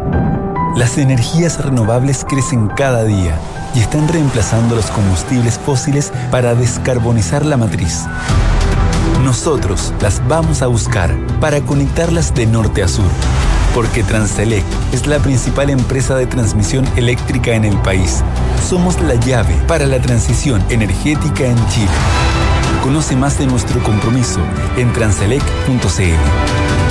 Las 0.75 0.97
energías 0.97 1.63
renovables 1.63 2.25
crecen 2.27 2.69
cada 2.69 3.03
día 3.03 3.37
y 3.75 3.79
están 3.79 4.07
reemplazando 4.07 4.75
los 4.75 4.85
combustibles 4.89 5.59
fósiles 5.59 6.13
para 6.31 6.55
descarbonizar 6.55 7.45
la 7.45 7.57
matriz. 7.57 8.05
Nosotros 9.21 9.93
las 10.01 10.25
vamos 10.29 10.61
a 10.61 10.67
buscar 10.67 11.13
para 11.41 11.59
conectarlas 11.61 12.33
de 12.33 12.45
norte 12.45 12.83
a 12.83 12.87
sur, 12.87 13.09
porque 13.75 14.01
Transelec 14.03 14.63
es 14.93 15.07
la 15.07 15.19
principal 15.19 15.69
empresa 15.69 16.15
de 16.15 16.25
transmisión 16.25 16.87
eléctrica 16.95 17.51
en 17.51 17.65
el 17.65 17.77
país. 17.81 18.23
Somos 18.67 18.99
la 19.01 19.15
llave 19.15 19.55
para 19.67 19.85
la 19.85 19.99
transición 19.99 20.63
energética 20.69 21.45
en 21.45 21.67
Chile. 21.67 21.91
Conoce 22.81 23.17
más 23.17 23.37
de 23.37 23.45
nuestro 23.45 23.83
compromiso 23.83 24.39
en 24.77 24.91
transelec.cl. 24.93 26.90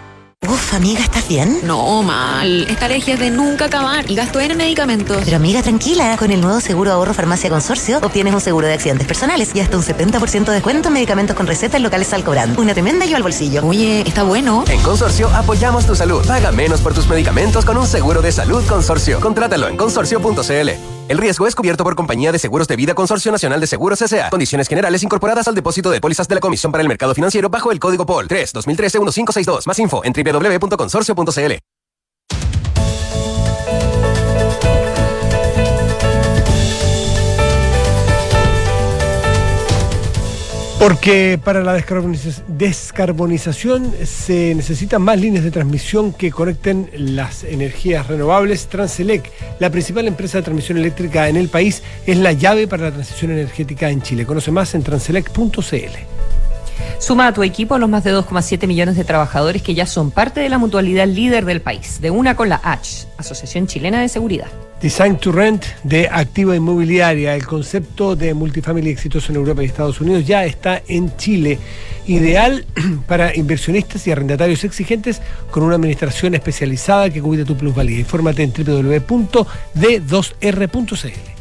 Uf, 0.49 0.73
amiga, 0.73 1.01
¿estás 1.01 1.27
bien? 1.27 1.59
No, 1.63 2.01
mal. 2.01 2.65
Esta 2.67 2.85
alergia 2.85 3.13
es 3.13 3.19
de 3.19 3.29
nunca 3.29 3.65
acabar 3.65 4.09
y 4.09 4.15
gasto 4.15 4.39
en 4.39 4.57
medicamentos. 4.57 5.21
Pero 5.23 5.37
amiga, 5.37 5.61
tranquila. 5.61 6.17
Con 6.17 6.31
el 6.31 6.41
nuevo 6.41 6.59
seguro 6.59 6.91
ahorro 6.91 7.13
farmacia 7.13 7.47
consorcio 7.49 7.99
obtienes 8.01 8.33
un 8.33 8.41
seguro 8.41 8.65
de 8.65 8.73
accidentes 8.73 9.05
personales 9.05 9.51
y 9.53 9.59
hasta 9.59 9.77
un 9.77 9.83
70% 9.83 10.45
de 10.45 10.53
descuento 10.53 10.87
en 10.87 10.95
medicamentos 10.95 11.35
con 11.35 11.45
recetas 11.45 11.79
locales 11.79 12.11
Alcobrand. 12.11 12.57
Una 12.59 12.73
tremenda 12.73 13.05
ayuda 13.05 13.17
al 13.17 13.23
bolsillo. 13.23 13.63
Oye, 13.65 14.01
está 14.01 14.23
bueno. 14.23 14.65
En 14.67 14.81
Consorcio 14.81 15.29
apoyamos 15.29 15.85
tu 15.85 15.95
salud. 15.95 16.25
Paga 16.25 16.51
menos 16.51 16.81
por 16.81 16.95
tus 16.95 17.07
medicamentos 17.07 17.63
con 17.63 17.77
un 17.77 17.85
seguro 17.85 18.23
de 18.23 18.31
salud 18.31 18.65
Consorcio. 18.67 19.19
Contrátalo 19.19 19.67
en 19.67 19.77
consorcio.cl. 19.77 21.00
El 21.07 21.17
riesgo 21.17 21.45
es 21.45 21.55
cubierto 21.55 21.83
por 21.83 21.95
Compañía 21.95 22.31
de 22.31 22.39
Seguros 22.39 22.67
de 22.67 22.75
Vida 22.75 22.93
Consorcio 22.93 23.31
Nacional 23.31 23.59
de 23.59 23.67
Seguros 23.67 24.01
S.A. 24.01 24.29
Condiciones 24.29 24.67
generales 24.67 25.03
incorporadas 25.03 25.47
al 25.47 25.55
depósito 25.55 25.91
de 25.91 25.99
pólizas 25.99 26.27
de 26.27 26.35
la 26.35 26.41
Comisión 26.41 26.71
para 26.71 26.81
el 26.81 26.87
Mercado 26.87 27.13
Financiero 27.13 27.49
bajo 27.49 27.71
el 27.71 27.79
código 27.79 28.05
POL 28.05 28.27
3 28.27 28.53
2013 28.53 28.99
1562. 28.99 29.67
Más 29.67 29.79
info 29.79 30.01
en 30.05 30.13
www.consorcio.cl. 30.13 31.80
Porque 40.81 41.39
para 41.43 41.61
la 41.63 41.77
descarboniza- 41.77 42.41
descarbonización 42.47 43.93
se 44.03 44.55
necesitan 44.55 45.03
más 45.03 45.19
líneas 45.19 45.43
de 45.43 45.51
transmisión 45.51 46.11
que 46.11 46.31
conecten 46.31 46.89
las 46.95 47.43
energías 47.43 48.07
renovables. 48.07 48.65
Transelec, 48.65 49.31
la 49.59 49.69
principal 49.69 50.07
empresa 50.07 50.39
de 50.39 50.43
transmisión 50.43 50.79
eléctrica 50.79 51.29
en 51.29 51.37
el 51.37 51.49
país, 51.49 51.83
es 52.07 52.17
la 52.17 52.31
llave 52.31 52.67
para 52.67 52.85
la 52.85 52.91
transición 52.93 53.29
energética 53.29 53.91
en 53.91 54.01
Chile. 54.01 54.25
Conoce 54.25 54.49
más 54.49 54.73
en 54.73 54.81
transelec.cl. 54.81 55.51
Suma 56.97 57.27
a 57.27 57.33
tu 57.33 57.43
equipo 57.43 57.75
a 57.75 57.77
los 57.77 57.87
más 57.87 58.03
de 58.03 58.11
2,7 58.15 58.65
millones 58.65 58.95
de 58.95 59.03
trabajadores 59.03 59.61
que 59.61 59.75
ya 59.75 59.85
son 59.85 60.09
parte 60.09 60.39
de 60.39 60.49
la 60.49 60.57
mutualidad 60.57 61.05
líder 61.05 61.45
del 61.45 61.61
país, 61.61 62.01
de 62.01 62.09
una 62.09 62.35
con 62.35 62.49
la 62.49 62.59
H, 62.63 63.05
Asociación 63.17 63.67
Chilena 63.67 64.01
de 64.01 64.09
Seguridad. 64.09 64.47
Design 64.81 65.17
to 65.17 65.31
Rent 65.31 65.63
de 65.83 66.09
activa 66.11 66.55
inmobiliaria. 66.55 67.35
El 67.35 67.45
concepto 67.45 68.15
de 68.15 68.33
multifamily 68.33 68.89
exitoso 68.89 69.31
en 69.31 69.35
Europa 69.35 69.61
y 69.61 69.67
Estados 69.67 70.01
Unidos 70.01 70.25
ya 70.25 70.43
está 70.43 70.81
en 70.87 71.15
Chile. 71.17 71.59
Ideal 72.07 72.65
para 73.07 73.35
inversionistas 73.35 74.07
y 74.07 74.11
arrendatarios 74.11 74.63
exigentes 74.63 75.21
con 75.51 75.61
una 75.61 75.75
administración 75.75 76.33
especializada 76.33 77.11
que 77.11 77.21
cuide 77.21 77.45
tu 77.45 77.55
plusvalía. 77.55 77.99
Infórmate 77.99 78.41
en 78.41 78.53
www.d2r.cl. 78.53 81.31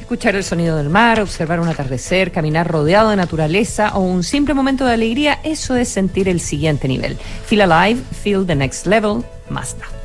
Escuchar 0.00 0.36
el 0.36 0.42
sonido 0.42 0.78
del 0.78 0.88
mar, 0.88 1.20
observar 1.20 1.60
un 1.60 1.68
atardecer, 1.68 2.32
caminar 2.32 2.66
rodeado 2.66 3.10
de 3.10 3.16
naturaleza 3.16 3.94
o 3.94 4.00
un 4.00 4.24
simple 4.24 4.54
momento 4.54 4.86
de 4.86 4.94
alegría, 4.94 5.38
eso 5.44 5.76
es 5.76 5.90
sentir 5.90 6.30
el 6.30 6.40
siguiente 6.40 6.88
nivel. 6.88 7.18
Feel 7.44 7.70
alive, 7.70 8.00
feel 8.22 8.46
the 8.46 8.54
next 8.54 8.86
level, 8.86 9.22
Mazda. 9.50 9.97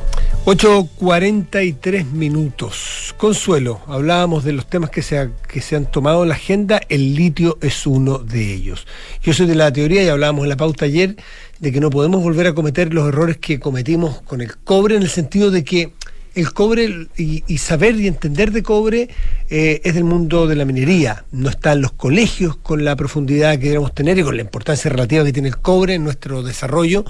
8.43 0.46 2.04
minutos. 2.12 3.16
Consuelo, 3.18 3.80
hablábamos 3.88 4.44
de 4.44 4.52
los 4.52 4.68
temas 4.70 4.90
que 4.90 5.02
se, 5.02 5.18
ha- 5.18 5.32
que 5.48 5.62
se 5.62 5.78
han 5.78 5.90
tomado 5.90 6.24
en 6.24 6.30
la 6.30 6.36
agenda, 6.36 6.82
el 6.90 7.16
litio 7.16 7.58
es 7.62 7.88
uno 7.88 8.18
de 8.20 8.54
ellos. 8.54 8.86
Yo 9.22 9.32
soy 9.34 9.46
de 9.48 9.56
la 9.56 9.72
teoría, 9.72 10.04
y 10.04 10.10
hablábamos 10.10 10.44
en 10.44 10.50
la 10.50 10.58
pauta 10.58 10.84
ayer, 10.84 11.16
de 11.60 11.72
que 11.72 11.80
no 11.80 11.90
podemos 11.90 12.22
volver 12.22 12.48
a 12.48 12.54
cometer 12.54 12.94
los 12.94 13.08
errores 13.08 13.38
que 13.38 13.60
cometimos 13.62 14.22
con 14.24 14.42
el 14.42 14.58
cobre, 14.58 14.98
en 14.98 15.04
el 15.04 15.10
sentido 15.10 15.50
de 15.50 15.64
que 15.64 15.94
el 16.36 16.52
cobre 16.52 17.08
y, 17.16 17.58
saber 17.60 17.96
y 17.96 18.08
entender 18.08 18.52
de 18.52 18.64
cobre 18.64 19.08
eh, 19.50 19.80
es 19.86 19.94
del 19.94 20.04
mundo 20.04 20.46
de 20.48 20.56
la 20.58 20.66
minería, 20.66 21.24
no 21.32 21.48
está 21.48 21.72
en 21.74 21.82
los 21.82 21.92
colegios 21.94 22.58
con 22.58 22.84
la 22.84 22.96
profundidad 22.98 23.54
que 23.54 23.60
queremos 23.68 23.94
tener 23.94 24.18
y 24.18 24.24
con 24.24 24.36
la 24.36 24.42
importancia 24.42 24.90
relativa 24.92 25.24
que 25.24 25.32
tiene 25.32 25.50
el 25.50 25.58
cobre 25.58 25.94
en 25.94 26.04
nuestro 26.04 26.44
desarrollo. 26.44 27.06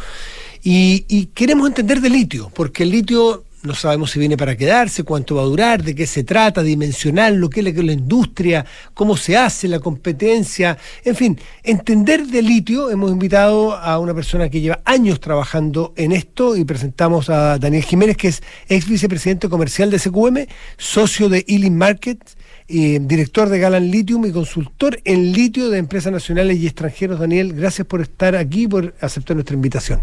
Y, 0.63 1.05
y 1.07 1.27
queremos 1.27 1.67
entender 1.67 1.99
de 1.99 2.09
litio, 2.09 2.49
porque 2.53 2.83
el 2.83 2.91
litio 2.91 3.43
no 3.63 3.73
sabemos 3.73 4.11
si 4.11 4.19
viene 4.19 4.35
para 4.35 4.57
quedarse, 4.57 5.03
cuánto 5.03 5.35
va 5.35 5.41
a 5.41 5.45
durar, 5.45 5.83
de 5.83 5.95
qué 5.95 6.05
se 6.05 6.23
trata, 6.23 6.61
dimensional, 6.61 7.35
lo 7.35 7.49
que 7.49 7.61
es 7.61 7.73
la, 7.73 7.83
la 7.83 7.93
industria, 7.93 8.65
cómo 8.93 9.15
se 9.15 9.37
hace, 9.37 9.69
la 9.69 9.79
competencia, 9.79 10.77
en 11.05 11.15
fin, 11.15 11.39
entender 11.63 12.27
de 12.27 12.41
litio. 12.41 12.91
Hemos 12.91 13.11
invitado 13.11 13.73
a 13.73 13.99
una 13.99 14.13
persona 14.13 14.49
que 14.49 14.59
lleva 14.59 14.81
años 14.83 15.21
trabajando 15.21 15.93
en 15.95 16.11
esto 16.11 16.57
y 16.57 16.65
presentamos 16.65 17.29
a 17.29 17.57
Daniel 17.57 17.83
Jiménez, 17.83 18.17
que 18.17 18.27
es 18.27 18.43
ex 18.67 18.87
vicepresidente 18.87 19.47
comercial 19.47 19.89
de 19.89 19.99
SQM, 19.99 20.45
socio 20.77 21.29
de 21.29 21.45
Ealing 21.47 21.77
Market, 21.77 22.19
eh, 22.67 22.99
director 23.01 23.47
de 23.47 23.59
Galan 23.59 23.89
Lithium 23.89 24.25
y 24.25 24.31
consultor 24.31 24.99
en 25.05 25.31
litio 25.31 25.69
de 25.69 25.77
empresas 25.77 26.11
nacionales 26.11 26.57
y 26.57 26.67
extranjeros. 26.67 27.19
Daniel, 27.19 27.53
gracias 27.53 27.87
por 27.87 28.01
estar 28.01 28.35
aquí 28.35 28.67
por 28.67 28.93
aceptar 28.99 29.37
nuestra 29.37 29.55
invitación. 29.55 30.01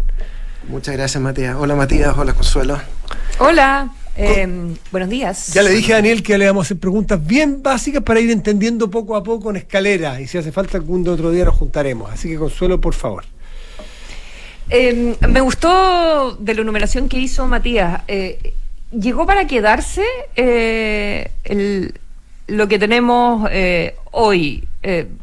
Muchas 0.67 0.95
gracias, 0.95 1.21
Matías. 1.21 1.55
Hola, 1.57 1.75
Matías. 1.75 2.15
Hola, 2.17 2.33
Consuelo. 2.33 2.79
Hola. 3.39 3.91
Eh, 4.15 4.75
buenos 4.91 5.09
días. 5.09 5.53
Ya 5.53 5.63
le 5.63 5.69
dije 5.69 5.93
a 5.93 5.95
Daniel 5.95 6.21
que 6.21 6.37
le 6.37 6.45
vamos 6.45 6.65
a 6.65 6.67
hacer 6.67 6.79
preguntas 6.79 7.25
bien 7.25 7.63
básicas 7.63 8.03
para 8.03 8.19
ir 8.19 8.29
entendiendo 8.29 8.89
poco 8.89 9.15
a 9.15 9.23
poco 9.23 9.49
en 9.49 9.55
escalera 9.55 10.19
y 10.19 10.27
si 10.27 10.37
hace 10.37 10.51
falta 10.51 10.77
algún 10.77 11.07
otro 11.07 11.31
día 11.31 11.45
nos 11.45 11.55
juntaremos. 11.55 12.11
Así 12.11 12.29
que 12.29 12.35
Consuelo, 12.35 12.79
por 12.79 12.93
favor. 12.93 13.23
Eh, 14.69 15.15
me 15.27 15.41
gustó 15.41 16.37
de 16.39 16.53
la 16.53 16.63
numeración 16.63 17.09
que 17.09 17.19
hizo 17.19 17.47
Matías. 17.47 18.01
Eh, 18.07 18.53
¿Llegó 18.91 19.25
para 19.25 19.47
quedarse 19.47 20.03
eh, 20.35 21.31
el, 21.45 21.93
lo 22.47 22.67
que 22.67 22.77
tenemos 22.77 23.49
hoy? 24.11 24.67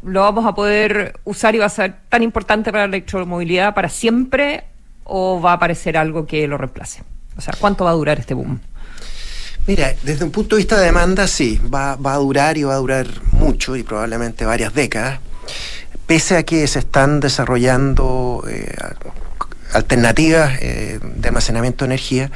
¿Lo 0.03 0.21
vamos 0.21 0.45
a 0.45 0.55
poder 0.55 1.13
usar 1.25 1.53
y 1.53 1.59
va 1.59 1.65
a 1.65 1.69
ser 1.69 1.95
tan 2.09 2.23
importante 2.23 2.71
para 2.71 2.87
la 2.87 2.95
electromovilidad 2.95 3.75
para 3.75 3.89
siempre 3.89 4.63
o 5.09 5.41
va 5.41 5.51
a 5.51 5.55
aparecer 5.55 5.97
algo 5.97 6.25
que 6.25 6.47
lo 6.47 6.57
reemplace? 6.57 7.03
O 7.35 7.41
sea, 7.41 7.53
¿cuánto 7.59 7.85
va 7.85 7.91
a 7.91 7.93
durar 7.93 8.19
este 8.19 8.33
boom? 8.33 8.59
Mira, 9.67 9.93
desde 10.03 10.25
un 10.25 10.31
punto 10.31 10.55
de 10.55 10.61
vista 10.61 10.77
de 10.77 10.85
demanda, 10.85 11.27
sí, 11.27 11.61
va, 11.73 11.95
va 11.95 12.13
a 12.13 12.17
durar 12.17 12.57
y 12.57 12.63
va 12.63 12.73
a 12.73 12.77
durar 12.77 13.07
mucho 13.31 13.75
y 13.75 13.83
probablemente 13.83 14.45
varias 14.45 14.73
décadas, 14.73 15.19
pese 16.07 16.37
a 16.37 16.43
que 16.43 16.65
se 16.67 16.79
están 16.79 17.19
desarrollando 17.19 18.43
eh, 18.49 18.73
alternativas 19.73 20.57
eh, 20.61 20.99
de 21.01 21.27
almacenamiento 21.27 21.85
de 21.85 21.89
energía. 21.89 22.31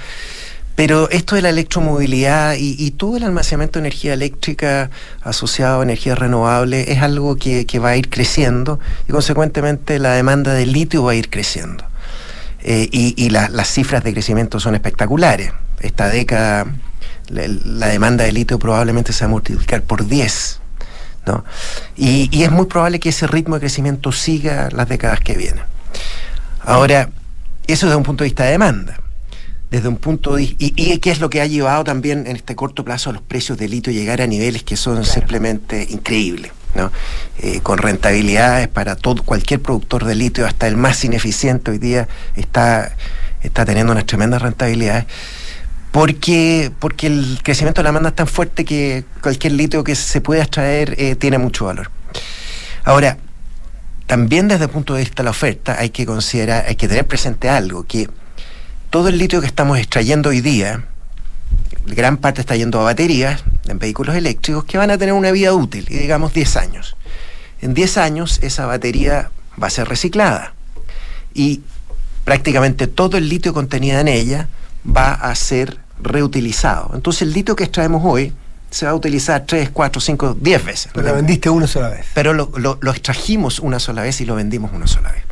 Pero 0.75 1.09
esto 1.09 1.35
de 1.35 1.41
la 1.43 1.49
electromovilidad 1.49 2.55
y, 2.57 2.89
todo 2.91 3.17
el 3.17 3.23
almacenamiento 3.23 3.79
de 3.79 3.87
energía 3.87 4.13
eléctrica 4.13 4.89
asociado 5.21 5.81
a 5.81 5.83
energías 5.83 6.17
renovables 6.17 6.87
es 6.87 7.01
algo 7.01 7.35
que 7.35 7.79
va 7.79 7.89
a 7.89 7.97
ir 7.97 8.09
creciendo 8.09 8.79
y 9.07 9.11
consecuentemente 9.11 9.99
la 9.99 10.13
demanda 10.13 10.53
de 10.53 10.65
litio 10.65 11.03
va 11.03 11.11
a 11.11 11.15
ir 11.15 11.29
creciendo. 11.29 11.83
Eh, 12.65 12.87
y, 12.91 13.13
y 13.17 13.29
la, 13.29 13.49
las 13.49 13.67
cifras 13.67 14.03
de 14.03 14.13
crecimiento 14.13 14.59
son 14.59 14.73
espectaculares. 14.73 15.51
Esta 15.81 16.07
década 16.07 16.65
la, 17.27 17.43
la, 17.47 17.87
demanda 17.87 18.23
de 18.23 18.31
litio 18.31 18.57
probablemente 18.57 19.11
se 19.13 19.25
va 19.25 19.27
a 19.27 19.31
multiplicar 19.31 19.83
por 19.83 20.07
10. 20.07 20.59
¿no? 21.25 21.43
Y, 21.95 22.29
y, 22.31 22.43
es 22.43 22.51
muy 22.51 22.65
probable 22.65 22.99
que 22.99 23.09
ese 23.09 23.27
ritmo 23.27 23.55
de 23.55 23.61
crecimiento 23.61 24.11
siga 24.11 24.69
las 24.71 24.87
décadas 24.87 25.19
que 25.19 25.35
vienen. 25.35 25.63
Ahora, 26.61 27.09
eso 27.67 27.87
desde 27.87 27.97
un 27.97 28.03
punto 28.03 28.23
de 28.23 28.29
vista 28.29 28.45
de 28.45 28.51
demanda. 28.51 28.99
Desde 29.69 29.87
un 29.87 29.97
punto 29.97 30.35
de, 30.35 30.43
y, 30.43 30.55
y 30.59 30.97
qué 30.99 31.11
es 31.11 31.19
lo 31.19 31.29
que 31.29 31.41
ha 31.41 31.47
llevado 31.47 31.83
también 31.83 32.27
en 32.27 32.35
este 32.35 32.55
corto 32.55 32.85
plazo 32.85 33.09
a 33.09 33.13
los 33.13 33.21
precios 33.23 33.57
de 33.57 33.67
litio 33.67 33.91
llegar 33.91 34.21
a 34.21 34.27
niveles 34.27 34.63
que 34.63 34.77
son 34.77 34.97
claro. 34.97 35.11
simplemente 35.11 35.87
increíbles. 35.89 36.51
Eh, 37.39 37.59
con 37.61 37.77
rentabilidades 37.77 38.67
para 38.67 38.95
todo 38.95 39.23
cualquier 39.23 39.61
productor 39.61 40.05
de 40.05 40.15
litio, 40.15 40.45
hasta 40.45 40.67
el 40.67 40.75
más 40.75 41.03
ineficiente 41.03 41.71
hoy 41.71 41.77
día 41.77 42.07
está, 42.35 42.95
está 43.41 43.63
teniendo 43.63 43.91
unas 43.91 44.05
tremendas 44.05 44.41
rentabilidades 44.41 45.05
porque, 45.91 46.71
porque 46.79 47.05
el 47.05 47.39
crecimiento 47.43 47.81
de 47.81 47.83
la 47.83 47.89
demanda 47.89 48.09
es 48.09 48.15
tan 48.15 48.25
fuerte 48.25 48.65
que 48.65 49.05
cualquier 49.21 49.53
litio 49.53 49.83
que 49.83 49.93
se 49.95 50.21
pueda 50.21 50.41
extraer 50.41 50.95
eh, 50.97 51.15
tiene 51.15 51.37
mucho 51.37 51.65
valor. 51.65 51.91
Ahora, 52.83 53.17
también 54.07 54.47
desde 54.47 54.63
el 54.63 54.71
punto 54.71 54.95
de 54.95 55.01
vista 55.01 55.21
de 55.21 55.25
la 55.25 55.29
oferta 55.29 55.77
hay 55.79 55.91
que 55.91 56.07
considerar, 56.07 56.65
hay 56.67 56.75
que 56.75 56.87
tener 56.87 57.05
presente 57.05 57.47
algo, 57.47 57.83
que 57.83 58.09
todo 58.89 59.09
el 59.09 59.19
litio 59.19 59.39
que 59.39 59.45
estamos 59.45 59.77
extrayendo 59.77 60.29
hoy 60.29 60.41
día, 60.41 60.83
gran 61.85 62.17
parte 62.17 62.41
está 62.41 62.55
yendo 62.55 62.79
a 62.79 62.83
baterías 62.83 63.43
en 63.67 63.79
vehículos 63.79 64.15
eléctricos 64.15 64.63
que 64.65 64.77
van 64.77 64.91
a 64.91 64.97
tener 64.97 65.13
una 65.13 65.31
vida 65.31 65.53
útil, 65.53 65.85
y 65.89 65.97
digamos 65.97 66.33
10 66.33 66.57
años. 66.57 66.95
En 67.61 67.73
10 67.73 67.97
años 67.97 68.39
esa 68.41 68.65
batería 68.65 69.31
va 69.61 69.67
a 69.67 69.69
ser 69.69 69.87
reciclada 69.87 70.53
y 71.33 71.61
prácticamente 72.23 72.87
todo 72.87 73.17
el 73.17 73.29
litio 73.29 73.53
contenido 73.53 73.99
en 73.99 74.07
ella 74.07 74.47
va 74.85 75.13
a 75.13 75.33
ser 75.35 75.77
reutilizado. 76.01 76.91
Entonces 76.93 77.23
el 77.23 77.33
litio 77.33 77.55
que 77.55 77.63
extraemos 77.63 78.01
hoy 78.05 78.33
se 78.69 78.85
va 78.85 78.91
a 78.91 78.95
utilizar 78.95 79.45
3, 79.45 79.69
4, 79.69 80.01
5, 80.01 80.37
10 80.39 80.65
veces. 80.65 80.91
Pero 80.93 81.07
lo 81.07 81.15
vendiste 81.15 81.49
una 81.49 81.67
sola 81.67 81.89
vez. 81.89 82.05
Pero 82.13 82.33
lo, 82.33 82.51
lo, 82.57 82.79
lo, 82.81 82.91
extrajimos 82.91 83.59
una 83.59 83.79
sola 83.79 84.01
vez 84.01 84.19
y 84.19 84.25
lo 84.25 84.35
vendimos 84.35 84.71
una 84.73 84.87
sola 84.87 85.11
vez. 85.11 85.23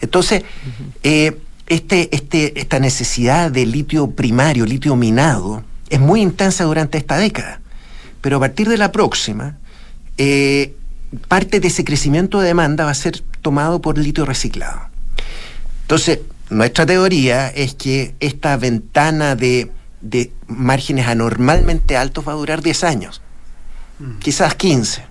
Entonces, 0.00 0.42
uh 0.42 0.44
-huh. 0.44 0.92
eh, 1.04 1.38
este, 1.66 2.14
este, 2.14 2.60
esta 2.60 2.80
necesidad 2.80 3.50
de 3.50 3.64
litio 3.64 4.10
primario, 4.10 4.66
litio 4.66 4.96
minado, 4.96 5.62
es 5.90 6.00
muy 6.00 6.20
intensa 6.20 6.64
durante 6.64 6.98
esta 6.98 7.16
década. 7.16 7.60
Pero 8.20 8.38
a 8.38 8.40
partir 8.40 8.68
de 8.68 8.78
la 8.78 8.92
próxima, 8.92 9.58
eh, 10.16 10.74
parte 11.28 11.60
de 11.60 11.68
ese 11.68 11.84
crecimiento 11.84 12.40
de 12.40 12.48
demanda 12.48 12.84
va 12.84 12.90
a 12.90 12.94
ser 12.94 13.20
tomado 13.42 13.80
por 13.80 13.98
litio 13.98 14.24
reciclado. 14.24 14.80
Entonces, 15.82 16.20
nuestra 16.50 16.86
teoría 16.86 17.48
es 17.48 17.74
que 17.74 18.14
esta 18.20 18.56
ventana 18.56 19.36
de, 19.36 19.70
de 20.00 20.32
márgenes 20.46 21.06
anormalmente 21.06 21.96
altos 21.96 22.26
va 22.26 22.32
a 22.32 22.36
durar 22.36 22.62
10 22.62 22.84
años, 22.84 23.22
mm. 23.98 24.18
quizás 24.18 24.54
15, 24.54 25.04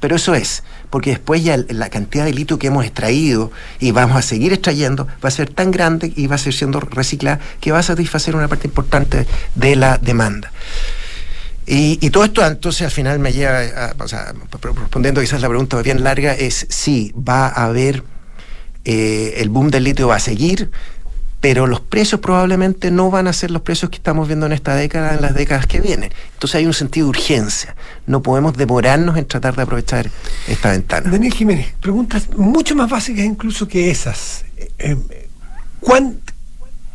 pero 0.00 0.16
eso 0.16 0.34
es, 0.34 0.62
porque 0.92 1.08
después 1.08 1.42
ya 1.42 1.56
la 1.70 1.88
cantidad 1.88 2.26
de 2.26 2.34
litio 2.34 2.58
que 2.58 2.66
hemos 2.66 2.84
extraído 2.84 3.50
y 3.80 3.92
vamos 3.92 4.14
a 4.14 4.20
seguir 4.20 4.52
extrayendo 4.52 5.06
va 5.24 5.28
a 5.28 5.30
ser 5.30 5.48
tan 5.48 5.70
grande 5.70 6.12
y 6.14 6.26
va 6.26 6.34
a 6.34 6.38
ser 6.38 6.52
siendo 6.52 6.80
reciclada 6.80 7.40
que 7.62 7.72
va 7.72 7.78
a 7.78 7.82
satisfacer 7.82 8.36
una 8.36 8.46
parte 8.46 8.66
importante 8.66 9.26
de 9.54 9.74
la 9.74 9.96
demanda. 9.96 10.52
Y, 11.66 12.10
todo 12.10 12.24
esto 12.24 12.46
entonces 12.46 12.82
al 12.82 12.90
final 12.90 13.18
me 13.20 13.32
lleva, 13.32 13.60
a, 13.60 13.94
o 13.98 14.06
sea, 14.06 14.34
respondiendo 14.60 15.22
quizás 15.22 15.40
la 15.40 15.48
pregunta 15.48 15.80
bien 15.80 16.04
larga, 16.04 16.34
es 16.34 16.66
sí, 16.68 17.14
va 17.16 17.46
a 17.46 17.64
haber, 17.64 18.02
eh, 18.84 19.36
el 19.38 19.48
boom 19.48 19.70
del 19.70 19.84
litio 19.84 20.08
va 20.08 20.16
a 20.16 20.20
seguir, 20.20 20.70
pero 21.42 21.66
los 21.66 21.80
precios 21.80 22.20
probablemente 22.20 22.92
no 22.92 23.10
van 23.10 23.26
a 23.26 23.32
ser 23.32 23.50
los 23.50 23.62
precios 23.62 23.90
que 23.90 23.96
estamos 23.96 24.28
viendo 24.28 24.46
en 24.46 24.52
esta 24.52 24.76
década, 24.76 25.14
en 25.14 25.22
las 25.22 25.34
décadas 25.34 25.66
que 25.66 25.80
vienen. 25.80 26.12
Entonces 26.34 26.54
hay 26.54 26.66
un 26.66 26.72
sentido 26.72 27.06
de 27.06 27.10
urgencia. 27.10 27.74
No 28.06 28.22
podemos 28.22 28.56
demorarnos 28.56 29.18
en 29.18 29.26
tratar 29.26 29.56
de 29.56 29.62
aprovechar 29.62 30.08
esta 30.46 30.70
ventana. 30.70 31.10
Daniel 31.10 31.32
Jiménez, 31.32 31.74
preguntas 31.80 32.30
mucho 32.36 32.76
más 32.76 32.88
básicas 32.88 33.24
incluso 33.24 33.66
que 33.66 33.90
esas. 33.90 34.44
Eh, 34.78 34.96
¿cuán, 35.80 36.20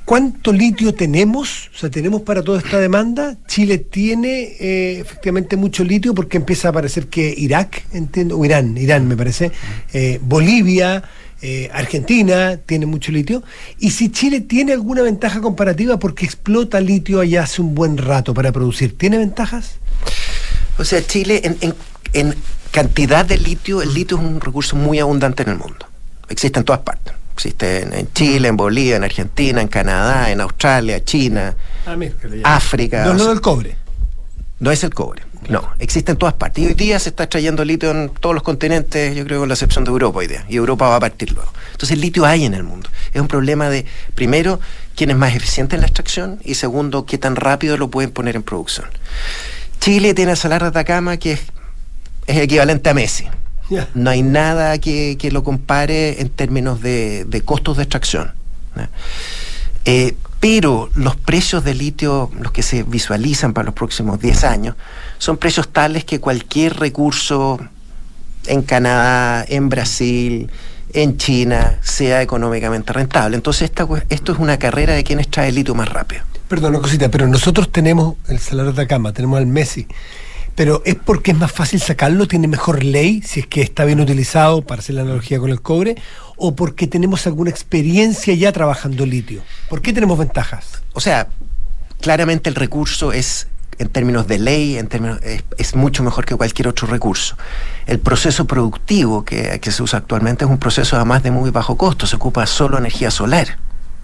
¿Cuánto 0.06 0.54
litio 0.54 0.94
tenemos? 0.94 1.70
O 1.76 1.80
sea, 1.80 1.90
¿tenemos 1.90 2.22
para 2.22 2.42
toda 2.42 2.60
esta 2.60 2.80
demanda? 2.80 3.36
Chile 3.48 3.80
tiene 3.80 4.56
eh, 4.62 5.00
efectivamente 5.02 5.58
mucho 5.58 5.84
litio 5.84 6.16
porque 6.16 6.38
empieza 6.38 6.70
a 6.70 6.72
aparecer 6.72 7.08
que 7.08 7.36
Irak, 7.38 7.84
entiendo, 7.92 8.40
o 8.40 8.46
Irán, 8.46 8.78
Irán 8.78 9.10
me 9.10 9.18
parece, 9.18 9.52
eh, 9.92 10.22
Bolivia, 10.24 11.04
eh, 11.42 11.70
Argentina 11.74 12.58
tiene 12.58 12.86
mucho 12.86 13.12
litio. 13.12 13.44
Y 13.80 13.92
si 13.92 14.12
Chile 14.12 14.42
tiene 14.42 14.74
alguna 14.74 15.02
ventaja 15.02 15.42
comparativa 15.42 15.98
porque 15.98 16.26
explota 16.26 16.80
litio 16.80 17.20
allá 17.20 17.44
hace 17.44 17.62
un 17.62 17.76
buen 17.76 17.98
rato 17.98 18.34
para 18.34 18.52
producir, 18.52 18.98
¿tiene 18.98 19.18
ventajas? 19.18 19.76
O 20.78 20.84
sea, 20.84 21.06
Chile 21.06 21.42
en, 21.44 21.58
en, 21.62 21.76
en 22.14 22.36
cantidad 22.72 23.26
de 23.26 23.38
litio, 23.38 23.82
el 23.82 23.94
litio 23.94 24.18
es 24.18 24.24
un 24.24 24.40
recurso 24.40 24.76
muy 24.76 25.00
abundante 25.00 25.44
en 25.44 25.50
el 25.50 25.58
mundo. 25.58 25.88
Existe 26.30 26.60
en 26.60 26.66
todas 26.66 26.82
partes. 26.82 27.14
Existe 27.34 27.84
en, 27.84 28.12
Chile, 28.14 28.48
en 28.48 28.58
Bolivia, 28.58 28.96
en 28.96 29.04
Argentina, 29.04 29.62
en 29.62 29.68
Canadá, 29.68 30.32
en 30.32 30.42
Australia, 30.42 31.04
China, 31.04 31.56
ah, 31.86 31.96
mira, 31.96 32.16
África. 32.44 33.06
No, 33.06 33.14
no 33.14 33.30
del 33.30 33.42
cobre. 33.42 33.78
No 34.60 34.72
es 34.72 34.84
el 34.84 34.92
cobre. 34.92 35.22
No, 35.50 35.70
existe 35.80 36.12
en 36.12 36.18
todas 36.18 36.36
partes. 36.36 36.64
Y 36.64 36.68
hoy 36.68 36.74
día 36.74 37.00
se 37.00 37.10
está 37.10 37.24
extrayendo 37.24 37.64
litio 37.64 37.92
en 37.92 38.10
todos 38.10 38.34
los 38.34 38.44
continentes, 38.44 39.16
yo 39.16 39.24
creo 39.26 39.40
con 39.40 39.48
la 39.48 39.54
excepción 39.54 39.84
de 39.84 39.92
Europa 39.92 40.20
hoy 40.20 40.28
día. 40.28 40.46
Y 40.50 40.58
Europa 40.58 40.90
va 40.90 40.96
a 40.98 41.00
partir 41.00 41.32
luego. 41.32 41.52
Entonces 41.72 41.92
el 41.92 42.02
litio 42.02 42.26
hay 42.26 42.46
en 42.46 42.54
el 42.54 42.64
mundo. 42.64 42.90
Es 43.14 43.22
un 43.22 43.28
problema 43.28 43.70
de, 43.70 43.86
primero, 44.16 44.60
quién 44.96 45.12
es 45.12 45.18
más 45.18 45.36
eficiente 45.36 45.76
en 45.76 45.82
la 45.82 45.88
extracción 45.88 46.40
y 46.44 46.56
segundo, 46.56 47.06
qué 47.06 47.18
tan 47.18 47.36
rápido 47.36 47.78
lo 47.78 47.90
pueden 47.90 48.12
poner 48.12 48.36
en 48.36 48.44
producción. 48.44 48.88
Chile 49.80 50.14
tiene 50.14 50.32
el 50.32 50.38
Salar 50.38 50.64
de 50.64 50.70
Atacama 50.70 51.18
que 51.18 51.34
es, 51.34 51.42
es 52.26 52.38
equivalente 52.38 52.90
a 52.90 52.94
Messi. 52.94 53.28
Yeah. 53.70 53.90
No 53.94 54.10
hay 54.10 54.24
nada 54.24 54.78
que, 54.80 55.18
que, 55.20 55.30
lo 55.30 55.44
compare 55.44 56.22
en 56.22 56.30
términos 56.30 56.82
de, 56.82 57.26
de 57.26 57.42
costos 57.42 57.78
de 57.78 57.84
extracción. 57.84 58.32
Eh, 59.86 60.16
pero 60.40 60.90
los 60.96 61.16
precios 61.16 61.64
de 61.64 61.74
litio, 61.74 62.30
los 62.40 62.52
que 62.52 62.64
se 62.64 62.84
visualizan 62.84 63.54
para 63.54 63.66
los 63.66 63.74
próximos 63.74 64.20
10 64.20 64.44
años, 64.44 64.76
son 65.18 65.38
precios 65.38 65.70
tales 65.70 66.06
que 66.06 66.20
cualquier 66.20 66.78
recurso 66.78 67.60
en 68.46 68.62
Canadá, 68.62 69.46
en 69.48 69.70
Brasil, 69.70 70.50
en 70.94 71.18
China, 71.18 71.80
sea 71.82 72.22
económicamente 72.22 72.94
rentable. 72.94 73.36
Entonces 73.36 73.64
esta, 73.64 73.88
esto 74.10 74.32
es 74.32 74.40
una 74.40 74.58
carrera 74.58 74.94
de 74.94 75.04
quién 75.04 75.20
extrae 75.20 75.50
el 75.50 75.56
litio 75.56 75.76
más 75.76 75.90
rápido. 75.90 76.24
Perdón, 76.48 76.76
una 76.76 76.82
cosita, 76.82 77.10
pero 77.10 77.28
nosotros 77.28 77.72
tenemos 77.72 78.16
el 78.28 78.40
Salar 78.40 78.68
de 78.68 78.72
Atacama, 78.72 79.12
tenemos 79.12 79.38
al 79.38 79.48
Messi 79.48 79.88
pero 80.58 80.82
es 80.86 80.96
porque 80.96 81.30
es 81.30 81.38
más 81.38 81.52
fácil 81.52 81.80
sacarlo, 81.80 82.28
tiene 82.28 82.48
mejor 82.48 82.84
ley, 82.84 83.22
si 83.22 83.42
es 83.42 83.46
que 83.46 83.62
está 83.62 83.86
bien 83.86 84.00
utilizado, 84.00 84.64
para 84.64 84.80
hacer 84.80 84.96
la 84.96 85.04
analogía 85.04 85.38
con 85.38 85.52
el 85.52 85.62
cobre, 85.62 85.98
o 86.38 86.56
porque 86.56 86.88
tenemos 86.88 87.26
alguna 87.28 87.50
experiencia 87.50 88.34
ya 88.36 88.52
trabajando 88.52 89.06
litio. 89.06 89.42
¿Por 89.70 89.82
qué 89.82 89.92
tenemos 89.92 90.18
ventajas? 90.18 90.84
O 90.94 91.00
sea, 91.00 91.28
claramente 92.00 92.50
el 92.50 92.56
recurso 92.56 93.12
es, 93.12 93.48
en 93.80 93.90
términos 93.90 94.28
de 94.28 94.38
ley, 94.38 94.78
en 94.78 94.88
términos, 94.88 95.20
es, 95.24 95.44
es 95.58 95.76
mucho 95.76 96.04
mejor 96.04 96.26
que 96.26 96.36
cualquier 96.36 96.68
otro 96.68 96.88
recurso. 96.88 97.36
El 97.88 98.00
proceso 98.00 98.46
productivo 98.46 99.26
que, 99.26 99.60
se 99.64 99.84
usa 99.84 100.00
actualmente 100.00 100.46
es 100.46 100.52
un 100.52 100.60
proceso 100.60 100.96
además 100.96 101.24
de 101.24 101.32
muy 101.32 101.50
bajo 101.50 101.76
costo, 101.76 102.06
se 102.06 102.16
ocupa 102.16 102.46
solo 102.46 102.78
energía 102.78 103.10
solar. 103.10 103.58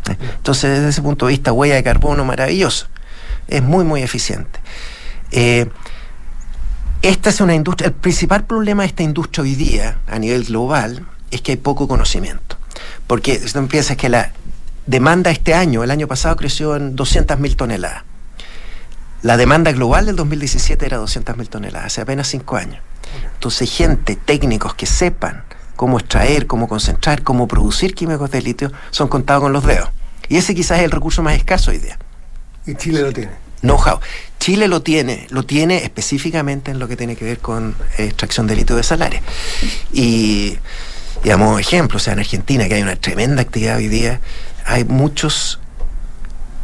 ¿eh? 0.10 0.18
Entonces, 0.36 0.72
desde 0.72 0.90
ese 0.90 1.02
punto 1.04 1.28
de 1.28 1.34
vista, 1.34 1.54
huella 1.54 1.76
de 1.76 1.84
carbono 1.84 2.26
maravilloso. 2.26 2.88
Es 3.48 3.62
muy, 3.62 3.86
muy 3.86 4.02
eficiente. 4.02 4.60
Eh, 5.32 5.70
esta 7.04 7.30
es 7.30 7.42
una 7.42 7.54
industria, 7.54 7.88
el 7.88 7.94
principal 7.94 8.46
problema 8.46 8.84
de 8.84 8.88
esta 8.88 9.04
industria 9.04 9.44
hoy 9.44 9.56
día, 9.56 10.00
a 10.08 10.18
nivel 10.20 10.46
global, 10.46 11.06
es 11.34 11.42
que 11.42 11.54
hay 11.54 11.58
poco 11.58 11.88
conocimiento. 11.88 12.58
Porque 13.08 13.40
si 13.40 13.54
tú 13.54 13.68
piensas 13.68 13.98
que 13.98 14.10
la 14.10 14.32
demanda 14.86 15.32
este 15.32 15.54
año, 15.54 15.84
el 15.84 15.92
año 15.92 16.08
pasado 16.08 16.36
creció 16.36 16.76
en 16.76 16.96
200.000 16.96 17.56
toneladas. 17.56 18.04
La 19.22 19.38
demanda 19.38 19.72
global 19.72 20.06
del 20.06 20.16
2017 20.18 20.86
era 20.86 21.00
200.000 21.00 21.48
toneladas, 21.48 21.88
hace 21.88 22.02
apenas 22.02 22.28
5 22.28 22.56
años. 22.58 22.84
Entonces, 23.34 23.72
gente, 23.72 24.16
técnicos 24.18 24.76
que 24.76 24.86
sepan 24.86 25.44
cómo 25.76 26.00
extraer, 26.00 26.46
cómo 26.48 26.68
concentrar, 26.68 27.24
cómo 27.24 27.48
producir 27.48 27.96
químicos 27.96 28.32
de 28.32 28.42
litio, 28.42 28.72
son 28.92 29.08
contados 29.08 29.44
con 29.44 29.54
los 29.54 29.66
dedos. 29.66 29.90
Y 30.30 30.38
ese 30.38 30.54
quizás 30.56 30.80
es 30.80 30.86
el 30.86 30.92
recurso 30.92 31.24
más 31.24 31.36
escaso 31.36 31.72
hoy 31.72 31.78
día. 31.78 31.98
Y 32.66 32.76
Chile 32.76 33.02
lo 33.02 33.12
tiene. 33.12 33.32
Know-how. 33.62 34.00
Chile 34.40 34.68
lo 34.68 34.82
tiene, 34.82 35.28
lo 35.30 35.44
tiene 35.44 35.84
específicamente 35.86 36.72
en 36.72 36.80
lo 36.80 36.90
que 36.90 36.98
tiene 36.98 37.16
que 37.16 37.24
ver 37.24 37.40
con 37.40 37.76
extracción 37.98 38.46
de 38.46 38.58
litio 38.58 38.76
de 38.76 38.84
salares. 38.84 39.22
Y, 39.94 40.58
digamos, 41.24 41.60
ejemplo, 41.60 41.98
o 41.98 42.00
sea, 42.00 42.14
en 42.14 42.20
Argentina, 42.20 42.68
que 42.68 42.76
hay 42.76 42.82
una 42.82 42.96
tremenda 42.96 43.42
actividad 43.42 43.78
hoy 43.78 43.88
día, 43.88 44.20
hay 44.66 44.86
muchos 44.86 45.60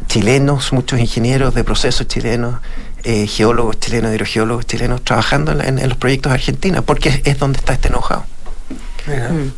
chilenos, 0.06 0.72
muchos 0.72 0.98
ingenieros 0.98 1.54
de 1.54 1.62
procesos 1.64 2.08
chilenos, 2.08 2.60
eh, 3.04 3.26
geólogos 3.26 3.78
chilenos, 3.78 4.12
hidrogeólogos 4.12 4.66
chilenos, 4.66 5.02
trabajando 5.02 5.52
en, 5.52 5.78
en 5.78 5.88
los 5.88 5.98
proyectos 5.98 6.30
de 6.30 6.34
Argentina, 6.34 6.82
porque 6.82 7.22
es 7.24 7.38
donde 7.38 7.58
está 7.58 7.74
este 7.74 7.88
know-how. 7.88 8.24
Mm. 9.06 9.52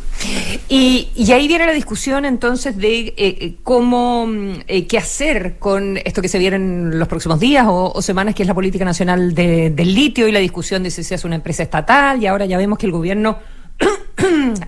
Y, 0.69 1.09
y, 1.15 1.31
ahí 1.31 1.47
viene 1.47 1.65
la 1.65 1.73
discusión 1.73 2.25
entonces 2.25 2.77
de 2.77 2.99
eh, 2.99 3.13
eh, 3.17 3.55
cómo, 3.63 4.27
eh, 4.67 4.87
qué 4.87 4.97
hacer 4.97 5.57
con 5.59 5.97
esto 5.97 6.21
que 6.21 6.29
se 6.29 6.39
viene 6.39 6.55
en 6.55 6.99
los 6.99 7.07
próximos 7.07 7.39
días 7.39 7.65
o, 7.67 7.91
o 7.93 8.01
semanas, 8.01 8.35
que 8.35 8.43
es 8.43 8.47
la 8.47 8.53
política 8.53 8.85
nacional 8.85 9.35
de, 9.35 9.69
del 9.69 9.93
litio 9.93 10.27
y 10.27 10.31
la 10.31 10.39
discusión 10.39 10.83
de 10.83 10.91
si 10.91 11.03
se 11.03 11.15
hace 11.15 11.27
una 11.27 11.35
empresa 11.35 11.63
estatal. 11.63 12.21
Y 12.21 12.27
ahora 12.27 12.45
ya 12.45 12.57
vemos 12.57 12.77
que 12.77 12.85
el 12.85 12.91
gobierno 12.91 13.37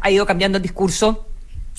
ha 0.02 0.12
ido 0.12 0.26
cambiando 0.26 0.58
el 0.58 0.62
discurso 0.62 1.28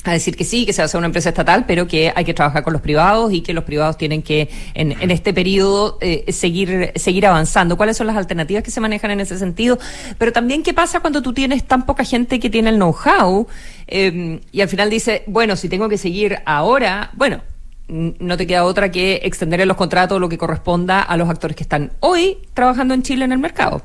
a 0.04 0.12
decir 0.12 0.36
que 0.36 0.44
sí, 0.44 0.66
que 0.66 0.72
se 0.72 0.82
va 0.82 0.84
a 0.84 0.86
hacer 0.86 0.98
una 0.98 1.06
empresa 1.06 1.30
estatal, 1.30 1.64
pero 1.66 1.88
que 1.88 2.12
hay 2.14 2.24
que 2.24 2.34
trabajar 2.34 2.62
con 2.62 2.72
los 2.72 2.82
privados 2.82 3.32
y 3.32 3.40
que 3.40 3.52
los 3.52 3.64
privados 3.64 3.98
tienen 3.98 4.22
que, 4.22 4.48
en, 4.74 4.92
en 5.00 5.10
este 5.10 5.34
periodo, 5.34 5.98
eh, 6.00 6.24
seguir, 6.32 6.92
seguir 6.94 7.26
avanzando. 7.26 7.76
¿Cuáles 7.76 7.96
son 7.96 8.06
las 8.06 8.16
alternativas 8.16 8.62
que 8.62 8.70
se 8.70 8.80
manejan 8.80 9.10
en 9.10 9.20
ese 9.20 9.38
sentido? 9.38 9.78
Pero 10.18 10.32
también, 10.32 10.62
¿qué 10.62 10.74
pasa 10.74 11.00
cuando 11.00 11.22
tú 11.22 11.32
tienes 11.32 11.64
tan 11.64 11.86
poca 11.86 12.04
gente 12.04 12.38
que 12.38 12.50
tiene 12.50 12.70
el 12.70 12.76
know-how 12.76 13.48
eh, 13.88 14.40
y 14.52 14.60
al 14.60 14.68
final 14.68 14.90
dice, 14.90 15.24
bueno, 15.26 15.56
si 15.56 15.68
tengo 15.68 15.88
que 15.88 15.98
seguir 15.98 16.38
ahora, 16.44 17.10
bueno, 17.14 17.40
no 17.88 18.36
te 18.36 18.46
queda 18.46 18.64
otra 18.64 18.90
que 18.90 19.20
extender 19.24 19.60
en 19.60 19.68
los 19.68 19.76
contratos 19.76 20.20
lo 20.20 20.28
que 20.28 20.38
corresponda 20.38 21.02
a 21.02 21.16
los 21.16 21.28
actores 21.28 21.56
que 21.56 21.62
están 21.62 21.92
hoy 22.00 22.38
trabajando 22.54 22.94
en 22.94 23.02
Chile 23.02 23.24
en 23.24 23.32
el 23.32 23.38
mercado. 23.38 23.82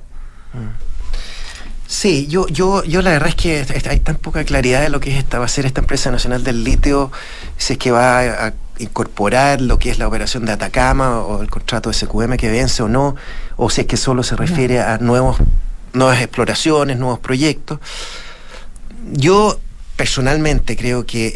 Sí, 1.92 2.26
yo, 2.28 2.48
yo, 2.48 2.86
yo 2.86 3.02
la 3.02 3.12
verdad 3.12 3.28
es 3.28 3.36
que 3.36 3.66
hay 3.90 4.00
tan 4.00 4.16
poca 4.16 4.46
claridad 4.46 4.82
de 4.82 4.88
lo 4.88 5.02
que 5.02 5.12
es 5.12 5.18
esta, 5.18 5.40
va 5.40 5.46
a 5.46 5.50
ser 5.50 5.66
esta 5.66 5.82
empresa 5.82 6.10
nacional 6.10 6.42
del 6.42 6.64
litio, 6.64 7.12
si 7.58 7.74
es 7.74 7.80
que 7.80 7.92
va 7.92 8.46
a 8.48 8.54
incorporar 8.80 9.60
lo 9.60 9.78
que 9.78 9.90
es 9.90 10.00
la 10.00 10.08
operación 10.08 10.46
de 10.46 10.54
Atacama 10.54 11.20
o 11.20 11.42
el 11.42 11.50
contrato 11.50 11.90
de 11.90 11.96
SQM 11.96 12.38
que 12.38 12.50
vence 12.50 12.82
o 12.82 12.88
no, 12.88 13.18
o 13.58 13.70
si 13.70 13.82
es 13.82 13.88
que 13.88 13.98
solo 13.98 14.24
se 14.24 14.38
refiere 14.38 14.80
a 14.80 15.00
nuevos, 15.00 15.36
nuevas 15.92 16.22
exploraciones, 16.22 16.98
nuevos 16.98 17.20
proyectos. 17.20 17.80
Yo 19.12 19.60
personalmente 20.02 20.76
creo 20.76 21.06
que 21.06 21.30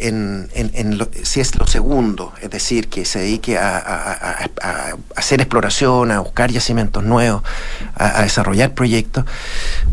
si 1.22 1.40
es 1.40 1.54
lo 1.54 1.68
segundo, 1.68 2.32
es 2.42 2.50
decir, 2.50 2.88
que 2.88 3.04
se 3.04 3.20
dedique 3.20 3.56
a, 3.56 4.48
hacer 5.14 5.40
exploración, 5.40 6.10
a 6.10 6.18
buscar 6.18 6.50
yacimientos 6.50 7.04
nuevos, 7.04 7.44
a, 7.94 8.22
desarrollar 8.22 8.74
proyectos, 8.74 9.24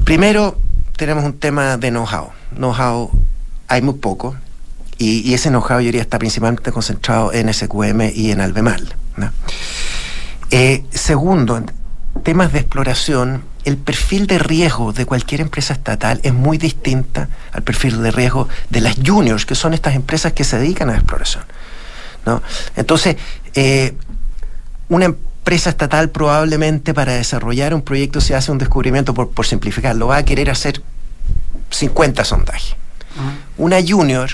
primero 0.06 0.58
tenemos 0.98 1.24
un 1.24 1.38
tema 1.38 1.78
de 1.78 1.92
know-how. 1.92 2.32
Know-how 2.56 3.12
hay 3.68 3.84
muy 3.84 3.94
poco 3.94 4.36
y, 4.98 5.32
ese 5.36 5.50
know-how 5.50 5.78
yo 5.78 5.86
diría 5.86 6.02
está 6.02 6.18
principalmente 6.18 6.72
concentrado 6.72 7.32
en 7.32 7.54
SQM 7.54 8.10
y 8.16 8.32
en 8.32 8.42
Albemal. 8.42 8.96
Eh, 10.50 10.84
segundo, 10.90 11.64
temas 12.24 12.54
de 12.54 12.60
exploración, 12.60 13.44
el 13.66 13.78
perfil 13.78 14.28
de 14.28 14.40
riesgo 14.40 14.94
de 14.94 15.06
cualquier 15.06 15.42
empresa 15.42 15.74
estatal 15.74 16.20
es 16.24 16.34
muy 16.34 16.58
distinta 16.58 17.30
al 17.52 17.64
perfil 17.64 18.02
de 18.02 18.12
riesgo 18.12 18.48
de 18.70 18.82
las 18.82 18.98
juniors, 19.04 19.46
que 19.46 19.56
son 19.56 19.74
estas 19.74 19.96
empresas 19.96 20.34
que 20.34 20.44
se 20.44 20.58
dedican 20.58 20.90
a 20.90 20.94
la 20.94 21.00
exploración. 21.00 21.44
¿no? 22.26 22.42
Entonces, 22.76 23.18
eh, 23.56 23.96
una 24.90 25.06
empresa 25.06 25.70
estatal 25.70 26.10
probablemente 26.10 26.94
para 26.94 27.14
desarrollar 27.14 27.74
un 27.74 27.82
proyecto, 27.82 28.22
si 28.22 28.34
hace 28.34 28.52
un 28.52 28.58
descubrimiento, 28.58 29.14
por, 29.14 29.32
por 29.32 29.46
simplificarlo, 29.46 30.08
va 30.08 30.18
a 30.18 30.24
querer 30.24 30.50
hacer 30.50 30.82
50 31.72 32.24
sondajes. 32.24 32.76
Uh 33.16 33.22
-huh. 33.22 33.66
Una 33.66 33.78
junior 33.86 34.30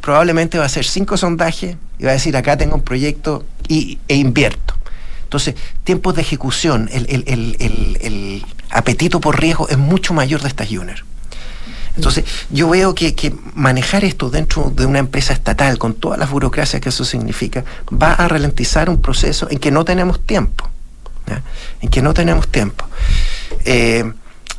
probablemente 0.00 0.58
va 0.58 0.64
a 0.64 0.66
hacer 0.66 0.84
5 0.84 1.16
sondajes 1.16 1.76
y 1.98 2.04
va 2.04 2.10
a 2.10 2.14
decir, 2.14 2.36
acá 2.36 2.56
tengo 2.56 2.74
un 2.74 2.82
proyecto 2.82 3.44
y, 3.68 3.98
e 4.08 4.16
invierto. 4.16 4.74
Entonces, 5.30 5.54
tiempos 5.84 6.16
de 6.16 6.22
ejecución, 6.22 6.90
el, 6.92 8.44
apetito 8.68 9.20
por 9.20 9.40
riesgo 9.40 9.68
es 9.68 9.78
mucho 9.78 10.12
mayor 10.12 10.42
de 10.42 10.48
estas 10.48 10.66
juniors. 10.68 11.04
Entonces, 11.94 12.24
yo 12.50 12.68
veo 12.68 12.96
que, 12.96 13.32
manejar 13.54 14.04
esto 14.04 14.28
dentro 14.28 14.72
de 14.74 14.86
una 14.86 14.98
empresa 14.98 15.32
estatal, 15.32 15.78
con 15.78 15.94
todas 15.94 16.18
las 16.18 16.30
burocracias 16.30 16.82
que 16.82 16.88
eso 16.88 17.04
significa, 17.04 17.64
va 17.90 18.12
a 18.14 18.26
ralentizar 18.26 18.90
un 18.90 19.00
proceso 19.00 19.46
en 19.52 19.60
que 19.60 19.70
no 19.70 19.84
tenemos 19.84 20.20
tiempo. 20.26 20.68
En 21.80 21.90
que 21.90 22.02
no 22.02 22.12
tenemos 22.12 22.48
tiempo. 22.48 22.84
Eh, 23.64 24.12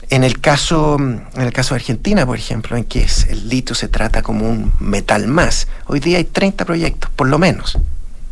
en 0.09 0.24
el 0.24 0.39
caso 0.39 0.95
en 0.97 1.41
el 1.41 1.51
caso 1.51 1.74
de 1.74 1.82
Argentina, 1.82 2.26
por 2.26 2.38
ejemplo, 2.38 2.78
en 2.78 2.86
que 2.86 3.05
el 3.28 3.49
litio 3.49 3.76
se 3.76 3.89
trata 3.89 4.22
como 4.22 4.49
un 4.49 4.72
metal 4.80 5.28
más, 5.28 5.67
hoy 5.88 5.99
día 5.99 6.17
hay 6.17 6.24
30 6.24 6.63
proyectos, 6.63 7.11
por 7.13 7.28
lo 7.28 7.39
menos. 7.39 7.78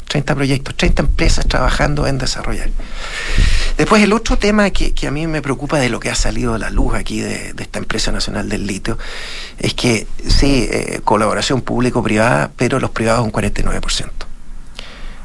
30 0.10 0.36
proyectos, 0.36 0.76
30 0.76 1.04
empresas 1.04 1.48
trabajando 1.48 2.08
en 2.08 2.18
desarrollar. 2.18 2.70
Después 3.78 4.04
el 4.04 4.12
otro 4.12 4.38
tema 4.38 4.70
que, 4.72 4.92
que, 4.92 5.08
a 5.08 5.12
mí 5.12 5.28
me 5.28 5.42
preocupa 5.42 5.78
de 5.80 5.88
lo 5.88 6.00
que 6.00 6.10
ha 6.10 6.16
salido 6.16 6.56
a 6.56 6.58
la 6.58 6.70
luz 6.72 6.96
aquí 6.96 7.22
de, 7.22 7.54
esta 7.58 7.80
empresa 7.80 8.12
nacional 8.12 8.50
del 8.50 8.68
litio 8.68 8.98
es 9.60 9.74
que 9.74 10.08
sí, 10.28 10.68
eh, 10.70 11.00
colaboración 11.04 11.62
público-privada, 11.62 12.52
pero 12.58 12.80
los 12.80 12.90
privados 12.90 13.24
un 13.24 13.32
49%. 13.32 14.10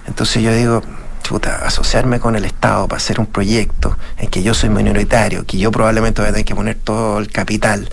Entonces 0.06 0.42
yo 0.42 0.52
digo, 0.54 0.82
chuta, 1.22 1.64
asociarme 1.64 2.20
con 2.20 2.36
el 2.36 2.44
Estado 2.44 2.86
para 2.86 2.98
hacer 2.98 3.18
un 3.18 3.26
proyecto 3.26 3.96
en 4.18 4.28
que 4.28 4.42
yo 4.42 4.52
soy 4.52 4.68
minoritario, 4.68 5.46
que 5.46 5.56
yo 5.56 5.72
probablemente 5.72 6.20
voy 6.20 6.28
a 6.28 6.32
tener 6.32 6.44
que 6.44 6.54
poner 6.54 6.76
todo 6.76 7.18
el 7.18 7.28
capital, 7.28 7.88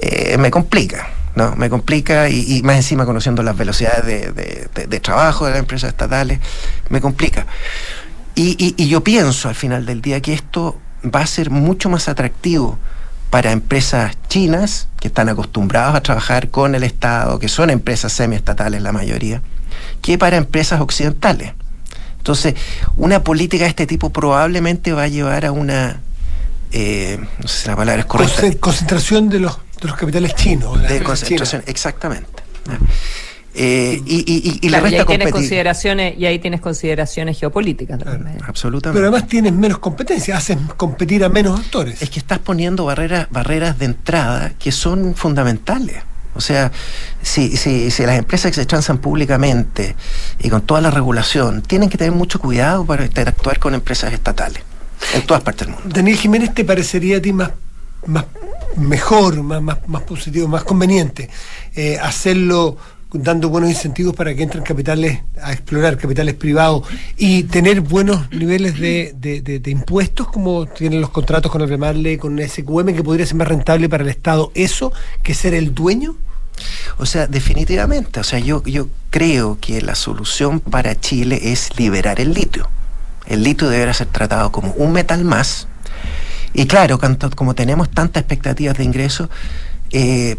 eh, 0.00 0.36
me 0.36 0.50
complica. 0.50 1.21
¿No? 1.34 1.54
Me 1.56 1.70
complica 1.70 2.28
y, 2.28 2.56
y, 2.56 2.62
más 2.62 2.76
encima 2.76 3.06
conociendo 3.06 3.42
las 3.42 3.56
velocidades 3.56 4.04
de, 4.04 4.68
de, 4.86 5.00
trabajo 5.00 5.46
de 5.46 5.52
las 5.52 5.60
empresas 5.60 5.90
estatales, 5.90 6.40
me 6.88 7.00
complica. 7.00 7.46
Y, 8.34 8.56
y, 8.58 8.74
y, 8.82 8.88
yo 8.88 9.02
pienso 9.02 9.48
al 9.48 9.54
final 9.54 9.86
del 9.86 10.02
día 10.02 10.20
que 10.20 10.32
esto 10.32 10.78
va 11.04 11.20
a 11.20 11.26
ser 11.26 11.50
mucho 11.50 11.88
más 11.88 12.08
atractivo 12.08 12.78
para 13.30 13.50
empresas 13.50 14.16
chinas 14.28 14.88
que 15.00 15.08
están 15.08 15.28
acostumbradas 15.30 15.94
a 15.94 16.02
trabajar 16.02 16.50
con 16.50 16.74
el 16.74 16.82
Estado, 16.82 17.38
que 17.38 17.48
son 17.48 17.70
empresas 17.70 18.12
semiestatales 18.12 18.82
la 18.82 18.92
mayoría, 18.92 19.40
que 20.02 20.18
para 20.18 20.36
empresas 20.36 20.80
occidentales. 20.80 21.54
Entonces, 22.18 22.54
una 22.96 23.24
política 23.24 23.64
de 23.64 23.70
este 23.70 23.86
tipo 23.86 24.10
probablemente 24.10 24.92
va 24.92 25.04
a 25.04 25.08
llevar 25.08 25.46
a 25.46 25.50
una, 25.50 26.00
eh, 26.72 27.18
no 27.40 27.48
sé 27.48 27.62
si 27.62 27.68
la 27.68 27.74
palabra 27.74 28.02
es 28.02 28.06
correcta. 28.06 28.42
Concentración 28.60 29.28
de 29.28 29.40
los 29.40 29.58
de 29.82 29.88
los 29.88 29.96
capitales 29.96 30.34
chinos. 30.34 30.80
De, 30.80 30.88
de 30.88 31.02
concentración, 31.02 31.62
exactamente. 31.66 32.42
Eh, 33.54 34.00
y, 34.06 34.16
y, 34.16 34.60
y, 34.62 34.68
claro, 34.68 34.86
la 34.86 34.90
y 34.90 34.94
ahí 34.96 35.04
tienes 35.04 35.30
consideraciones 35.30 36.18
y 36.18 36.24
ahí 36.24 36.38
tienes 36.38 36.62
consideraciones 36.62 37.38
geopolíticas 37.38 38.02
claro, 38.02 38.24
absolutamente 38.46 38.96
pero 38.96 39.12
además 39.12 39.28
tienes 39.28 39.52
menos 39.52 39.78
competencia 39.78 40.38
haces 40.38 40.56
competir 40.78 41.22
a 41.22 41.28
menos 41.28 41.60
actores 41.60 42.00
es 42.00 42.08
que 42.08 42.18
estás 42.18 42.38
poniendo 42.38 42.86
barreras 42.86 43.26
barreras 43.30 43.78
de 43.78 43.84
entrada 43.84 44.52
que 44.58 44.72
son 44.72 45.14
fundamentales 45.14 45.96
o 46.34 46.40
sea, 46.40 46.72
si, 47.20 47.56
si, 47.56 47.90
si, 47.90 48.06
las 48.06 48.18
empresas 48.18 48.50
que 48.50 48.54
se 48.54 48.66
transan 48.66 48.98
públicamente 48.98 49.94
y 50.40 50.48
con 50.48 50.62
toda 50.62 50.80
la 50.80 50.90
regulación 50.90 51.60
tienen 51.62 51.90
que 51.90 51.98
tener 51.98 52.12
mucho 52.12 52.38
cuidado 52.38 52.86
para 52.86 53.04
interactuar 53.04 53.58
con 53.58 53.74
empresas 53.74 54.12
estatales 54.14 54.62
en 55.14 55.26
todas 55.26 55.42
partes 55.42 55.66
del 55.66 55.76
mundo. 55.76 55.94
Daniel 55.94 56.16
Jiménez, 56.16 56.54
¿te 56.54 56.64
parecería 56.64 57.18
a 57.18 57.20
ti 57.20 57.32
más, 57.32 57.50
más 58.06 58.26
mejor, 58.76 59.42
más, 59.42 59.62
más, 59.62 59.78
más 59.86 60.02
positivo, 60.02 60.48
más 60.48 60.64
conveniente 60.64 61.28
eh, 61.74 61.98
hacerlo 62.00 62.76
dando 63.14 63.50
buenos 63.50 63.70
incentivos 63.70 64.14
para 64.14 64.34
que 64.34 64.42
entren 64.42 64.64
capitales 64.64 65.20
a 65.42 65.52
explorar, 65.52 65.98
capitales 65.98 66.34
privados 66.34 66.86
y 67.16 67.42
tener 67.44 67.82
buenos 67.82 68.30
niveles 68.30 68.78
de, 68.78 69.14
de, 69.16 69.40
de, 69.40 69.70
impuestos 69.70 70.28
como 70.28 70.66
tienen 70.66 71.00
los 71.00 71.10
contratos 71.10 71.52
con 71.52 71.60
el 71.60 71.68
Remarle, 71.68 72.18
con 72.18 72.38
SQM, 72.38 72.94
que 72.94 73.02
podría 73.02 73.26
ser 73.26 73.36
más 73.36 73.48
rentable 73.48 73.88
para 73.88 74.02
el 74.02 74.08
Estado 74.08 74.50
eso 74.54 74.92
que 75.22 75.34
ser 75.34 75.52
el 75.54 75.74
dueño? 75.74 76.16
O 76.98 77.06
sea, 77.06 77.26
definitivamente, 77.26 78.20
o 78.20 78.24
sea, 78.24 78.38
yo, 78.38 78.62
yo 78.64 78.88
creo 79.10 79.58
que 79.60 79.82
la 79.82 79.94
solución 79.94 80.60
para 80.60 80.98
Chile 80.98 81.38
es 81.52 81.78
liberar 81.78 82.20
el 82.20 82.32
litio. 82.32 82.68
El 83.26 83.42
litio 83.42 83.68
deberá 83.68 83.92
ser 83.94 84.08
tratado 84.08 84.52
como 84.52 84.72
un 84.72 84.92
metal 84.92 85.24
más. 85.24 85.68
Y 86.54 86.66
claro, 86.66 86.98
como 87.34 87.54
tenemos 87.54 87.90
tantas 87.90 88.22
expectativas 88.22 88.76
de 88.76 88.84
ingreso, 88.84 89.30
eh, 89.90 90.36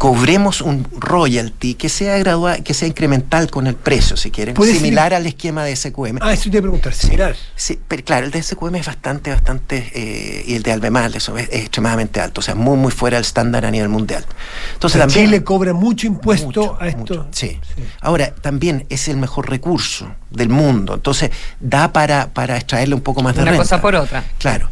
cobremos 0.00 0.62
un 0.62 0.88
royalty 0.98 1.74
que 1.74 1.90
sea 1.90 2.16
gradual, 2.16 2.62
que 2.62 2.72
sea 2.72 2.88
incremental 2.88 3.50
con 3.50 3.66
el 3.66 3.74
precio, 3.74 4.16
si 4.16 4.30
quieren, 4.30 4.56
ser- 4.56 4.74
similar 4.74 5.12
al 5.12 5.26
esquema 5.26 5.62
de 5.62 5.76
SQM. 5.76 6.16
Ah, 6.22 6.32
eso 6.32 6.44
te 6.44 6.48
iba 6.48 6.60
a 6.60 6.62
preguntar, 6.62 6.94
similar. 6.94 7.36
Sí, 7.54 7.78
pero 7.86 8.02
claro, 8.02 8.24
el 8.24 8.32
de 8.32 8.42
SQM 8.42 8.76
es 8.76 8.86
bastante, 8.86 9.30
bastante, 9.30 9.92
eh, 9.94 10.42
y 10.46 10.54
el 10.54 10.62
de 10.62 10.72
Albemarle 10.72 11.18
eso 11.18 11.36
es, 11.36 11.50
es 11.50 11.60
extremadamente 11.60 12.18
alto, 12.18 12.38
o 12.40 12.42
sea, 12.42 12.54
muy, 12.54 12.78
muy 12.78 12.90
fuera 12.92 13.18
del 13.18 13.26
estándar 13.26 13.66
a 13.66 13.70
nivel 13.70 13.90
mundial. 13.90 14.24
Entonces 14.72 14.96
O 14.96 14.98
sea, 15.00 15.06
también... 15.06 15.26
Chile 15.26 15.44
cobra 15.44 15.74
mucho 15.74 16.06
impuesto 16.06 16.78
a 16.80 16.88
esto. 16.88 17.28
Sí. 17.32 17.60
Ahora, 18.00 18.34
también 18.34 18.86
es 18.88 19.06
el 19.08 19.18
mejor 19.18 19.50
recurso 19.50 20.10
del 20.30 20.48
mundo, 20.48 20.94
entonces 20.94 21.30
da 21.60 21.92
para, 21.92 22.28
para 22.30 22.56
extraerle 22.56 22.94
un 22.94 23.02
poco 23.02 23.22
más 23.22 23.34
de 23.36 23.42
Una 23.42 23.50
renta. 23.50 23.64
cosa 23.64 23.82
por 23.82 23.94
otra. 23.96 24.24
Claro, 24.38 24.66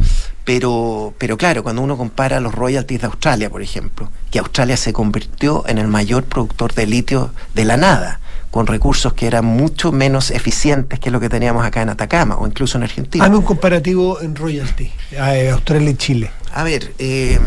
pero, 0.48 1.12
pero 1.18 1.36
claro, 1.36 1.62
cuando 1.62 1.82
uno 1.82 1.98
compara 1.98 2.40
los 2.40 2.54
royalties 2.54 3.02
de 3.02 3.06
Australia, 3.06 3.50
por 3.50 3.60
ejemplo, 3.60 4.10
que 4.30 4.38
Australia 4.38 4.78
se 4.78 4.94
convirtió 4.94 5.62
en 5.68 5.76
el 5.76 5.88
mayor 5.88 6.24
productor 6.24 6.72
de 6.72 6.86
litio 6.86 7.32
de 7.54 7.66
la 7.66 7.76
nada, 7.76 8.20
con 8.50 8.66
recursos 8.66 9.12
que 9.12 9.26
eran 9.26 9.44
mucho 9.44 9.92
menos 9.92 10.30
eficientes 10.30 11.00
que 11.00 11.10
lo 11.10 11.20
que 11.20 11.28
teníamos 11.28 11.66
acá 11.66 11.82
en 11.82 11.90
Atacama 11.90 12.38
o 12.38 12.46
incluso 12.46 12.78
en 12.78 12.84
Argentina. 12.84 13.26
Hazme 13.26 13.36
un 13.36 13.42
comparativo 13.42 14.22
en 14.22 14.34
royalty, 14.34 14.90
eh, 15.10 15.50
Australia 15.52 15.90
y 15.90 15.96
Chile. 15.96 16.30
A 16.54 16.62
ver, 16.62 16.94
eh, 16.98 17.38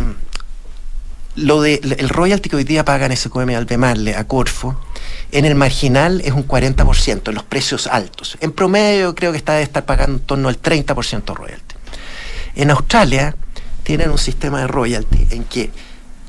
lo 1.38 1.60
de 1.64 1.82
el 1.98 2.08
royalty 2.08 2.50
que 2.50 2.58
hoy 2.58 2.66
día 2.66 2.86
pagan 2.86 3.18
SQM 3.18 3.56
Albemarle 3.56 4.16
a 4.16 4.28
Corfo, 4.28 4.80
en 5.32 5.46
el 5.46 5.56
marginal 5.56 6.22
es 6.24 6.34
un 6.34 6.48
40%, 6.48 7.30
en 7.30 7.34
los 7.34 7.46
precios 7.46 7.88
altos. 7.88 8.38
En 8.42 8.52
promedio 8.52 9.16
creo 9.16 9.32
que 9.32 9.40
está 9.40 9.54
de 9.54 9.64
estar 9.64 9.86
pagando 9.86 10.20
en 10.20 10.24
torno 10.24 10.50
al 10.50 10.62
30% 10.62 11.34
royalty. 11.34 11.71
En 12.56 12.72
Australia 12.72 13.36
tienen 13.84 14.12
un 14.12 14.18
sistema 14.18 14.60
de 14.62 14.68
royalty 14.68 15.28
en 15.32 15.44
que 15.44 15.72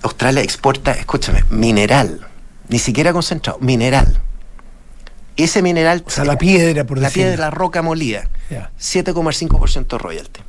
Australia 0.02 0.42
exporta, 0.42 0.92
escúchame, 0.92 1.44
mineral, 1.50 2.20
ni 2.68 2.78
siquiera 2.78 3.12
concentrado, 3.12 3.58
mineral. 3.60 4.20
Ese 5.36 5.62
mineral... 5.62 6.02
O 6.06 6.10
sea, 6.10 6.24
la 6.24 6.36
piedra, 6.38 6.84
por 6.84 6.98
La 6.98 7.08
decirlo. 7.08 7.28
piedra, 7.30 7.44
la 7.46 7.50
roca 7.50 7.82
molida. 7.82 8.28
Ya. 8.50 8.70
7,5% 8.78 9.98
royalty. 9.98 10.40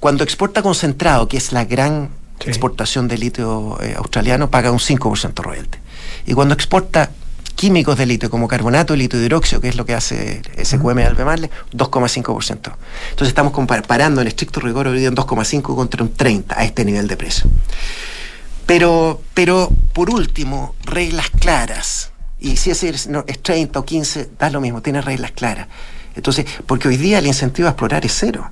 Cuando 0.00 0.24
exporta 0.24 0.62
concentrado, 0.62 1.28
que 1.28 1.36
es 1.36 1.52
la 1.52 1.64
gran 1.64 2.10
exportación 2.44 3.08
de 3.08 3.18
litio 3.18 3.78
eh, 3.82 3.94
australiano, 3.96 4.50
paga 4.50 4.70
un 4.70 4.78
5% 4.78 5.42
royalty. 5.42 5.78
Y 6.26 6.34
cuando 6.34 6.54
exporta 6.54 7.10
químicos 7.56 7.98
de 7.98 8.06
litio, 8.06 8.30
como 8.30 8.46
carbonato 8.46 8.92
de 8.92 8.98
litio 8.98 9.20
hidróxido, 9.20 9.60
que 9.60 9.68
es 9.68 9.76
lo 9.76 9.84
que 9.84 9.94
hace 9.94 10.42
SQM 10.62 10.96
de 10.96 11.04
Albemarle, 11.04 11.50
2,5%. 11.72 12.52
Entonces 12.52 13.28
estamos 13.28 13.52
comparando 13.52 14.20
en 14.20 14.28
estricto 14.28 14.60
rigor 14.60 14.86
hoy 14.86 15.00
día 15.00 15.08
un 15.08 15.16
2,5 15.16 15.74
contra 15.74 16.04
un 16.04 16.12
30 16.12 16.56
a 16.56 16.64
este 16.64 16.84
nivel 16.84 17.08
de 17.08 17.16
precio. 17.16 17.50
Pero, 18.66 19.20
pero 19.32 19.70
por 19.92 20.10
último, 20.10 20.74
reglas 20.84 21.30
claras. 21.30 22.10
Y 22.38 22.56
si 22.56 22.70
es, 22.70 23.06
no, 23.08 23.24
es 23.26 23.42
30 23.42 23.78
o 23.78 23.84
15, 23.84 24.30
da 24.38 24.50
lo 24.50 24.60
mismo, 24.60 24.82
tiene 24.82 25.00
reglas 25.00 25.32
claras. 25.32 25.68
Entonces, 26.14 26.44
porque 26.66 26.88
hoy 26.88 26.96
día 26.96 27.18
el 27.18 27.26
incentivo 27.26 27.68
a 27.68 27.72
explorar 27.72 28.04
es 28.04 28.12
cero. 28.14 28.50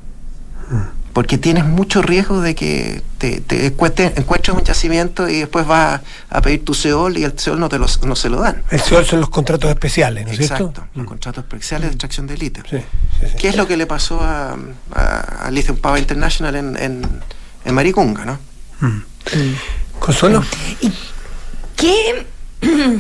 Porque 1.15 1.39
tienes 1.39 1.65
mucho 1.65 2.03
riesgo 2.03 2.41
de 2.43 2.55
que 2.55 3.01
te, 3.19 3.41
te 3.41 3.67
encuentres, 3.67 4.13
encuentres 4.19 4.55
un 4.55 4.65
yacimiento 4.65 5.29
y 5.29 5.39
después 5.39 5.65
vas 5.67 6.01
a, 6.29 6.37
a 6.37 6.41
pedir 6.43 6.65
tu 6.65 6.75
SEOL 6.75 7.17
y 7.17 7.25
el 7.25 7.39
SEOL 7.39 7.59
no, 7.61 7.69
te 7.69 7.79
lo, 7.79 7.87
no 8.05 8.17
se 8.17 8.29
lo 8.29 8.41
dan. 8.41 8.63
El 8.71 8.81
SEOL 8.81 9.07
son 9.07 9.21
los 9.21 9.31
contratos 9.31 9.71
especiales, 9.71 10.27
¿no 10.27 10.33
es 10.33 10.41
Exacto, 10.41 10.73
cierto? 10.75 10.89
los 10.95 11.07
contratos 11.07 11.45
especiales 11.45 11.89
de 11.89 11.93
extracción 11.95 12.27
de 12.27 12.37
litio. 12.37 12.65
Sí, 12.69 12.79
sí, 13.21 13.27
sí. 13.31 13.37
¿Qué 13.39 13.49
es 13.49 13.57
lo 13.57 13.67
que 13.69 13.77
le 13.77 13.87
pasó 13.87 14.21
a, 14.21 14.57
a, 14.93 15.47
a 15.47 15.51
Lithium 15.53 15.77
Power 15.79 16.01
International 16.01 16.57
en, 16.57 16.77
en, 16.77 17.03
en 17.65 17.75
Maricunga, 17.75 18.25
no? 18.25 18.39
Consuelo. 20.01 20.43
¿Qué, 21.77 22.27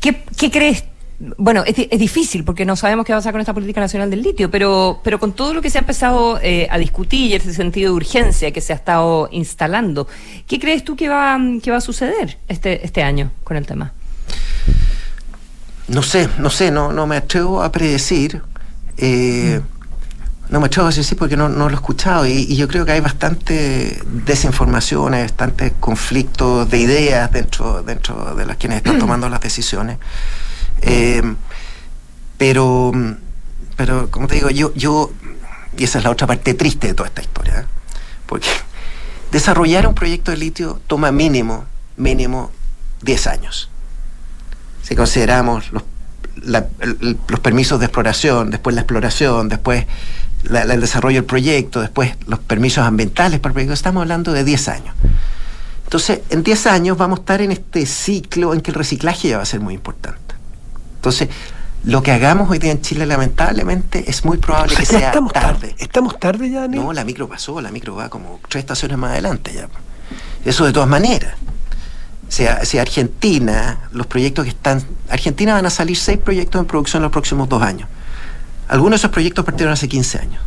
qué, 0.00 0.24
qué 0.36 0.50
crees? 0.50 0.84
Bueno, 1.36 1.64
es, 1.66 1.74
di- 1.74 1.88
es 1.90 1.98
difícil 1.98 2.44
porque 2.44 2.64
no 2.64 2.76
sabemos 2.76 3.04
qué 3.04 3.12
va 3.12 3.16
a 3.18 3.20
pasar 3.20 3.32
con 3.32 3.40
esta 3.40 3.52
política 3.52 3.80
nacional 3.80 4.08
del 4.08 4.22
litio, 4.22 4.50
pero, 4.50 5.00
pero 5.02 5.18
con 5.18 5.32
todo 5.32 5.52
lo 5.52 5.60
que 5.60 5.68
se 5.68 5.78
ha 5.78 5.80
empezado 5.80 6.38
eh, 6.40 6.68
a 6.70 6.78
discutir 6.78 7.30
y 7.30 7.34
ese 7.34 7.52
sentido 7.52 7.90
de 7.90 7.96
urgencia 7.96 8.52
que 8.52 8.60
se 8.60 8.72
ha 8.72 8.76
estado 8.76 9.28
instalando, 9.32 10.06
¿qué 10.46 10.60
crees 10.60 10.84
tú 10.84 10.94
que 10.94 11.08
va, 11.08 11.36
que 11.62 11.70
va 11.72 11.78
a 11.78 11.80
suceder 11.80 12.38
este, 12.46 12.84
este 12.86 13.02
año 13.02 13.32
con 13.42 13.56
el 13.56 13.66
tema? 13.66 13.92
No 15.88 16.02
sé, 16.02 16.28
no 16.38 16.50
sé, 16.50 16.70
no, 16.70 16.92
no 16.92 17.06
me 17.06 17.16
atrevo 17.16 17.62
a 17.62 17.72
predecir. 17.72 18.40
eh, 18.98 19.60
No 20.50 20.60
me 20.60 20.66
atrevo 20.66 20.86
a 20.88 20.92
decir 20.92 21.16
porque 21.18 21.36
no, 21.36 21.48
no 21.48 21.64
lo 21.68 21.72
he 21.72 21.74
escuchado 21.74 22.26
y, 22.26 22.30
y 22.48 22.56
yo 22.56 22.68
creo 22.68 22.84
que 22.86 22.92
hay 22.92 23.00
bastante 23.00 23.98
desinformación, 24.24 25.14
hay 25.14 25.22
bastante 25.22 25.72
conflictos 25.80 26.70
de 26.70 26.78
ideas 26.78 27.30
dentro, 27.32 27.82
dentro 27.82 28.34
de 28.36 28.46
las 28.46 28.56
quienes 28.56 28.78
están 28.78 28.98
tomando 29.04 29.28
las 29.28 29.40
decisiones. 29.40 29.98
Eh, 30.82 31.22
pero, 32.36 32.92
pero, 33.76 34.10
como 34.10 34.28
te 34.28 34.36
digo, 34.36 34.50
yo, 34.50 34.72
yo, 34.74 35.10
y 35.76 35.84
esa 35.84 35.98
es 35.98 36.04
la 36.04 36.10
otra 36.10 36.26
parte 36.26 36.54
triste 36.54 36.88
de 36.88 36.94
toda 36.94 37.08
esta 37.08 37.22
historia, 37.22 37.60
¿eh? 37.60 37.64
porque 38.26 38.48
desarrollar 39.32 39.86
un 39.86 39.94
proyecto 39.94 40.30
de 40.30 40.36
litio 40.36 40.80
toma 40.86 41.10
mínimo, 41.12 41.64
mínimo 41.96 42.50
10 43.02 43.26
años 43.26 43.70
si 44.88 44.96
consideramos 44.96 45.70
los, 45.70 45.82
los 47.28 47.40
permisos 47.40 47.78
de 47.78 47.84
exploración, 47.84 48.50
después 48.50 48.74
la 48.74 48.80
exploración, 48.80 49.50
después 49.50 49.84
el 50.50 50.80
desarrollo 50.80 51.16
del 51.16 51.26
proyecto, 51.26 51.82
después 51.82 52.14
los 52.26 52.38
permisos 52.38 52.86
ambientales 52.86 53.38
para 53.38 53.50
el 53.50 53.52
proyecto, 53.52 53.74
estamos 53.74 54.00
hablando 54.00 54.32
de 54.32 54.44
10 54.44 54.68
años. 54.68 54.94
Entonces, 55.84 56.20
en 56.30 56.42
10 56.42 56.66
años 56.68 56.96
vamos 56.96 57.18
a 57.18 57.20
estar 57.20 57.42
en 57.42 57.52
este 57.52 57.84
ciclo 57.84 58.54
en 58.54 58.62
que 58.62 58.70
el 58.70 58.76
reciclaje 58.76 59.28
ya 59.28 59.36
va 59.36 59.42
a 59.42 59.46
ser 59.46 59.60
muy 59.60 59.74
importante. 59.74 60.27
Entonces, 60.98 61.28
lo 61.84 62.02
que 62.02 62.10
hagamos 62.10 62.50
hoy 62.50 62.58
día 62.58 62.72
en 62.72 62.82
Chile, 62.82 63.06
lamentablemente, 63.06 64.04
es 64.10 64.24
muy 64.24 64.38
probable 64.38 64.72
O 64.72 64.76
sea, 64.76 64.80
que 64.80 64.86
sea 64.86 65.06
estamos 65.08 65.32
tarde. 65.32 65.76
¿Estamos 65.78 66.18
tarde 66.18 66.50
ya, 66.50 66.62
Daniel? 66.62 66.82
No, 66.82 66.92
la 66.92 67.04
micro 67.04 67.28
pasó, 67.28 67.60
la 67.60 67.70
micro 67.70 67.94
va 67.94 68.08
como 68.08 68.40
tres 68.48 68.62
estaciones 68.62 68.98
más 68.98 69.12
adelante 69.12 69.52
ya. 69.54 69.68
Eso 70.44 70.64
de 70.64 70.72
todas 70.72 70.88
maneras. 70.88 71.34
O 72.28 72.32
sea, 72.32 72.64
si 72.64 72.78
Argentina, 72.78 73.88
los 73.92 74.06
proyectos 74.06 74.44
que 74.44 74.50
están... 74.50 74.82
Argentina 75.08 75.54
van 75.54 75.66
a 75.66 75.70
salir 75.70 75.96
seis 75.96 76.18
proyectos 76.18 76.60
en 76.60 76.66
producción 76.66 77.00
en 77.00 77.04
los 77.04 77.12
próximos 77.12 77.48
dos 77.48 77.62
años. 77.62 77.88
Algunos 78.66 78.92
de 78.92 78.96
esos 78.96 79.10
proyectos 79.10 79.44
partieron 79.44 79.72
hace 79.72 79.88
15 79.88 80.18
años. 80.18 80.42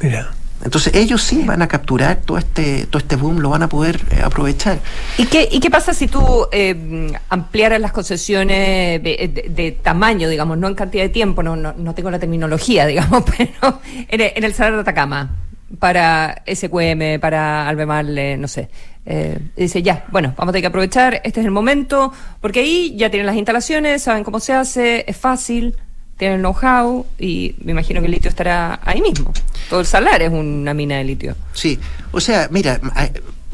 Mira. 0.00 0.30
Entonces 0.64 0.94
ellos 0.94 1.22
sí 1.22 1.44
van 1.44 1.62
a 1.62 1.68
capturar 1.68 2.16
todo 2.24 2.36
este, 2.38 2.86
todo 2.86 2.98
este 2.98 3.14
boom, 3.16 3.38
lo 3.38 3.50
van 3.50 3.62
a 3.62 3.68
poder 3.68 4.00
eh, 4.10 4.20
aprovechar. 4.24 4.78
¿Y 5.16 5.26
qué, 5.26 5.48
¿Y 5.50 5.60
qué 5.60 5.70
pasa 5.70 5.94
si 5.94 6.08
tú 6.08 6.46
eh, 6.50 7.12
ampliaras 7.28 7.80
las 7.80 7.92
concesiones 7.92 9.02
de, 9.02 9.30
de- 9.32 9.48
de 9.50 9.72
tamaño, 9.72 10.28
digamos, 10.28 10.58
no 10.58 10.66
en 10.68 10.74
cantidad 10.74 11.04
de 11.04 11.08
tiempo, 11.10 11.42
no, 11.42 11.54
no, 11.56 11.72
no 11.74 11.94
tengo 11.94 12.10
la 12.10 12.18
terminología, 12.18 12.86
digamos, 12.86 13.22
pero 13.36 13.80
en 14.08 14.20
el, 14.20 14.32
en 14.34 14.44
el 14.44 14.54
Salar 14.54 14.74
de 14.74 14.80
Atacama, 14.80 15.36
para 15.78 16.42
SQM, 16.52 17.20
para 17.20 17.68
Albemarle, 17.68 18.36
no 18.36 18.48
sé. 18.48 18.68
Eh, 19.06 19.38
dice, 19.56 19.82
ya, 19.82 20.04
bueno, 20.10 20.34
vamos 20.36 20.50
a 20.50 20.52
tener 20.52 20.62
que 20.62 20.66
aprovechar, 20.68 21.20
este 21.24 21.40
es 21.40 21.46
el 21.46 21.52
momento, 21.52 22.12
porque 22.40 22.60
ahí 22.60 22.94
ya 22.96 23.10
tienen 23.10 23.26
las 23.26 23.36
instalaciones, 23.36 24.02
saben 24.02 24.24
cómo 24.24 24.40
se 24.40 24.52
hace, 24.52 25.04
es 25.06 25.16
fácil, 25.16 25.76
tienen 26.18 26.40
know-how 26.40 27.06
y 27.18 27.54
me 27.64 27.72
imagino 27.72 28.00
que 28.00 28.06
el 28.06 28.12
litio 28.12 28.28
estará 28.28 28.80
ahí 28.84 29.00
mismo. 29.00 29.32
Todo 29.70 29.80
el 29.80 29.86
salar 29.86 30.20
es 30.22 30.30
una 30.30 30.74
mina 30.74 30.96
de 30.96 31.04
litio. 31.04 31.34
Sí, 31.54 31.78
o 32.12 32.20
sea, 32.20 32.48
mira, 32.50 32.80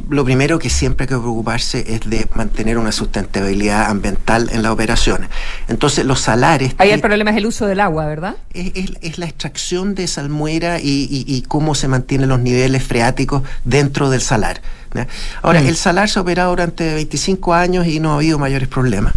lo 0.08 0.24
primero 0.24 0.58
que 0.58 0.68
siempre 0.70 1.04
hay 1.04 1.08
que 1.08 1.16
preocuparse 1.18 1.84
es 1.86 2.00
de 2.10 2.26
mantener 2.34 2.78
una 2.78 2.90
sustentabilidad 2.90 3.86
ambiental 3.90 4.50
en 4.52 4.62
las 4.62 4.72
operaciones. 4.72 5.28
Entonces, 5.68 6.04
los 6.04 6.20
salares... 6.20 6.74
Ahí 6.78 6.90
el 6.90 7.00
problema 7.00 7.30
es 7.30 7.36
el 7.36 7.46
uso 7.46 7.66
del 7.66 7.80
agua, 7.80 8.06
¿verdad? 8.06 8.36
es, 8.52 8.72
es- 8.74 8.92
es 9.02 9.18
la 9.18 9.26
extracción 9.26 9.94
de 9.94 10.06
salmuera 10.08 10.80
y, 10.80 11.06
y- 11.10 11.24
y 11.26 11.42
cómo 11.42 11.74
se 11.74 11.86
mantienen 11.88 12.28
los 12.28 12.40
niveles 12.40 12.82
freáticos 12.82 13.42
dentro 13.64 14.10
del 14.10 14.20
salar. 14.20 14.60
Ahora, 15.42 15.60
Mm. 15.60 15.66
el 15.66 15.76
salar 15.76 16.08
se 16.08 16.18
ha 16.18 16.22
operado 16.22 16.50
durante 16.50 16.94
25 16.94 17.52
años 17.54 17.86
y 17.86 17.98
no 18.00 18.12
ha 18.12 18.16
habido 18.16 18.38
mayores 18.38 18.68
problemas. 18.68 19.12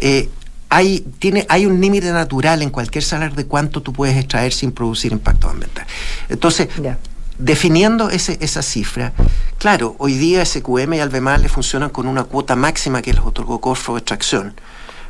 Eh, 0.00 0.28
hay, 0.68 1.00
tiene, 1.18 1.46
hay 1.48 1.66
un 1.66 1.80
límite 1.80 2.12
natural 2.12 2.62
en 2.62 2.70
cualquier 2.70 3.04
salar 3.04 3.34
de 3.34 3.46
cuánto 3.46 3.82
tú 3.82 3.92
puedes 3.92 4.16
extraer 4.16 4.52
sin 4.52 4.72
producir 4.72 5.12
impacto 5.12 5.48
ambiental. 5.48 5.86
Entonces, 6.28 6.68
definiendo 7.38 8.10
ese, 8.10 8.38
esa 8.40 8.62
cifra, 8.62 9.12
claro, 9.58 9.94
hoy 9.98 10.14
día 10.14 10.44
SQM 10.44 10.94
y 10.94 11.00
Albemarle 11.00 11.48
funcionan 11.48 11.90
con 11.90 12.06
una 12.06 12.24
cuota 12.24 12.56
máxima 12.56 13.02
que 13.02 13.12
les 13.12 13.22
otorgó 13.22 13.60
Corfo 13.60 13.94
de 13.94 14.00
extracción. 14.00 14.54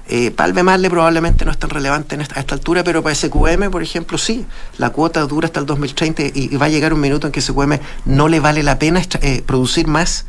Eh, 0.09 0.31
para 0.31 0.47
Albemarle 0.47 0.89
probablemente 0.89 1.45
no 1.45 1.51
es 1.51 1.59
tan 1.59 1.71
relevante 1.71 2.15
en 2.15 2.21
esta, 2.21 2.37
a 2.37 2.41
esta 2.41 2.55
altura, 2.55 2.85
pero 2.85 3.03
para 3.03 3.15
SQM, 3.15 3.71
por 3.71 3.83
ejemplo, 3.83 4.19
sí. 4.19 4.47
La 4.79 4.91
cuota 4.91 5.21
dura 5.23 5.47
hasta 5.47 5.59
el 5.59 5.67
2030 5.67 6.23
y, 6.23 6.31
y 6.35 6.57
va 6.57 6.67
a 6.67 6.69
llegar 6.69 6.95
un 6.95 7.01
minuto 7.01 7.27
en 7.27 7.33
que 7.33 7.41
SQM 7.41 7.79
no 8.05 8.29
le 8.29 8.39
vale 8.39 8.63
la 8.63 8.79
pena 8.79 9.03
eh, 9.21 9.43
producir 9.45 9.89
más 9.89 10.27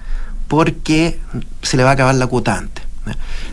porque 0.47 1.19
se 1.61 1.77
le 1.77 1.83
va 1.83 1.91
a 1.91 1.93
acabar 1.93 2.15
la 2.15 2.25
cuota 2.25 2.57
antes. 2.57 2.86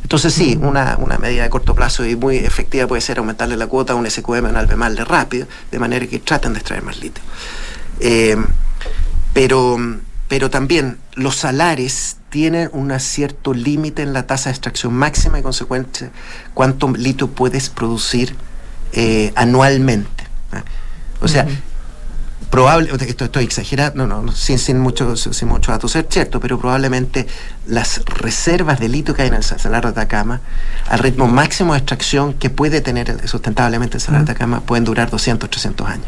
Entonces 0.03 0.33
sí, 0.33 0.59
una, 0.61 0.97
una, 0.99 1.19
medida 1.19 1.43
de 1.43 1.51
corto 1.51 1.75
plazo 1.75 2.05
y 2.05 2.17
muy 2.17 2.37
efectiva 2.37 2.87
puede 2.87 3.03
ser 3.03 3.19
aumentarle 3.19 3.57
la 3.57 3.67
cuota 3.67 3.93
a 3.93 3.97
un 3.97 4.11
SQM 4.11 4.47
un 4.47 4.57
Albemarle 4.57 5.05
rápido, 5.05 5.47
de 5.71 5.79
manera 5.79 6.07
que 6.07 6.19
traten 6.19 6.53
de 6.53 6.59
extraer 6.59 6.83
más 6.83 6.99
litio. 6.99 7.23
Eh, 8.01 8.37
pero, 9.33 9.77
pero 10.29 10.51
también 10.51 10.99
los 11.15 11.37
salares 11.37 12.17
tienen 12.31 12.71
un 12.73 12.99
cierto 12.99 13.55
límite 13.55 14.03
en 14.03 14.13
la 14.13 14.27
tasa 14.27 14.51
de 14.51 14.53
extracción 14.53 14.93
máxima 14.93 15.39
y 15.39 15.43
consecuente 15.43 16.11
cuánto 16.55 16.89
litio 16.91 17.29
puedes 17.31 17.69
producir 17.69 18.35
eh, 18.93 19.33
anualmente. 19.37 20.25
O 21.21 21.29
sea, 21.29 21.47
probable, 22.51 22.91
esto 23.09 23.25
estoy 23.25 23.45
exagerando, 23.45 24.07
no, 24.07 24.23
no, 24.23 24.33
sin, 24.33 24.59
sin, 24.59 24.79
mucho, 24.79 25.17
sin 25.17 25.49
mucho 25.49 25.73
datos 25.73 25.93
ser 25.93 26.07
cierto, 26.09 26.39
pero 26.39 26.59
probablemente 26.59 27.27
las 27.67 28.03
reservas 28.05 28.79
de 28.81 28.89
litio 28.89 29.15
que 29.15 29.23
hay 29.23 29.29
en 29.29 29.35
el 29.35 29.43
salar 29.43 29.85
de 29.85 29.91
Atacama, 29.91 30.41
al 30.89 30.99
ritmo 30.99 31.27
máximo 31.27 31.73
de 31.73 31.79
extracción 31.79 32.35
que 32.35 32.51
puede 32.51 32.81
tener 32.81 33.29
sustentablemente 33.29 33.97
el 33.97 34.01
salar 34.01 34.25
de 34.25 34.33
Atacama, 34.33 34.61
pueden 34.61 34.85
durar 34.85 35.11
200, 35.11 35.49
300 35.49 35.89
años. 35.89 36.07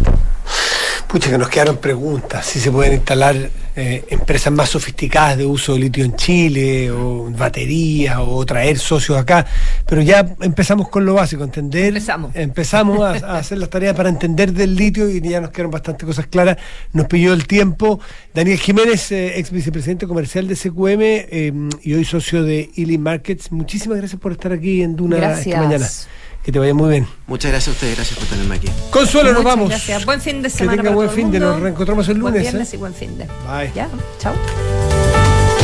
Pucha, 1.08 1.30
que 1.30 1.38
nos 1.38 1.48
quedaron 1.48 1.76
preguntas. 1.76 2.46
Si 2.46 2.58
se 2.58 2.70
pueden 2.70 2.94
instalar 2.94 3.36
eh, 3.78 4.04
empresas 4.08 4.50
más 4.52 4.70
sofisticadas 4.70 5.36
de 5.36 5.44
uso 5.44 5.74
de 5.74 5.80
litio 5.80 6.04
en 6.04 6.16
Chile, 6.16 6.90
o 6.90 7.30
baterías, 7.30 8.16
o 8.18 8.44
traer 8.46 8.78
socios 8.78 9.18
acá. 9.18 9.46
Pero 9.86 10.00
ya 10.02 10.26
empezamos 10.40 10.88
con 10.88 11.04
lo 11.04 11.14
básico, 11.14 11.44
entender. 11.44 11.88
Empezamos. 11.88 12.34
Empezamos 12.34 13.00
a, 13.02 13.36
hacer 13.38 13.58
las 13.58 13.70
tareas 13.70 13.94
para 13.94 14.08
entender 14.08 14.52
del 14.52 14.74
litio 14.74 15.08
y 15.10 15.20
ya 15.20 15.40
nos 15.40 15.50
quedaron 15.50 15.70
bastante 15.70 16.06
cosas 16.06 16.26
claras. 16.26 16.56
Nos 16.92 17.06
pilló 17.06 17.32
el 17.32 17.46
tiempo. 17.46 18.00
Daniel 18.34 18.58
Jiménez, 18.58 19.12
eh, 19.12 19.38
ex 19.38 19.50
vicepresidente 19.50 20.06
comercial 20.06 20.48
de 20.48 20.56
CQM 20.56 21.00
eh, 21.02 21.45
y 21.82 21.94
hoy 21.94 22.04
socio 22.04 22.42
de 22.42 22.70
Illy 22.74 22.98
Markets. 22.98 23.52
Muchísimas 23.52 23.98
gracias 23.98 24.20
por 24.20 24.32
estar 24.32 24.52
aquí 24.52 24.82
en 24.82 24.96
Duna 24.96 25.34
esta 25.34 25.62
mañana. 25.62 25.86
Que 26.42 26.52
te 26.52 26.60
vaya 26.60 26.74
muy 26.74 26.90
bien. 26.90 27.08
Muchas 27.26 27.50
gracias 27.50 27.68
a 27.68 27.70
ustedes, 27.72 27.96
gracias 27.96 28.18
por 28.20 28.28
tenerme 28.28 28.54
aquí. 28.54 28.68
Consuelo, 28.90 29.32
nos 29.32 29.42
vamos. 29.42 29.68
Gracias. 29.68 30.04
Buen 30.06 30.20
fin 30.20 30.42
de 30.42 30.50
semana. 30.50 30.76
Que 30.76 30.82
tenga 30.84 30.94
buen 30.94 31.10
fin 31.10 31.30
de, 31.32 31.40
nos 31.40 31.60
reencontramos 31.60 32.08
el 32.08 32.18
lunes. 32.18 32.32
Buen 32.34 32.42
viernes 32.42 32.72
y 32.72 32.76
buen 32.76 32.94
fin 32.94 33.18
de. 33.18 33.24
Bye. 33.24 33.72
Ya, 33.74 33.88
chao. 34.20 35.25